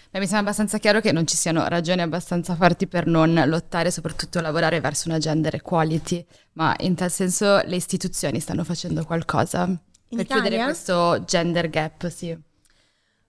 Beh, 0.09 0.19
mi 0.19 0.25
sembra 0.25 0.39
abbastanza 0.41 0.77
chiaro 0.77 0.99
che 0.99 1.11
non 1.11 1.25
ci 1.25 1.37
siano 1.37 1.65
ragioni 1.67 2.01
abbastanza 2.01 2.55
forti 2.55 2.87
per 2.87 3.05
non 3.05 3.41
lottare 3.45 3.91
soprattutto 3.91 4.41
lavorare 4.41 4.81
verso 4.81 5.07
una 5.07 5.19
gender 5.19 5.55
equality, 5.55 6.25
ma 6.53 6.75
in 6.79 6.95
tal 6.95 7.11
senso 7.11 7.61
le 7.63 7.75
istituzioni 7.77 8.39
stanno 8.41 8.65
facendo 8.65 9.05
qualcosa 9.05 9.69
in 10.11 10.17
per 10.17 10.25
Italia? 10.25 10.41
chiudere 10.43 10.63
questo 10.63 11.23
gender 11.25 11.69
gap, 11.69 12.07
sì. 12.07 12.37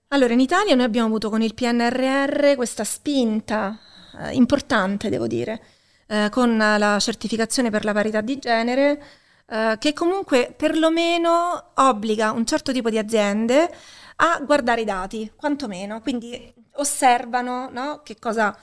Allora, 0.09 0.33
in 0.33 0.39
Italia 0.39 0.75
noi 0.75 0.85
abbiamo 0.85 1.07
avuto 1.07 1.29
con 1.29 1.41
il 1.41 1.53
PNRR 1.53 2.55
questa 2.55 2.83
spinta 2.83 3.77
eh, 4.19 4.33
importante, 4.33 5.09
devo 5.09 5.27
dire, 5.27 5.61
eh, 6.07 6.29
con 6.29 6.55
la 6.55 6.99
certificazione 6.99 7.71
per 7.71 7.83
la 7.83 7.93
parità 7.93 8.21
di 8.21 8.37
genere, 8.37 9.03
eh, 9.47 9.75
che 9.79 9.93
comunque 9.93 10.53
perlomeno 10.55 11.71
obbliga 11.75 12.31
un 12.31 12.45
certo 12.45 12.71
tipo 12.71 12.89
di 12.89 12.97
aziende 12.97 13.69
a 14.17 14.39
guardare 14.45 14.81
i 14.81 14.85
dati, 14.85 15.31
quantomeno, 15.35 15.99
quindi 16.01 16.53
osservano 16.73 17.69
no, 17.71 18.01
che 18.03 18.17
cosa, 18.19 18.55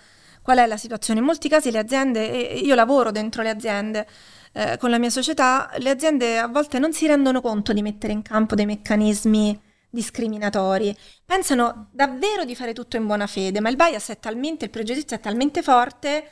qual 0.43 0.59
è 0.59 0.67
la 0.67 0.77
situazione. 0.77 1.21
In 1.21 1.27
molti 1.27 1.49
casi 1.49 1.71
le 1.71 1.79
aziende, 1.79 2.25
io 2.25 2.75
lavoro 2.75 3.11
dentro 3.11 3.43
le 3.43 3.51
aziende, 3.51 4.07
eh, 4.53 4.77
con 4.79 4.91
la 4.91 4.99
mia 4.99 5.11
società, 5.11 5.71
le 5.79 5.91
aziende 5.91 6.39
a 6.39 6.49
volte 6.49 6.79
non 6.79 6.93
si 6.93 7.07
rendono 7.07 7.41
conto 7.41 7.73
di 7.73 7.83
mettere 7.83 8.13
in 8.13 8.23
campo 8.23 8.55
dei 8.55 8.67
meccanismi 8.67 9.61
discriminatori, 9.91 10.97
pensano 11.25 11.89
davvero 11.93 12.45
di 12.45 12.55
fare 12.55 12.73
tutto 12.73 12.97
in 12.97 13.07
buona 13.07 13.27
fede, 13.27 13.61
ma 13.61 13.69
il 13.69 13.77
bias 13.77 14.09
è 14.11 14.19
talmente, 14.19 14.67
il 14.67 14.71
pregiudizio 14.71 15.17
è 15.17 15.21
talmente 15.21 15.63
forte 15.63 16.29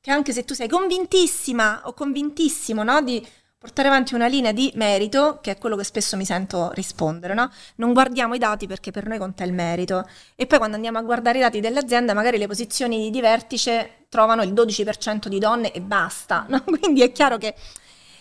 che 0.00 0.10
anche 0.10 0.32
se 0.32 0.44
tu 0.44 0.54
sei 0.54 0.68
convintissima 0.68 1.82
o 1.84 1.92
convintissimo 1.92 2.82
no, 2.82 3.02
di 3.02 3.24
portare 3.60 3.88
avanti 3.88 4.14
una 4.14 4.26
linea 4.26 4.52
di 4.52 4.72
merito, 4.76 5.38
che 5.42 5.50
è 5.50 5.58
quello 5.58 5.76
che 5.76 5.84
spesso 5.84 6.16
mi 6.16 6.24
sento 6.24 6.70
rispondere, 6.72 7.34
no? 7.34 7.50
Non 7.74 7.92
guardiamo 7.92 8.32
i 8.32 8.38
dati 8.38 8.66
perché 8.66 8.90
per 8.90 9.06
noi 9.06 9.18
conta 9.18 9.44
il 9.44 9.52
merito. 9.52 10.08
E 10.34 10.46
poi 10.46 10.56
quando 10.56 10.76
andiamo 10.76 10.96
a 10.96 11.02
guardare 11.02 11.36
i 11.36 11.40
dati 11.42 11.60
dell'azienda, 11.60 12.14
magari 12.14 12.38
le 12.38 12.46
posizioni 12.46 13.10
di 13.10 13.20
vertice 13.20 14.06
trovano 14.08 14.42
il 14.42 14.54
12% 14.54 15.28
di 15.28 15.38
donne 15.38 15.72
e 15.72 15.82
basta, 15.82 16.46
no? 16.48 16.64
Quindi 16.80 17.02
è 17.02 17.12
chiaro 17.12 17.36
che 17.36 17.54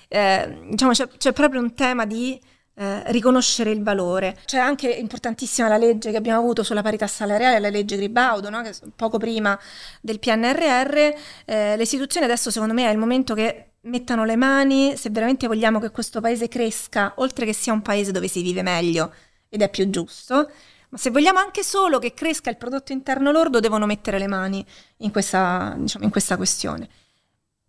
eh, 0.10 0.60
diciamo, 0.72 0.92
c'è, 0.92 1.08
c'è 1.08 1.32
proprio 1.32 1.62
un 1.62 1.74
tema 1.74 2.06
di 2.06 2.38
eh, 2.76 3.10
riconoscere 3.14 3.72
il 3.72 3.82
valore. 3.82 4.38
C'è 4.44 4.58
anche 4.58 4.90
importantissima 4.90 5.70
la 5.70 5.78
legge 5.78 6.12
che 6.12 6.18
abbiamo 6.18 6.40
avuto 6.40 6.64
sulla 6.64 6.82
parità 6.82 7.08
salariale, 7.08 7.60
la 7.60 7.70
legge 7.70 7.96
Gribaudo, 7.96 8.50
no? 8.50 8.62
che 8.62 8.74
poco 8.94 9.18
prima 9.18 9.58
del 10.02 10.20
PNRR. 10.20 10.98
Eh, 11.46 11.78
le 11.78 11.82
istituzioni 11.84 12.26
adesso 12.26 12.52
secondo 12.52 12.74
me 12.74 12.88
è 12.88 12.92
il 12.92 12.98
momento 12.98 13.34
che 13.34 13.69
mettano 13.82 14.26
le 14.26 14.36
mani 14.36 14.96
se 14.98 15.10
veramente 15.10 15.48
vogliamo 15.48 15.80
che 15.80 15.92
questo 15.92 16.22
paese 16.22 16.48
cresca, 16.48 17.14
oltre 17.18 17.46
che 17.46 17.54
sia 17.54 17.74
un 17.74 17.82
paese 17.82 18.12
dove 18.12 18.28
si 18.28 18.42
vive 18.42 18.62
meglio 18.62 19.14
ed 19.48 19.62
è 19.62 19.70
più 19.70 19.90
giusto, 19.90 20.50
ma 20.90 20.98
se 20.98 21.12
vogliamo 21.12 21.40
anche 21.40 21.64
solo 21.64 22.00
che 22.00 22.14
cresca 22.14 22.50
il 22.50 22.58
prodotto 22.58 22.92
interno 22.92 23.32
lordo, 23.32 23.60
devono 23.60 23.86
mettere 23.86 24.18
le 24.18 24.28
mani 24.28 24.66
in 24.98 25.12
questa, 25.12 25.76
diciamo, 25.78 26.06
in 26.06 26.12
questa 26.12 26.36
questione. 26.36 26.90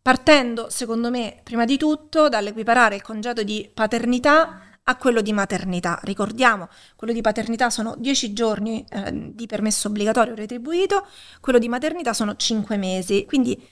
Partendo, 0.02 0.70
secondo 0.70 1.10
me, 1.10 1.40
prima 1.42 1.66
di 1.66 1.76
tutto 1.76 2.28
dall'equiparare 2.30 2.94
il 2.94 3.02
congedo 3.02 3.42
di 3.42 3.70
paternità 3.72 4.62
a 4.84 4.96
quello 4.96 5.20
di 5.20 5.32
maternità. 5.34 6.00
Ricordiamo, 6.02 6.68
quello 6.96 7.12
di 7.12 7.20
paternità 7.20 7.68
sono 7.68 7.94
10 7.98 8.32
giorni 8.32 8.84
eh, 8.88 9.32
di 9.34 9.46
permesso 9.46 9.88
obbligatorio 9.88 10.34
retribuito, 10.34 11.06
quello 11.40 11.58
di 11.58 11.68
maternità 11.68 12.14
sono 12.14 12.34
5 12.34 12.76
mesi. 12.78 13.26
Quindi 13.26 13.62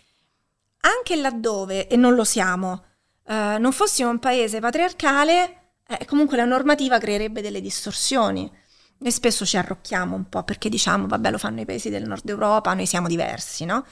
anche 0.81 1.16
laddove, 1.16 1.89
e 1.89 1.97
non 1.97 2.14
lo 2.14 2.24
siamo, 2.24 2.85
eh, 3.26 3.57
non 3.59 3.72
fossimo 3.72 4.11
un 4.11 4.18
paese 4.18 4.61
patriarcale, 4.61 5.72
eh, 5.87 6.05
comunque 6.07 6.37
la 6.37 6.45
normativa 6.45 6.99
creerebbe 6.99 7.41
delle 7.41 7.61
distorsioni. 7.61 8.51
Noi 9.01 9.12
spesso 9.12 9.47
ci 9.47 9.57
arrocchiamo 9.57 10.14
un 10.16 10.29
po' 10.29 10.43
perché 10.43 10.68
diciamo, 10.68 11.07
vabbè, 11.07 11.31
lo 11.31 11.39
fanno 11.39 11.61
i 11.61 11.64
paesi 11.64 11.89
del 11.89 12.07
nord 12.07 12.29
Europa, 12.29 12.74
noi 12.74 12.87
siamo 12.87 13.07
diversi, 13.07 13.64
no? 13.64 13.85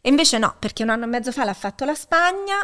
E 0.00 0.08
invece 0.08 0.38
no, 0.38 0.56
perché 0.58 0.82
un 0.82 0.90
anno 0.90 1.04
e 1.04 1.08
mezzo 1.08 1.32
fa 1.32 1.44
l'ha 1.44 1.54
fatto 1.54 1.84
la 1.84 1.94
Spagna, 1.94 2.56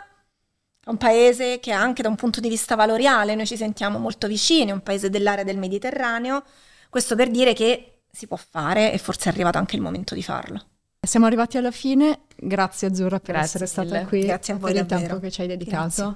un 0.87 0.97
paese 0.97 1.61
che 1.61 1.73
anche 1.73 2.03
da 2.03 2.09
un 2.09 2.17
punto 2.17 2.41
di 2.41 2.49
vista 2.49 2.75
valoriale 2.75 3.35
noi 3.35 3.47
ci 3.47 3.57
sentiamo 3.57 3.99
molto 3.99 4.27
vicini, 4.27 4.71
un 4.71 4.83
paese 4.83 5.09
dell'area 5.09 5.45
del 5.45 5.59
Mediterraneo, 5.59 6.43
questo 6.91 7.17
per 7.17 7.31
dire 7.31 7.55
che 7.55 8.03
si 8.11 8.27
può 8.27 8.37
fare 8.37 8.93
e 8.93 8.99
forse 8.99 9.29
è 9.29 9.33
arrivato 9.33 9.59
anche 9.59 9.77
il 9.77 9.83
momento 9.83 10.15
di 10.15 10.23
farlo. 10.23 10.74
Siamo 11.07 11.27
arrivati 11.27 11.57
alla 11.57 11.71
fine, 11.71 12.21
grazie 12.37 12.89
Azzurra 12.89 13.21
per 13.21 13.35
Grazie 13.35 13.65
essere 13.65 13.83
mille. 13.83 13.97
stata 13.99 14.09
qui, 14.09 14.25
grazie 14.25 14.55
a 14.55 14.57
voi 14.57 14.73
per 14.73 14.81
il 14.83 14.87
tempo 14.87 15.19
che 15.19 15.31
ci 15.31 15.41
hai 15.43 15.47
dedicato. 15.47 15.77
Grazie. 15.83 16.15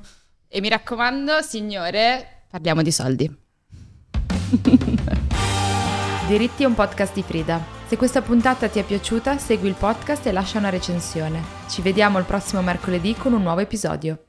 E 0.49 0.61
mi 0.61 0.69
raccomando, 0.69 1.43
signore, 1.43 2.45
parliamo 2.51 2.83
di 2.83 2.91
soldi. 2.91 3.39
Diritti 6.29 6.63
è 6.63 6.67
un 6.67 6.75
podcast 6.75 7.15
di 7.15 7.23
Frida. 7.23 7.77
Se 7.87 7.97
questa 7.97 8.21
puntata 8.21 8.69
ti 8.69 8.79
è 8.79 8.83
piaciuta, 8.85 9.39
segui 9.39 9.69
il 9.69 9.75
podcast 9.75 10.27
e 10.27 10.33
lascia 10.33 10.59
una 10.59 10.69
recensione. 10.69 11.43
Ci 11.69 11.81
vediamo 11.81 12.19
il 12.19 12.25
prossimo 12.27 12.61
mercoledì 12.61 13.15
con 13.15 13.33
un 13.33 13.41
nuovo 13.43 13.61
episodio. 13.61 14.28